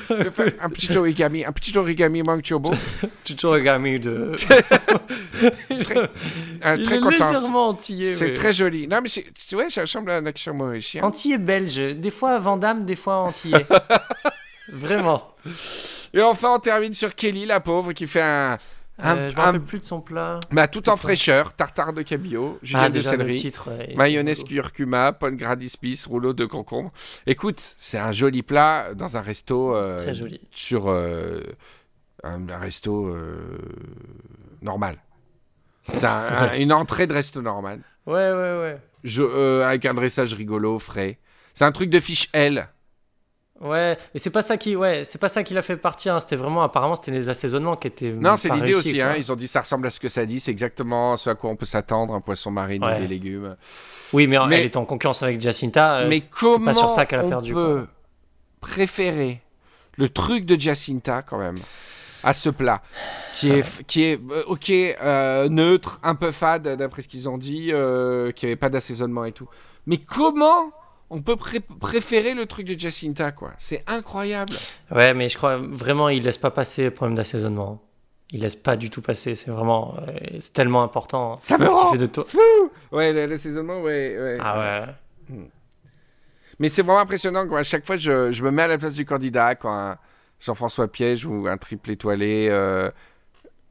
un 0.61 0.69
petit 0.69 0.97
origami, 0.97 1.45
un 1.45 1.51
petit 1.53 1.77
origami 1.77 2.23
mangue 2.23 2.41
turbo. 2.41 2.71
petit 3.23 3.45
origami 3.45 3.99
de. 3.99 4.31
Un 6.61 6.75
Il 6.75 6.83
très 6.83 6.95
est 6.97 6.99
content. 6.99 7.09
légèrement 7.31 7.69
antillais. 7.69 8.13
C'est 8.13 8.27
mais- 8.29 8.33
très 8.33 8.53
joli. 8.53 8.87
Non, 8.87 8.99
mais 9.01 9.09
c'est, 9.09 9.25
tu 9.47 9.55
vois, 9.55 9.69
ça 9.69 9.81
ressemble 9.81 10.11
à 10.11 10.15
un 10.15 10.25
accent 10.25 10.53
mauricien. 10.53 11.03
Antillais 11.03 11.37
belge. 11.37 11.75
Des 11.95 12.11
fois 12.11 12.39
Vandame, 12.39 12.85
des 12.85 12.95
fois 12.95 13.17
antillais. 13.17 13.65
Vraiment. 14.71 15.35
Et 16.13 16.21
enfin, 16.21 16.53
on 16.55 16.59
termine 16.59 16.93
sur 16.93 17.15
Kelly, 17.15 17.45
la 17.45 17.59
pauvre, 17.59 17.93
qui 17.93 18.07
fait 18.07 18.21
un. 18.21 18.57
un- 18.99 19.17
Euh, 19.17 19.29
je 19.31 19.35
me 19.35 19.41
un- 19.41 19.59
plus 19.59 19.79
de 19.79 19.83
son 19.83 20.01
plat. 20.01 20.39
bah, 20.51 20.67
tout 20.67 20.87
en 20.89 20.95
fraîcheur, 20.95 21.53
tartare 21.53 21.93
de 21.93 22.03
cabillaud, 22.03 22.59
julienne 22.61 22.85
Ah, 22.85 22.89
de 22.89 23.01
céleri, 23.01 23.39
titre. 23.39 23.71
ouais. 23.71 23.93
mayonnaise 23.95 24.43
curcuma, 24.43 25.17
gradis 25.21 25.75
pisse, 25.81 26.05
rouleau 26.05 26.33
de 26.33 26.45
concombre. 26.45 26.91
Écoute, 27.25 27.75
c'est 27.79 27.97
un 27.97 28.11
joli 28.11 28.43
plat 28.43 28.93
dans 28.93 29.17
un 29.17 29.21
resto. 29.21 29.75
euh, 29.75 29.97
Très 29.97 30.13
joli. 30.13 30.39
Sur 30.51 30.89
euh, 30.89 31.41
un, 32.23 32.47
un 32.47 32.57
resto 32.59 33.07
euh, 33.07 33.57
normal. 34.61 34.97
C'est 35.95 36.05
un- 36.05 36.09
un- 36.51 36.53
une 36.59 36.71
entrée 36.71 37.07
de 37.07 37.13
resto 37.13 37.41
normal. 37.41 37.81
Ouais, 38.05 38.13
ouais, 38.31 38.59
ouais. 38.61 38.77
Je, 39.03 39.23
euh, 39.23 39.65
avec 39.67 39.85
un 39.85 39.93
dressage 39.95 40.33
rigolo, 40.33 40.77
frais. 40.79 41.17
C'est 41.53 41.65
un 41.65 41.71
truc 41.71 41.89
de 41.89 41.99
fiche 41.99 42.29
L. 42.33 42.69
Ouais, 43.63 43.97
mais 44.13 44.19
c'est 44.19 44.29
pas 44.29 44.41
ça 44.41 44.57
qui, 44.57 44.75
ouais, 44.75 45.03
c'est 45.05 45.17
pas 45.19 45.29
ça 45.29 45.41
qui 45.43 45.53
l'a 45.53 45.61
fait 45.61 45.77
partir. 45.77 46.15
hein. 46.15 46.19
C'était 46.19 46.35
vraiment, 46.35 46.63
apparemment, 46.63 46.95
c'était 46.95 47.11
les 47.11 47.29
assaisonnements 47.29 47.75
qui 47.77 47.87
étaient. 47.87 48.11
Non, 48.11 48.35
c'est 48.37 48.49
l'idée 48.49 48.75
aussi. 48.75 48.99
Hein. 49.01 49.15
Ils 49.17 49.31
ont 49.31 49.35
dit 49.35 49.47
ça 49.47 49.61
ressemble 49.61 49.87
à 49.87 49.89
ce 49.89 49.99
que 49.99 50.09
ça 50.09 50.25
dit. 50.25 50.39
C'est 50.39 50.51
exactement 50.51 51.15
ce 51.17 51.29
à 51.29 51.35
quoi 51.35 51.49
on 51.49 51.55
peut 51.55 51.65
s'attendre 51.65 52.13
un 52.13 52.21
poisson 52.21 52.51
marine 52.51 52.83
Ouais. 52.83 52.97
et 52.97 53.01
des 53.01 53.07
légumes. 53.07 53.55
Oui, 54.11 54.27
mais, 54.27 54.37
Mais- 54.47 54.55
elle 54.59 54.65
est 54.65 54.75
en 54.77 54.85
concurrence 54.85 55.23
avec 55.23 55.39
Jacinta. 55.41 55.99
euh, 55.99 56.07
Mais 56.09 56.19
comment 56.29 56.65
pas 56.65 56.73
sur 56.73 56.89
ça 56.89 57.05
qu'elle 57.05 57.21
a 57.21 57.25
on 57.25 57.29
perdu. 57.29 57.53
peut 57.53 57.85
quoi. 57.85 57.87
préférer 58.61 59.41
le 59.97 60.09
truc 60.09 60.45
de 60.45 60.59
Jacinta 60.59 61.21
quand 61.21 61.37
même 61.37 61.55
à 62.23 62.33
ce 62.33 62.49
plat 62.49 62.81
qui 63.33 63.49
est 63.51 63.83
qui 63.85 64.03
est 64.03 64.19
euh, 64.31 64.43
ok 64.47 64.69
euh, 64.71 65.49
neutre, 65.49 65.99
un 66.03 66.15
peu 66.15 66.31
fade 66.31 66.67
d'après 66.77 67.01
ce 67.01 67.07
qu'ils 67.07 67.27
ont 67.29 67.37
dit, 67.37 67.69
euh, 67.71 68.31
qui 68.31 68.45
avait 68.45 68.55
pas 68.55 68.69
d'assaisonnement 68.69 69.25
et 69.25 69.31
tout. 69.31 69.47
Mais 69.85 69.97
comment 69.97 70.71
on 71.15 71.21
peut 71.21 71.35
pré- 71.35 71.59
préférer 71.79 72.33
le 72.33 72.45
truc 72.45 72.65
de 72.67 72.77
Jacinta 72.77 73.31
quoi 73.31 73.51
C'est 73.57 73.83
incroyable. 73.87 74.53
Ouais, 74.91 75.13
mais 75.13 75.29
je 75.29 75.37
crois 75.37 75.57
vraiment, 75.57 76.09
il 76.09 76.23
laisse 76.23 76.37
pas 76.37 76.51
passer 76.51 76.85
le 76.85 76.91
problème 76.91 77.15
d'assaisonnement. 77.15 77.81
Il 78.31 78.41
laisse 78.41 78.55
pas 78.55 78.75
du 78.75 78.89
tout 78.89 79.01
passer. 79.01 79.35
C'est 79.35 79.51
vraiment, 79.51 79.95
euh, 80.07 80.11
c'est 80.39 80.53
tellement 80.53 80.81
important. 80.81 81.37
Ça 81.39 81.57
me 81.59 81.65
Ce 81.65 81.69
rend 81.69 81.91
fait 81.91 81.99
de 81.99 82.07
toi. 82.07 82.25
Ouais, 82.91 83.13
l'assaisonnement, 83.27 83.79
ouais, 83.81 84.17
ouais. 84.19 84.37
Ah 84.41 84.85
ouais. 85.29 85.37
Mais 86.59 86.69
c'est 86.69 86.81
vraiment 86.81 86.99
impressionnant. 86.99 87.47
Quoi. 87.47 87.59
À 87.59 87.63
chaque 87.63 87.85
fois, 87.85 87.97
je, 87.97 88.31
je 88.31 88.43
me 88.43 88.51
mets 88.51 88.63
à 88.63 88.67
la 88.67 88.77
place 88.77 88.93
du 88.95 89.05
candidat 89.05 89.55
quand 89.55 89.95
Jean-François 90.39 90.87
Piège 90.91 91.25
ou 91.25 91.47
un 91.47 91.57
triple 91.57 91.91
étoilé 91.91 92.47
euh, 92.49 92.89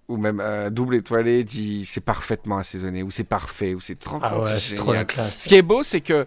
ou 0.08 0.16
même 0.16 0.40
un 0.40 0.70
double 0.70 0.96
étoilé 0.96 1.44
dit 1.44 1.84
c'est 1.86 2.00
parfaitement 2.00 2.58
assaisonné 2.58 3.02
ou 3.02 3.10
c'est 3.10 3.24
parfait 3.24 3.74
ou 3.74 3.80
c'est 3.80 3.98
trop, 3.98 4.18
Ah 4.22 4.38
ouais, 4.40 4.58
c'est 4.58 4.74
trop 4.74 4.92
la 4.92 5.00
Ce 5.00 5.04
classe. 5.06 5.46
qui 5.48 5.54
est 5.54 5.62
beau, 5.62 5.82
c'est 5.82 6.00
que 6.00 6.26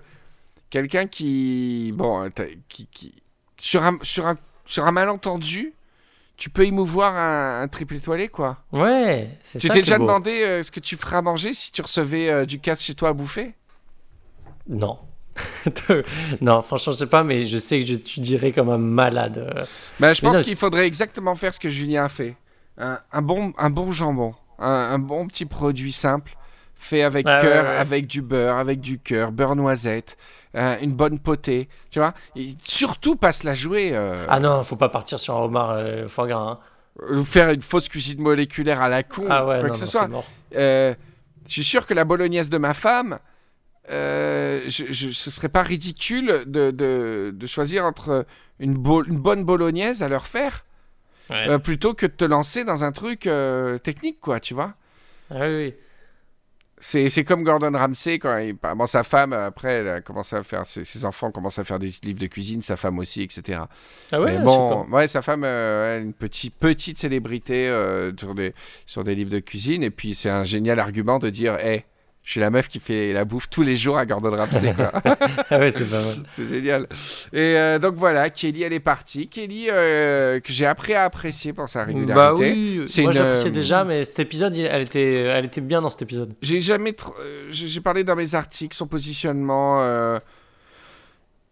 quelqu'un 0.75 1.07
qui, 1.07 1.93
bon, 1.95 2.29
qui, 2.69 2.87
qui 2.87 3.15
sur 3.57 3.83
un 3.83 3.97
sur 4.03 4.27
un 4.27 4.37
sur 4.65 4.85
un 4.85 4.91
malentendu, 4.91 5.73
tu 6.37 6.49
peux 6.49 6.65
émouvoir 6.65 7.15
un, 7.15 7.61
un 7.63 7.67
triple 7.67 7.95
étoilé 7.95 8.27
quoi. 8.29 8.59
Ouais, 8.71 9.39
c'est 9.43 9.59
Tu 9.59 9.69
t'es 9.69 9.81
déjà 9.81 9.97
beau. 9.97 10.05
demandé 10.05 10.43
euh, 10.43 10.63
ce 10.63 10.71
que 10.71 10.79
tu 10.81 10.97
ferais 10.97 11.17
à 11.17 11.21
manger 11.21 11.53
si 11.53 11.71
tu 11.71 11.81
recevais 11.81 12.29
euh, 12.29 12.45
du 12.45 12.59
casse 12.59 12.83
chez 12.83 12.95
toi 12.95 13.09
à 13.09 13.13
bouffer? 13.13 13.55
Non. 14.67 14.99
non, 16.41 16.61
franchement, 16.61 16.93
je 16.93 16.97
sais 16.99 17.07
pas, 17.07 17.23
mais 17.23 17.45
je 17.45 17.57
sais 17.57 17.79
que 17.79 17.85
je, 17.85 17.95
tu 17.95 18.19
dirais 18.19 18.51
comme 18.51 18.69
un 18.69 18.77
malade. 18.77 19.37
euh. 19.37 19.65
Ben, 19.99 20.13
je 20.13 20.21
Mais 20.23 20.29
pense 20.29 20.41
qu'il 20.41 20.55
faudrait 20.55 20.87
exactement 20.87 21.35
faire 21.35 21.53
ce 21.53 21.59
que 21.59 21.69
Julien 21.69 22.05
a 22.05 22.09
fait. 22.09 22.37
Un, 22.77 22.99
un 23.11 23.21
bon, 23.21 23.53
un 23.57 23.69
bon 23.69 23.91
jambon, 23.91 24.35
un, 24.59 24.67
un 24.67 24.99
bon 24.99 25.27
petit 25.27 25.45
produit 25.45 25.91
simple, 25.91 26.35
fait 26.73 27.03
avec 27.03 27.25
Ouais, 27.25 27.37
cœur, 27.41 27.63
ouais, 27.63 27.69
ouais. 27.69 27.75
avec 27.75 28.07
du 28.07 28.21
beurre, 28.21 28.57
avec 28.57 28.79
du 28.81 28.99
cœur, 28.99 29.31
beurre 29.31 29.55
noisette, 29.55 30.17
euh, 30.55 30.77
une 30.81 30.93
bonne 30.93 31.19
potée, 31.19 31.69
tu 31.91 31.99
vois. 31.99 32.13
Et 32.35 32.49
surtout 32.63 33.15
pas 33.15 33.31
se 33.31 33.45
la 33.45 33.53
jouer, 33.53 33.91
euh, 33.93 34.25
Ah 34.29 34.39
non, 34.39 34.63
faut 34.63 34.75
pas 34.77 34.89
partir 34.89 35.19
sur 35.19 35.35
un 35.35 35.41
homard 35.41 35.71
euh, 35.71 36.07
foie 36.07 36.27
gras. 36.27 36.59
hein. 37.01 37.23
faire 37.23 37.49
une 37.51 37.61
fausse 37.61 37.89
cuisine 37.89 38.21
moléculaire 38.21 38.81
à 38.81 38.89
la 38.89 39.03
con, 39.03 39.25
Ah 39.29 39.45
ouais, 39.45 39.59
quoi 39.59 39.67
non, 39.67 39.73
que 39.73 39.77
ce 39.77 39.83
non, 39.85 39.89
soit. 39.89 40.09
Euh, 40.55 40.93
je 41.47 41.53
suis 41.53 41.63
sûr 41.63 41.85
que 41.85 41.93
la 41.93 42.05
bolognaise 42.05 42.49
de 42.49 42.57
ma 42.57 42.73
femme, 42.73 43.19
euh, 43.91 44.63
je, 44.67 44.85
je- 44.91 45.11
ce 45.11 45.29
serait 45.29 45.49
pas 45.49 45.61
ridicule 45.63 46.43
de, 46.47 46.71
de, 46.71 47.31
de 47.35 47.47
choisir 47.47 47.85
entre 47.85 48.25
une, 48.59 48.73
bo- 48.73 49.03
une 49.03 49.19
bonne 49.19 49.43
bolognaise 49.43 50.01
à 50.01 50.07
leur 50.09 50.25
faire. 50.25 50.63
Ouais. 51.29 51.47
Euh, 51.49 51.57
plutôt 51.57 51.93
que 51.93 52.05
de 52.05 52.11
te 52.11 52.25
lancer 52.25 52.63
dans 52.65 52.83
un 52.83 52.91
truc 52.91 53.27
euh, 53.27 53.77
technique, 53.79 54.19
quoi, 54.21 54.39
tu 54.39 54.53
vois. 54.53 54.73
Ah 55.31 55.37
oui, 55.41 55.55
oui. 55.55 55.73
C'est 56.79 57.09
c'est 57.09 57.23
comme 57.23 57.43
Gordon 57.43 57.71
Ramsay, 57.73 58.19
quand 58.19 58.37
il, 58.37 58.53
bon, 58.53 58.85
sa 58.85 59.03
femme, 59.03 59.31
après, 59.31 59.75
elle 59.75 59.87
a 59.87 60.01
commencé 60.01 60.35
à 60.35 60.43
faire, 60.43 60.65
ses, 60.65 60.83
ses 60.83 61.05
enfants 61.05 61.31
commencent 61.31 61.57
à 61.59 61.63
faire 61.63 61.79
des 61.79 61.91
livres 62.03 62.19
de 62.19 62.27
cuisine, 62.27 62.61
sa 62.61 62.75
femme 62.75 62.99
aussi, 62.99 63.21
etc. 63.23 63.61
Ah 64.11 64.19
ouais, 64.19 64.33
Mais 64.33 64.37
sais 64.39 64.43
bon, 64.43 64.85
ouais, 64.91 65.07
sa 65.07 65.21
femme, 65.21 65.43
euh, 65.45 66.01
une 66.01 66.13
petite, 66.13 66.55
petite 66.55 66.99
célébrité 66.99 67.69
euh, 67.69 68.11
sur, 68.19 68.35
des, 68.35 68.53
sur 68.85 69.05
des 69.05 69.15
livres 69.15 69.31
de 69.31 69.39
cuisine, 69.39 69.83
et 69.83 69.89
puis 69.89 70.15
c'est 70.15 70.29
un 70.29 70.43
génial 70.43 70.79
argument 70.79 71.17
de 71.17 71.29
dire, 71.29 71.57
hé, 71.59 71.85
je 72.25 72.31
suis 72.31 72.39
la 72.41 72.49
meuf 72.49 72.67
qui 72.67 72.79
fait 72.79 73.13
la 73.13 73.23
bouffe 73.23 73.47
tous 73.49 73.61
les 73.61 73.77
jours 73.77 73.97
à 73.99 74.05
Gordon 74.07 74.35
Ramsay, 74.35 74.73
quoi. 74.73 74.91
Ah 75.51 75.59
ouais, 75.59 75.71
c'est 75.71 75.87
pas 75.87 76.01
mal. 76.01 76.15
C'est 76.25 76.47
génial. 76.47 76.87
Et 77.31 77.55
euh, 77.55 77.77
donc 77.77 77.93
voilà, 77.95 78.31
Kelly, 78.31 78.63
elle 78.63 78.73
est 78.73 78.79
partie. 78.79 79.27
Kelly, 79.29 79.67
euh, 79.69 80.39
que 80.39 80.51
j'ai 80.51 80.65
appris 80.65 80.95
à 80.95 81.03
apprécier 81.03 81.53
pour 81.53 81.69
sa 81.69 81.83
régularité. 81.83 82.13
Bah 82.15 82.33
oui, 82.33 82.81
C'est 82.87 83.03
moi 83.03 83.11
je 83.11 83.17
une, 83.19 83.23
l'appréciais 83.23 83.49
euh, 83.51 83.53
déjà, 83.53 83.83
mais 83.85 84.03
cet 84.03 84.19
épisode, 84.19 84.57
il- 84.57 84.65
elle 84.65 84.81
était, 84.81 85.13
elle 85.21 85.45
était 85.45 85.61
bien 85.61 85.83
dans 85.83 85.89
cet 85.89 86.01
épisode. 86.01 86.33
J'ai 86.41 86.61
jamais. 86.61 86.91
tr- 86.91 87.13
J'ai 87.51 87.79
parlé 87.81 88.03
dans 88.03 88.15
mes 88.15 88.33
articles, 88.33 88.75
son 88.75 88.87
positionnement. 88.87 89.81
euh, 89.83 90.19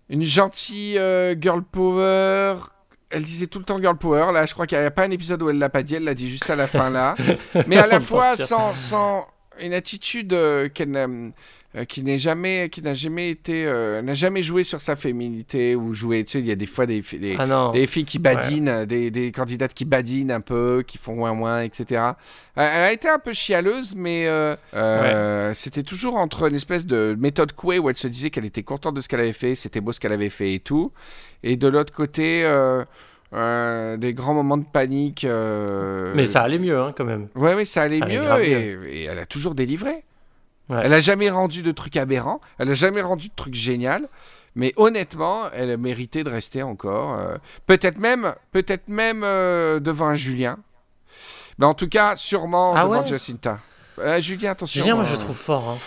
une 0.09 0.23
gentille 0.23 0.99
girl 1.39 1.61
power. 1.71 2.55
Elle 3.09 3.23
disait 3.23 3.45
tout 3.47 3.59
le 3.59 3.65
temps 3.65 3.79
girl 3.79 3.95
power. 3.97 4.31
Là, 4.33 4.45
je 4.47 4.53
crois 4.53 4.65
qu'il 4.65 4.77
n'y 4.79 4.83
a 4.85 4.91
pas 4.91 5.03
un 5.05 5.11
épisode 5.11 5.41
où 5.43 5.49
elle 5.51 5.59
l'a 5.59 5.69
pas 5.69 5.83
dit. 5.83 5.95
Elle 5.95 6.03
l'a 6.03 6.15
dit 6.15 6.29
juste 6.31 6.49
à 6.49 6.55
la 6.55 6.65
fin 6.67 6.89
là. 6.89 7.13
Mais 7.67 7.77
à 7.77 7.85
la 7.87 7.99
fois 7.99 8.35
sans, 8.37 8.73
sans 8.73 9.27
une 9.59 9.73
attitude 9.73 10.33
euh, 10.33 10.69
euh, 11.75 11.85
qui 11.85 12.03
n'est 12.03 12.17
jamais, 12.17 12.69
qui 12.69 12.81
n'a 12.81 12.93
jamais 12.93 13.29
été, 13.29 13.65
euh, 13.65 14.01
n'a 14.01 14.13
jamais 14.13 14.43
joué 14.43 14.63
sur 14.63 14.81
sa 14.81 14.95
féminité 14.95 15.75
ou 15.75 15.93
joué. 15.93 16.23
Tu 16.23 16.31
sais, 16.33 16.39
il 16.39 16.45
y 16.45 16.51
a 16.51 16.55
des 16.55 16.65
fois 16.65 16.85
des, 16.85 17.01
des, 17.01 17.35
Ah 17.37 17.71
des 17.73 17.87
filles 17.87 18.05
qui 18.05 18.19
badinent, 18.19 18.85
des, 18.85 19.11
des 19.11 19.31
candidates 19.31 19.73
qui 19.73 19.85
badinent 19.85 20.31
un 20.31 20.41
peu, 20.41 20.83
qui 20.85 20.97
font 20.97 21.15
moins 21.15 21.33
moins, 21.33 21.61
etc. 21.61 22.01
Elle 22.55 22.63
a 22.63 22.91
été 22.91 23.09
un 23.09 23.19
peu 23.19 23.33
chialeuse, 23.33 23.95
mais 23.95 24.27
c'était 25.53 25.83
toujours 25.83 26.15
entre 26.15 26.47
une 26.47 26.55
espèce 26.55 26.85
de 26.85 27.15
méthode 27.19 27.53
Coué 27.53 27.79
où 27.79 27.89
elle 27.89 27.97
se 27.97 28.07
disait 28.07 28.29
qu'elle 28.29 28.45
était 28.45 28.63
contente 28.63 28.95
de 28.95 29.01
ce 29.01 29.07
qu'elle 29.07 29.21
avait 29.21 29.33
fait, 29.33 29.55
c'était 29.55 29.81
beau 29.81 29.91
ce 29.91 29.99
qu'elle 29.99 30.13
avait 30.13 30.29
fait 30.29 30.53
et 30.53 30.59
tout. 30.59 30.91
Et 31.43 31.57
de 31.57 31.67
l'autre 31.67 31.93
côté, 31.93 32.43
euh, 33.33 33.97
des 33.97 34.13
grands 34.13 34.33
moments 34.33 34.57
de 34.57 34.65
panique. 34.65 35.25
euh, 35.25 36.13
Mais 36.15 36.23
ça 36.23 36.41
allait 36.41 36.59
mieux, 36.59 36.79
hein, 36.79 36.93
quand 36.95 37.05
même. 37.05 37.27
Ouais, 37.35 37.53
oui, 37.55 37.65
ça 37.65 37.81
allait 37.83 37.97
ça 37.99 38.05
allait 38.05 38.17
mieux 38.19 38.23
grave 38.25 38.41
et, 38.41 38.77
et 39.01 39.03
elle 39.05 39.19
a 39.19 39.25
toujours 39.25 39.55
délivré. 39.55 40.03
Ouais. 40.69 40.79
Elle 40.83 40.93
a 40.93 40.99
jamais 40.99 41.29
rendu 41.29 41.61
de 41.61 41.71
trucs 41.71 41.97
aberrants, 41.97 42.39
elle 42.57 42.69
a 42.71 42.73
jamais 42.73 43.01
rendu 43.01 43.27
de 43.27 43.33
trucs 43.35 43.53
génial, 43.53 44.07
mais 44.55 44.71
honnêtement, 44.77 45.49
elle 45.51 45.71
a 45.71 45.77
mérité 45.77 46.23
de 46.23 46.29
rester 46.29 46.63
encore. 46.63 47.17
euh, 47.19 47.35
peut-être 47.67 47.97
même, 47.97 48.33
peut-être 48.51 48.87
même 48.87 49.21
devant 49.21 50.07
un 50.07 50.15
Julien. 50.15 50.57
Mais 51.59 51.65
en 51.65 51.73
tout 51.73 51.89
cas, 51.89 52.15
sûrement 52.15 52.73
Ah 52.75 52.83
devant 52.85 53.01
ouais? 53.01 53.07
Jacinta. 53.07 53.59
Julien, 54.19 54.51
attention. 54.51 54.81
Julien, 54.83 54.95
moi 54.95 55.03
je 55.03 55.15
trouve 55.17 55.35
fort. 55.35 55.69
hein. 55.69 55.77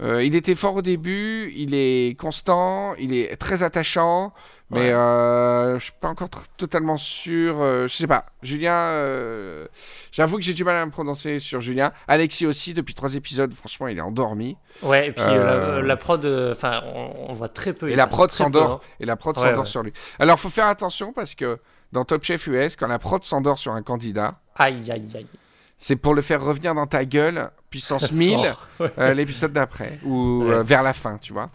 Euh, 0.00 0.22
il 0.22 0.36
était 0.36 0.54
fort 0.54 0.76
au 0.76 0.82
début, 0.82 1.52
il 1.56 1.74
est 1.74 2.16
constant, 2.18 2.94
il 2.96 3.12
est 3.12 3.36
très 3.36 3.64
attachant, 3.64 4.32
mais 4.70 4.78
Ouais. 4.78 4.92
euh, 4.92 5.78
je 5.80 5.84
suis 5.84 5.92
pas 6.00 6.06
encore 6.08 6.28
totalement 6.56 6.96
sûr. 6.96 7.60
euh, 7.60 7.88
je 7.88 7.94
sais 7.94 8.06
pas. 8.06 8.26
Julien, 8.42 8.74
euh, 8.74 9.66
j'avoue 10.12 10.36
que 10.36 10.42
j'ai 10.42 10.54
du 10.54 10.62
mal 10.62 10.76
à 10.76 10.86
me 10.86 10.92
prononcer 10.92 11.40
sur 11.40 11.60
Julien. 11.60 11.92
Alexis 12.06 12.46
aussi, 12.46 12.74
depuis 12.74 12.94
trois 12.94 13.16
épisodes, 13.16 13.52
franchement, 13.52 13.88
il 13.88 13.98
est 13.98 14.02
endormi. 14.02 14.56
Ouais, 14.84 15.08
et 15.08 15.12
puis 15.12 15.24
Euh, 15.26 15.80
la, 15.80 15.82
la 15.82 15.96
prod, 15.96 16.24
enfin, 16.52 16.80
on, 16.94 17.30
on 17.30 17.32
voit 17.32 17.48
très 17.48 17.72
peu. 17.72 17.90
Et 17.90 17.96
la 17.96 18.06
prod 18.06 18.30
s'endort. 18.30 18.70
hein. 18.74 18.80
Et 19.00 19.04
la 19.06 19.16
prod 19.16 19.36
Ouais, 19.36 19.42
s'endort 19.42 19.64
ouais. 19.64 19.66
sur 19.66 19.82
lui. 19.82 19.92
Alors, 20.20 20.38
faut 20.38 20.50
faire 20.50 20.66
attention 20.68 21.12
parce 21.12 21.34
que 21.34 21.58
dans 21.90 22.04
Top 22.04 22.22
Chef 22.22 22.46
US, 22.46 22.76
quand 22.76 22.86
la 22.86 23.00
prod 23.00 23.24
s'endort 23.24 23.58
sur 23.58 23.72
un 23.72 23.82
candidat, 23.82 24.38
Aïe, 24.54 24.90
aïe, 24.92 25.10
aïe. 25.16 25.26
c'est 25.76 25.96
pour 25.96 26.14
le 26.14 26.22
faire 26.22 26.40
revenir 26.44 26.74
dans 26.74 26.86
ta 26.86 27.04
gueule, 27.04 27.50
puissance 27.70 28.12
1000, 28.12 28.36
Fort. 28.38 28.68
Ouais. 28.80 28.90
euh, 28.98 29.14
l'épisode 29.14 29.52
d'après, 29.52 29.98
ou 30.04 30.42
Ouais. 30.44 30.54
euh, 30.54 30.62
vers 30.62 30.82
la 30.82 30.92
fin, 30.92 31.18
tu 31.18 31.32
vois. 31.32 31.50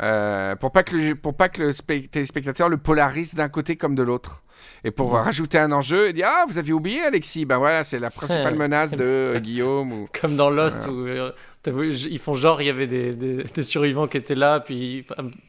Euh, 0.00 0.54
pour 0.54 0.70
pas 0.70 0.84
que 0.84 0.94
le, 0.96 1.14
pour 1.16 1.34
pas 1.36 1.48
que 1.48 1.60
le 1.62 1.72
spect- 1.72 2.08
téléspectateur 2.10 2.68
le 2.68 2.76
polarise 2.76 3.34
d'un 3.34 3.48
côté 3.48 3.74
comme 3.76 3.96
de 3.96 4.02
l'autre. 4.04 4.42
Et 4.84 4.90
pour 4.92 5.10
Mhm. 5.14 5.22
rajouter 5.22 5.58
un 5.58 5.72
enjeu, 5.72 6.08
et 6.08 6.12
dire 6.12 6.26
Ah, 6.28 6.44
vous 6.48 6.58
avez 6.58 6.72
oublié 6.72 7.02
Alexis 7.02 7.44
Ben 7.44 7.58
voilà, 7.58 7.82
c'est 7.84 7.98
la 7.98 8.10
principale 8.10 8.52
Ouais. 8.52 8.58
menace 8.58 8.92
de 8.92 9.38
Guillaume. 9.42 9.92
Ou... 9.92 10.08
Comme 10.20 10.36
dans 10.36 10.50
Lost, 10.50 10.86
où 10.88 11.04
vu, 11.04 11.92
ils 11.94 12.18
font 12.18 12.34
genre, 12.34 12.62
il 12.62 12.66
y 12.66 12.70
avait 12.70 12.86
des, 12.86 13.12
des, 13.14 13.42
des 13.44 13.62
survivants 13.64 14.06
qui 14.06 14.16
étaient 14.18 14.34
là, 14.36 14.60
puis 14.60 15.04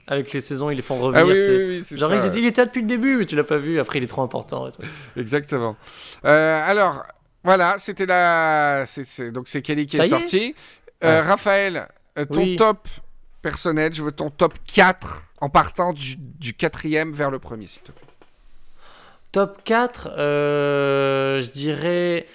avec 0.07 0.33
les 0.33 0.39
saisons, 0.41 0.69
ils 0.71 0.75
les 0.75 0.81
font 0.81 0.95
revenir. 0.99 1.23
Ah 1.23 1.27
oui, 1.27 1.39
oui, 1.39 1.81
oui, 1.89 1.97
Genre, 1.97 2.09
ça. 2.09 2.15
ils 2.15 2.25
étaient- 2.25 2.39
il 2.39 2.45
était 2.47 2.61
là 2.61 2.65
depuis 2.65 2.81
le 2.81 2.87
début, 2.87 3.17
mais 3.17 3.25
tu 3.25 3.35
l'as 3.35 3.43
pas 3.43 3.57
vu, 3.57 3.79
après 3.79 3.99
il 3.99 4.03
est 4.03 4.07
trop 4.07 4.23
important. 4.23 4.67
et. 4.67 5.19
Exactement. 5.19 5.75
Alors, 6.23 7.03
voilà, 7.43 7.77
c'était 7.79 8.05
la. 8.05 8.85
Donc, 9.31 9.47
c'est 9.47 9.61
Kelly 9.61 9.85
qui 9.87 9.97
Ça 9.97 10.03
est 10.03 10.07
y 10.09 10.13
est 10.13 10.17
sorti. 10.19 10.55
Euh, 11.03 11.21
Ouais. 11.21 11.27
Raphaël, 11.27 11.87
euh, 12.17 12.25
ton 12.25 12.41
Oui. 12.41 12.55
top 12.57 12.87
personnel, 13.41 13.93
je 13.93 14.03
veux 14.03 14.11
ton 14.11 14.29
top 14.29 14.53
4 14.73 15.23
en 15.39 15.49
partant 15.49 15.93
du, 15.93 16.15
du 16.17 16.53
quatrième 16.53 17.13
vers 17.13 17.31
le 17.31 17.39
premier, 17.39 17.67
s'il 17.67 17.83
te 17.83 17.91
plaît. 17.91 18.05
Top 19.31 19.63
4, 19.63 20.09
euh, 20.17 21.39
je 21.41 21.51
dirais. 21.51 22.27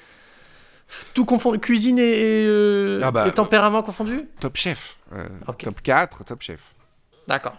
Tout 1.13 1.25
confondu, 1.25 1.59
cuisine 1.59 1.99
et, 1.99 2.03
et, 2.03 2.47
euh, 2.47 3.01
Ah 3.03 3.11
bah, 3.11 3.27
et 3.27 3.33
tempérament 3.33 3.83
confondus 3.83 4.29
Top 4.39 4.57
chef. 4.57 4.97
Top 5.59 5.83
4, 5.83 6.25
top 6.25 6.41
chef. 6.41 6.61
D'accord. 7.27 7.57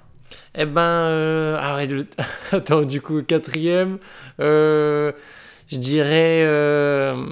Eh 0.55 0.65
ben, 0.65 0.81
euh, 0.81 1.57
ah 1.59 1.77
attends, 2.55 2.83
du 2.83 3.01
coup, 3.01 3.21
quatrième, 3.23 3.99
euh, 4.39 5.11
je 5.67 5.77
dirais, 5.77 6.43
euh, 6.43 7.25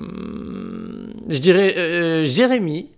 je 1.29 1.39
dirais 1.39 1.77
euh, 1.77 2.25
Jérémy. 2.25 2.89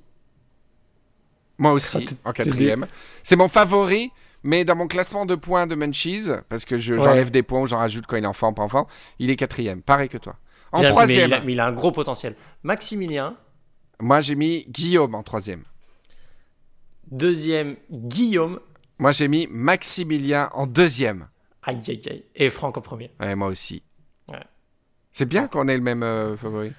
Moi 1.57 1.71
aussi, 1.71 2.05
Ah, 2.25 2.29
en 2.29 2.33
quatrième. 2.33 2.85
C'est 3.23 3.35
mon 3.35 3.47
favori, 3.47 4.11
mais 4.43 4.65
dans 4.65 4.75
mon 4.75 4.87
classement 4.87 5.25
de 5.25 5.35
points 5.35 5.67
de 5.67 5.75
Munchies, 5.75 6.27
parce 6.49 6.65
que 6.65 6.77
j'enlève 6.77 7.31
des 7.31 7.43
points 7.43 7.61
ou 7.61 7.65
j'en 7.65 7.77
rajoute 7.77 8.05
quand 8.07 8.17
il 8.17 8.23
est 8.23 8.27
enfant, 8.27 8.53
pas 8.53 8.63
enfant, 8.63 8.87
il 9.19 9.29
est 9.29 9.35
quatrième, 9.35 9.81
pareil 9.81 10.09
que 10.09 10.17
toi. 10.17 10.35
En 10.71 10.83
troisième, 10.83 11.29
mais 11.29 11.37
il, 11.37 11.41
a, 11.41 11.41
mais 11.45 11.51
il 11.53 11.59
a 11.61 11.67
un 11.67 11.71
gros 11.71 11.91
potentiel. 11.93 12.35
Maximilien. 12.63 13.37
moi 14.01 14.19
j'ai 14.19 14.35
mis 14.35 14.65
Guillaume 14.69 15.15
en 15.15 15.23
troisième. 15.23 15.63
Deuxième, 17.09 17.77
Guillaume. 17.91 18.59
Moi 18.99 19.11
j'ai 19.13 19.27
mis 19.29 19.47
Maximilien 19.49 20.49
en 20.53 20.67
deuxième. 20.67 21.27
Aïe, 21.63 21.79
aïe, 21.87 22.01
aïe. 22.09 22.25
Et 22.35 22.49
Franck 22.49 22.77
en 22.77 22.81
premier. 22.81 23.11
Ouais, 23.19 23.35
moi 23.35 23.47
aussi. 23.47 23.83
C'est 25.17 25.25
bien 25.25 25.47
qu'on 25.47 25.69
ait 25.69 25.77
le 25.77 25.81
même 25.81 26.03
euh, 26.03 26.35
favori. 26.35 26.73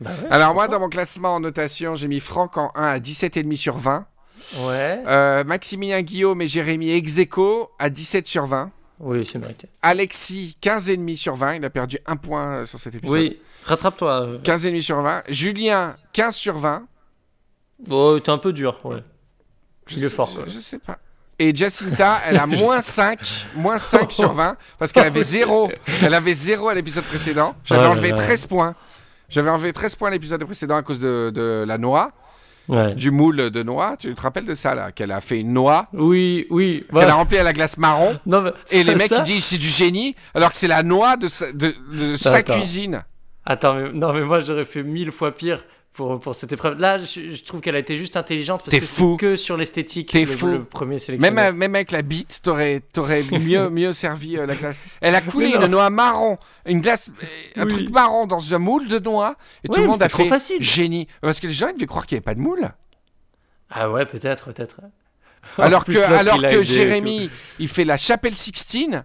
Bah 0.00 0.10
ouais, 0.20 0.28
Alors 0.32 0.52
moi, 0.52 0.66
dans 0.66 0.80
mon 0.80 0.88
classement 0.88 1.36
en 1.36 1.38
notation, 1.40 1.94
j'ai 1.94 2.08
mis 2.08 2.18
Franck 2.18 2.56
en 2.58 2.72
1 2.74 2.82
à 2.82 2.98
17,5 2.98 3.54
sur 3.56 3.76
20. 3.78 3.98
content. 4.56 4.66
Ouais. 4.68 5.00
Euh, 5.06 5.44
Maximilien 5.44 6.02
Guillaume 6.02 6.42
et 6.42 6.48
Jérémy 6.48 6.90
Execo 6.90 7.70
à 7.78 7.88
17 7.88 8.26
sur 8.26 8.46
20. 8.46 8.72
Oui, 8.98 9.24
c'est 9.24 9.38
mérité. 9.38 9.68
Alexis, 9.80 10.56
15,5 10.60 11.16
sur 11.16 11.36
20. 11.36 11.54
Il 11.54 11.64
a 11.64 11.70
perdu 11.70 11.98
un 12.06 12.16
point 12.16 12.56
euh, 12.56 12.66
sur 12.66 12.80
cet 12.80 12.96
épisode. 12.96 13.16
Oui, 13.16 13.40
rattrape-toi. 13.64 14.22
euh. 14.26 14.38
15,5 14.40 14.80
sur 14.80 15.00
20. 15.00 15.22
Julien, 15.28 15.94
15 16.14 16.34
sur 16.34 16.58
20. 16.58 16.84
Oh, 17.90 18.18
t'es 18.18 18.30
un 18.30 18.38
peu 18.38 18.52
dur, 18.52 18.80
ouais. 18.84 19.04
Je 19.86 19.98
Il 19.98 20.04
est 20.04 20.08
sais- 20.08 20.14
fort, 20.16 20.32
Je, 20.46 20.50
je 20.50 20.58
sais 20.58 20.78
pas. 20.80 20.98
Et 21.44 21.52
Jacinta, 21.54 22.18
elle 22.28 22.36
a 22.36 22.46
moins 22.62 22.80
5, 22.82 23.18
moins 23.56 23.78
5 23.78 24.12
sur 24.20 24.32
20 24.32 24.56
parce 24.78 24.92
qu'elle 24.92 25.06
avait 25.06 25.22
0. 25.22 25.72
Elle 26.02 26.14
avait 26.14 26.34
0 26.34 26.68
à 26.68 26.74
l'épisode 26.74 27.04
précédent. 27.04 27.56
J'avais 27.64 27.80
Oh 27.80 27.84
là 27.84 27.90
enlevé 27.90 28.10
là. 28.10 28.16
13 28.16 28.46
points. 28.46 28.74
J'avais 29.28 29.50
enlevé 29.50 29.72
13 29.72 29.96
points 29.96 30.08
à 30.08 30.12
l'épisode 30.12 30.44
précédent 30.44 30.76
à 30.76 30.82
cause 30.82 31.00
de, 31.00 31.32
de 31.34 31.64
la 31.66 31.78
noix, 31.78 32.12
Ouais. 32.68 32.94
du 32.94 33.10
moule 33.10 33.50
de 33.50 33.62
noix. 33.64 33.96
Tu 33.98 34.14
te 34.14 34.20
rappelles 34.20 34.46
de 34.46 34.54
ça 34.54 34.74
là? 34.76 34.92
Qu'elle 34.92 35.10
a 35.10 35.20
fait 35.20 35.40
une 35.40 35.52
noix, 35.52 35.88
Oui, 35.92 36.46
oui. 36.50 36.84
qu'elle 36.94 37.08
a 37.08 37.14
remplie 37.14 37.38
à 37.38 37.42
la 37.42 37.52
glace 37.52 37.76
marron. 37.76 38.20
Non, 38.24 38.52
Et 38.70 38.84
les 38.84 38.94
mecs 39.00 39.08
ça- 39.08 39.16
ils 39.18 39.22
disent 39.24 39.44
c'est 39.46 39.58
du 39.58 39.66
génie 39.66 40.14
alors 40.34 40.52
que 40.52 40.56
c'est 40.56 40.68
la 40.68 40.84
noix 40.84 41.16
de 41.16 41.26
sa, 41.26 41.50
de, 41.50 41.74
de 41.92 42.14
sa 42.14 42.34
D'accord. 42.34 42.54
cuisine. 42.54 43.02
Attends, 43.44 43.74
mais, 43.74 43.90
non, 43.92 44.12
mais 44.12 44.20
moi 44.22 44.38
j'aurais 44.38 44.64
fait 44.64 44.84
mille 44.84 45.10
fois 45.10 45.34
pire 45.34 45.64
pour, 45.92 46.18
pour 46.20 46.34
cette 46.34 46.52
épreuve. 46.52 46.78
Là, 46.78 46.98
je, 46.98 47.28
je 47.28 47.42
trouve 47.44 47.60
qu'elle 47.60 47.76
a 47.76 47.78
été 47.78 47.96
juste 47.96 48.16
intelligente 48.16 48.62
parce 48.64 48.76
que 48.76 48.82
fou. 48.82 49.16
que 49.16 49.36
sur 49.36 49.56
l'esthétique. 49.56 50.10
T'es 50.10 50.20
le, 50.20 50.26
fou. 50.26 50.46
Le 50.46 50.64
premier 50.64 50.98
sélectionné. 50.98 51.34
Même, 51.34 51.56
même 51.56 51.74
avec 51.74 51.90
la 51.90 52.02
bite, 52.02 52.40
t'aurais, 52.42 52.80
t'aurais 52.92 53.22
mieux, 53.38 53.68
mieux 53.70 53.92
servi 53.92 54.38
euh, 54.38 54.46
la 54.46 54.54
glace. 54.54 54.76
Elle 55.00 55.14
a 55.14 55.20
coulé 55.20 55.52
une 55.54 55.66
noix 55.66 55.90
marron, 55.90 56.38
une 56.66 56.80
glace, 56.80 57.10
euh, 57.22 57.62
un 57.62 57.64
Oui. 57.66 57.72
truc 57.72 57.90
marron 57.90 58.26
dans 58.26 58.54
un 58.54 58.58
moule 58.58 58.88
de 58.88 58.98
noix, 58.98 59.36
et 59.64 59.68
tout 59.68 59.74
Ouais, 59.74 59.80
le 59.82 59.88
monde 59.88 60.02
a 60.02 60.08
trop 60.08 60.22
fait 60.22 60.28
facile. 60.28 60.62
génie. 60.62 61.06
Parce 61.20 61.40
que 61.40 61.46
les 61.46 61.52
gens 61.52 61.68
ils 61.68 61.74
devaient 61.74 61.86
croire 61.86 62.06
qu'il 62.06 62.16
n'y 62.16 62.20
avait 62.20 62.24
pas 62.24 62.34
de 62.34 62.40
moule. 62.40 62.70
Ah 63.70 63.90
ouais, 63.90 64.06
peut-être, 64.06 64.52
peut-être. 64.52 64.80
Alors 65.58 65.84
que, 65.84 65.98
alors 65.98 66.40
que 66.40 66.62
Jérémy, 66.62 67.28
il 67.58 67.68
fait 67.68 67.84
la 67.84 67.96
chapelle 67.96 68.36
Sixtine 68.36 69.04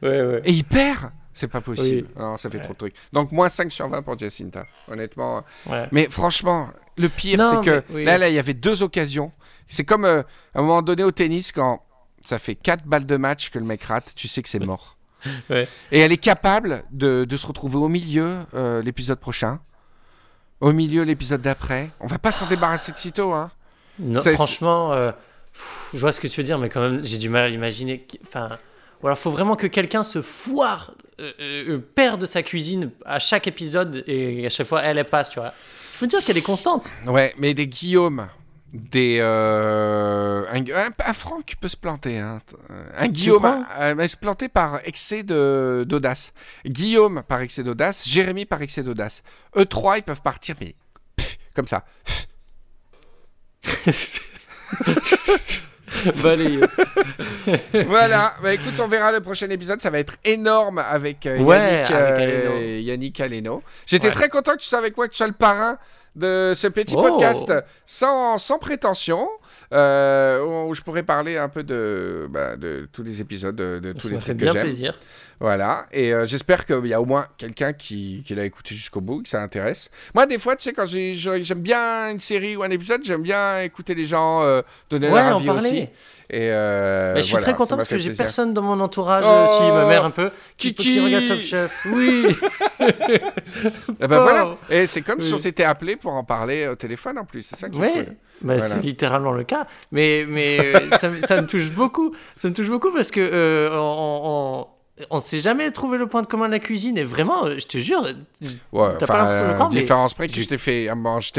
tout. 0.00 0.06
Ouais, 0.06 0.22
ouais. 0.22 0.42
et 0.44 0.52
il 0.52 0.64
perd. 0.64 1.10
C'est 1.38 1.48
pas 1.48 1.60
possible. 1.60 2.08
Oui. 2.16 2.22
Non, 2.22 2.36
ça 2.38 2.48
fait 2.48 2.56
Ouais. 2.56 2.64
trop 2.64 2.72
de 2.72 2.78
trucs. 2.78 2.94
Donc, 3.12 3.30
moins 3.30 3.50
5 3.50 3.70
sur 3.70 3.86
20 3.88 4.00
pour 4.02 4.18
Jacinta. 4.18 4.64
Honnêtement. 4.90 5.44
ouais. 5.66 5.86
Mais 5.92 6.08
franchement, 6.08 6.70
le 6.96 7.10
pire, 7.10 7.44
c'est 7.44 7.60
que 7.62 7.82
oui. 7.90 8.04
là, 8.04 8.16
là, 8.16 8.28
il 8.30 8.34
y 8.34 8.38
avait 8.38 8.54
deux 8.54 8.82
occasions. 8.82 9.30
C'est 9.68 9.84
comme 9.84 10.06
euh, 10.06 10.22
à 10.54 10.60
un 10.60 10.62
moment 10.62 10.80
donné 10.80 11.04
au 11.04 11.10
tennis, 11.10 11.52
quand 11.52 11.82
ça 12.24 12.38
fait 12.38 12.54
4 12.54 12.86
balles 12.86 13.04
de 13.04 13.16
match 13.18 13.50
que 13.50 13.58
le 13.58 13.66
mec 13.66 13.82
rate, 13.84 14.12
tu 14.16 14.28
sais 14.28 14.42
que 14.42 14.48
c'est 14.48 14.58
mort. 14.64 14.96
Ouais. 15.50 15.68
Et 15.92 15.98
elle 16.00 16.12
est 16.12 16.16
capable 16.18 16.84
de, 16.92 17.24
de 17.24 17.36
se 17.36 17.46
retrouver 17.46 17.76
au 17.78 17.88
milieu 17.88 18.36
euh, 18.54 18.80
l'épisode 18.80 19.18
prochain, 19.18 19.58
au 20.60 20.72
milieu 20.72 21.02
l'épisode 21.02 21.42
d'après. 21.42 21.90
On 22.00 22.06
va 22.06 22.18
pas 22.18 22.32
s'en 22.32 22.46
débarrasser 22.46 22.92
de 22.92 22.96
sitôt. 22.96 23.32
Hein. 23.32 23.50
Non, 23.98 24.20
franchement, 24.20 24.92
euh, 24.92 25.10
pff, 25.52 25.90
je 25.94 25.98
vois 25.98 26.12
ce 26.12 26.20
que 26.20 26.28
tu 26.28 26.40
veux 26.40 26.44
dire, 26.44 26.58
mais 26.58 26.68
quand 26.68 26.80
même, 26.80 27.04
j'ai 27.04 27.18
du 27.18 27.28
mal 27.28 27.44
à 27.44 27.48
imaginer. 27.48 28.06
Enfin, 28.26 28.50
ou 29.02 29.06
alors, 29.06 29.18
faut 29.18 29.30
vraiment 29.30 29.56
que 29.56 29.66
quelqu'un 29.66 30.02
se 30.02 30.22
foire, 30.22 30.94
euh, 31.20 31.32
euh, 31.40 31.78
perd 31.78 32.20
de 32.20 32.26
sa 32.26 32.42
cuisine 32.42 32.90
à 33.04 33.18
chaque 33.18 33.46
épisode 33.46 34.04
et 34.06 34.46
à 34.46 34.48
chaque 34.50 34.66
fois, 34.66 34.82
elle, 34.82 34.98
elle 34.98 35.08
passe, 35.08 35.30
tu 35.30 35.38
vois. 35.38 35.52
Il 35.94 35.98
faut 35.98 36.06
dire 36.06 36.20
qu'elle 36.20 36.36
est 36.36 36.46
constante. 36.46 36.92
Ouais, 37.06 37.34
mais 37.38 37.54
des 37.54 37.66
Guillaume, 37.66 38.28
des 38.72 39.18
euh, 39.20 40.44
un, 40.50 40.60
un, 40.60 40.90
un 41.04 41.12
Franck 41.12 41.54
peut 41.60 41.68
se 41.68 41.76
planter. 41.76 42.18
Hein. 42.18 42.40
Un 42.96 43.08
Guillaume 43.08 43.64
euh, 43.78 43.94
mais 43.96 44.08
se 44.08 44.16
planter 44.16 44.48
par 44.48 44.80
excès 44.84 45.22
de 45.22 45.84
d'audace. 45.88 46.32
Guillaume 46.66 47.22
par 47.26 47.40
excès 47.40 47.62
d'audace, 47.62 48.06
Jérémy 48.08 48.44
par 48.44 48.60
excès 48.62 48.82
d'audace. 48.82 49.22
Eux 49.56 49.66
trois, 49.66 49.98
ils 49.98 50.02
peuvent 50.02 50.22
partir, 50.22 50.56
mais 50.60 50.74
pff, 51.16 51.38
comme 51.54 51.66
ça. 51.66 51.84
Bah, 56.22 56.34
voilà. 57.86 58.34
Bah 58.42 58.54
écoute, 58.54 58.78
on 58.80 58.88
verra 58.88 59.12
le 59.12 59.20
prochain 59.20 59.48
épisode. 59.50 59.80
Ça 59.80 59.90
va 59.90 59.98
être 59.98 60.14
énorme 60.24 60.78
avec 60.78 61.26
euh, 61.26 61.38
Ouais, 61.38 61.56
Yannick, 61.82 61.90
avec 61.90 62.20
euh, 62.20 62.48
Aleno. 62.56 62.80
Yannick 62.80 63.20
Aleno. 63.20 63.62
J'étais 63.86 64.08
Ouais. 64.08 64.12
très 64.12 64.28
content 64.28 64.52
que 64.52 64.58
tu 64.58 64.68
sois 64.68 64.78
avec 64.78 64.96
moi, 64.96 65.06
que 65.06 65.12
tu 65.12 65.18
sois 65.18 65.26
le 65.26 65.32
parrain 65.32 65.78
de 66.14 66.52
ce 66.56 66.66
petit 66.68 66.94
Oh. 66.96 67.02
podcast 67.02 67.52
sans, 67.84 68.38
sans 68.38 68.58
prétention. 68.58 69.28
euh, 69.72 70.44
où 70.68 70.74
je 70.76 70.80
pourrais 70.80 71.02
parler 71.02 71.36
un 71.36 71.48
peu 71.48 71.64
de, 71.64 72.28
bah, 72.30 72.54
de 72.56 72.88
tous 72.92 73.02
les 73.02 73.20
épisodes, 73.20 73.56
de, 73.56 73.80
de 73.80 73.92
tous 73.92 74.02
ça 74.02 74.08
les 74.10 74.14
m'a 74.14 74.20
fait 74.20 74.26
trucs 74.26 74.38
que 74.38 74.44
bien 74.44 74.52
j'aime. 74.52 74.62
plaisir. 74.62 74.98
Voilà, 75.40 75.86
et 75.92 76.12
euh, 76.14 76.24
j'espère 76.24 76.64
qu'il 76.64 76.86
y 76.86 76.94
a 76.94 77.00
au 77.00 77.04
moins 77.04 77.26
quelqu'un 77.36 77.72
qui, 77.74 78.22
qui 78.26 78.34
l'a 78.34 78.44
écouté 78.44 78.74
jusqu'au 78.74 79.00
bout, 79.02 79.22
que 79.22 79.28
ça 79.28 79.42
intéresse. 79.42 79.90
Moi, 80.14 80.24
des 80.26 80.38
fois, 80.38 80.56
tu 80.56 80.62
sais, 80.64 80.72
quand 80.72 80.86
j'ai- 80.86 81.14
j'ai- 81.14 81.42
j'aime 81.42 81.60
bien 81.60 82.10
une 82.10 82.20
série 82.20 82.56
ou 82.56 82.62
un 82.62 82.70
épisode, 82.70 83.02
j'aime 83.04 83.22
bien 83.22 83.60
écouter 83.60 83.94
les 83.94 84.06
gens 84.06 84.42
euh, 84.44 84.62
donner 84.88 85.08
Ouais, 85.08 85.22
leur 85.22 85.34
en 85.34 85.36
avis 85.36 85.46
parler. 85.46 85.68
aussi. 85.68 85.88
Et 86.28 86.48
euh, 86.50 87.12
Bah, 87.14 87.20
je 87.20 87.24
suis 87.26 87.30
voilà, 87.32 87.44
très 87.44 87.54
content 87.54 87.76
parce 87.76 87.88
que 87.88 87.98
j'ai 87.98 88.12
personne 88.14 88.52
dans 88.54 88.62
mon 88.62 88.80
entourage, 88.80 89.24
Oh, 89.28 89.30
euh, 89.30 89.46
si 89.58 89.62
ma 89.72 89.86
mère 89.86 90.04
un 90.06 90.10
peu, 90.10 90.30
qui, 90.56 90.74
Kiki. 90.74 90.94
qui 90.94 91.00
regarde 91.04 91.28
Top 91.28 91.38
Chef. 91.40 91.86
Oui. 91.92 92.36
Eh 94.00 94.06
ben 94.06 94.18
voilà. 94.20 94.56
Et 94.70 94.86
c'est 94.86 95.02
comme 95.02 95.20
si 95.20 95.32
on 95.32 95.36
s'était 95.38 95.64
appelé 95.64 95.96
pour 95.96 96.12
en 96.12 96.24
parler 96.24 96.66
au 96.68 96.74
téléphone 96.76 97.18
en 97.18 97.24
plus. 97.24 97.42
C'est 97.42 97.56
ça 97.56 97.68
qui 97.68 97.78
est 97.78 97.80
Ouais, 97.80 97.92
cool. 97.92 98.04
bah, 98.42 98.56
Voilà. 98.56 98.60
c'est 98.60 98.80
littéralement 98.80 99.32
le 99.32 99.44
cas. 99.44 99.66
Mais, 99.92 100.24
mais 100.28 100.72
ça, 101.00 101.08
me- 101.08 101.20
ça 101.20 101.40
me 101.40 101.46
touche 101.46 101.70
beaucoup. 101.70 102.14
Ça 102.36 102.48
me 102.48 102.54
touche 102.54 102.68
beaucoup 102.68 102.92
parce 102.92 103.10
que 103.10 103.68
on, 103.72 104.20
on, 104.24 104.66
on 105.10 105.20
s'est 105.20 105.40
jamais 105.40 105.70
trouvé 105.70 105.98
le 105.98 106.06
point 106.06 106.22
de 106.22 106.26
commun 106.26 106.46
de 106.46 106.52
la 106.52 106.58
cuisine. 106.58 106.96
Et 106.98 107.04
vraiment, 107.04 107.44
euh, 107.46 107.58
je 107.58 107.66
te 107.66 107.78
jure, 107.78 108.06
j- 108.40 108.58
Ouais, 108.72 108.96
T'as 108.98 109.06
pas 109.06 109.18
l'impression 109.18 109.44
de 109.46 109.50
euh, 109.50 109.54
croire, 109.54 109.70
mais 109.72 109.80
différence 109.80 110.14
près 110.14 110.26
que 110.28 110.34
je 110.34 110.42
t'ai 110.48 110.56
fait, 110.58 110.88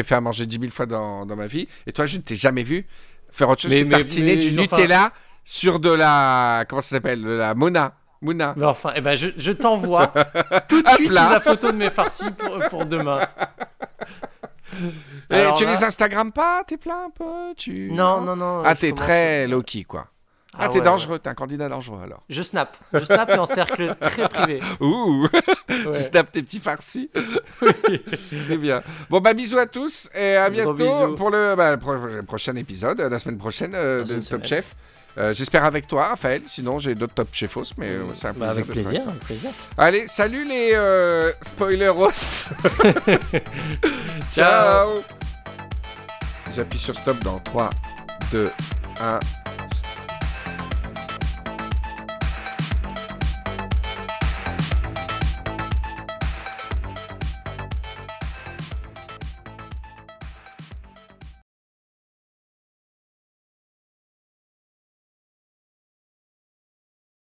fait 0.04 0.16
à 0.16 0.22
manger 0.22 0.46
10 0.46 0.60
000 0.60 0.72
fois 0.72 0.86
dans, 0.86 1.26
dans 1.26 1.36
ma 1.36 1.48
vie. 1.48 1.68
Et 1.88 1.92
toi, 1.94 2.06
je 2.06 2.18
ne 2.18 2.22
t'ai 2.22 2.36
jamais 2.36 2.64
vu 2.64 2.86
Faire 3.32 3.50
autre 3.50 3.62
chose 3.64 3.72
Mais- 3.72 3.82
que 3.82 3.88
mais- 3.88 3.98
tartiner 3.98 4.36
mais, 4.36 4.42
du 4.42 4.60
enfin- 4.60 4.78
Nutella 4.78 5.12
sur 5.44 5.80
de 5.80 5.90
la. 5.92 6.66
Comment 6.70 6.82
ça 6.82 6.90
s'appelle 6.90 7.22
De 7.22 7.30
la 7.30 7.54
Mona. 7.56 7.94
Mouna. 8.20 8.56
Mais 8.58 8.66
enfin, 8.66 8.94
eh 8.96 9.02
ben, 9.02 9.16
je, 9.16 9.28
je 9.38 9.52
t'envoie 9.52 10.08
tout 10.68 10.82
de 10.82 10.90
suite 10.90 11.12
la 11.12 11.40
photo 11.40 11.72
de 11.72 11.78
mes 11.78 11.92
farcis 11.92 12.32
pour, 12.32 12.58
pour 12.70 12.86
demain. 12.86 13.20
Et 15.30 15.36
Alors 15.36 15.54
tu 15.54 15.66
là- 15.66 15.72
les 15.72 15.84
Instagram 15.84 16.32
pas 16.32 16.64
T'es 16.66 16.78
plein 16.78 17.06
un 17.06 17.10
peu 17.10 17.54
tu... 17.56 17.92
Non, 17.92 18.22
non, 18.22 18.36
non. 18.36 18.64
Ah, 18.66 18.76
t'es 18.76 18.92
très 18.92 19.48
low-key, 19.48 19.84
quoi. 19.84 20.08
Ah, 20.54 20.60
Ah 20.64 20.70
t'es 20.70 20.80
ouais, 20.80 20.86
dangereux, 20.86 21.20
t'es 21.20 21.30
un 21.30 21.34
candidat 21.36 21.70
dangereux 21.70 22.00
alors. 22.04 22.24
Je 22.30 22.42
snap. 22.42 22.76
Je 22.94 23.04
snap 23.04 23.30
et 23.30 23.38
en 23.38 23.46
cercle 23.46 23.96
très 24.00 24.28
privé. 24.30 24.60
Ouh 24.80 25.28
Ouais. 25.70 25.92
Tu 25.94 26.02
snaps 26.02 26.32
tes 26.32 26.42
petits 26.42 26.60
farcis. 26.60 27.10
C'est 28.48 28.58
bien. 28.58 28.82
Bon, 29.10 29.20
bah, 29.20 29.34
bisous 29.34 29.58
à 29.60 29.68
tous 29.68 30.10
et 30.16 30.36
à 30.38 30.46
Gros 30.50 30.54
bientôt 30.74 30.74
bisous. 30.74 31.16
pour 31.16 31.30
le, 31.30 31.56
bah, 31.56 31.72
le 31.72 31.78
pro- 31.78 31.96
le 31.96 32.24
prochain 32.24 32.56
épisode, 32.56 33.00
euh, 33.02 33.10
la 33.10 33.20
semaine 33.20 33.38
prochaine 33.38 33.74
euh, 33.76 34.04
de 34.04 34.14
Top 34.16 34.24
semaine. 34.24 34.44
Chef. 34.46 34.76
Euh, 35.18 35.34
J'espère 35.34 35.66
avec 35.66 35.88
toi, 35.88 36.06
Raphaël. 36.08 36.42
Sinon, 36.48 36.80
j'ai 36.80 36.96
d'autres 36.96 37.14
Top 37.14 37.28
Chefos, 37.34 37.64
mais 37.78 37.88
euh, 37.90 38.06
c'est 38.16 38.28
un 38.28 38.34
plaisir. 38.34 38.40
Bah, 38.40 38.50
avec 38.50 38.66
de 38.68 38.72
plaisir, 38.72 39.02
avec 39.08 39.20
plaisir. 39.20 39.50
Allez, 39.78 40.08
salut 40.08 40.46
les 40.46 40.74
spoileros. 41.42 42.12
Ciao. 42.14 42.52
Ciao. 44.32 44.90
J'appuie 46.56 46.80
sur 46.80 46.96
stop 46.96 47.20
dans 47.24 47.40
3, 47.40 47.70
2, 48.32 48.50
1. 49.02 49.20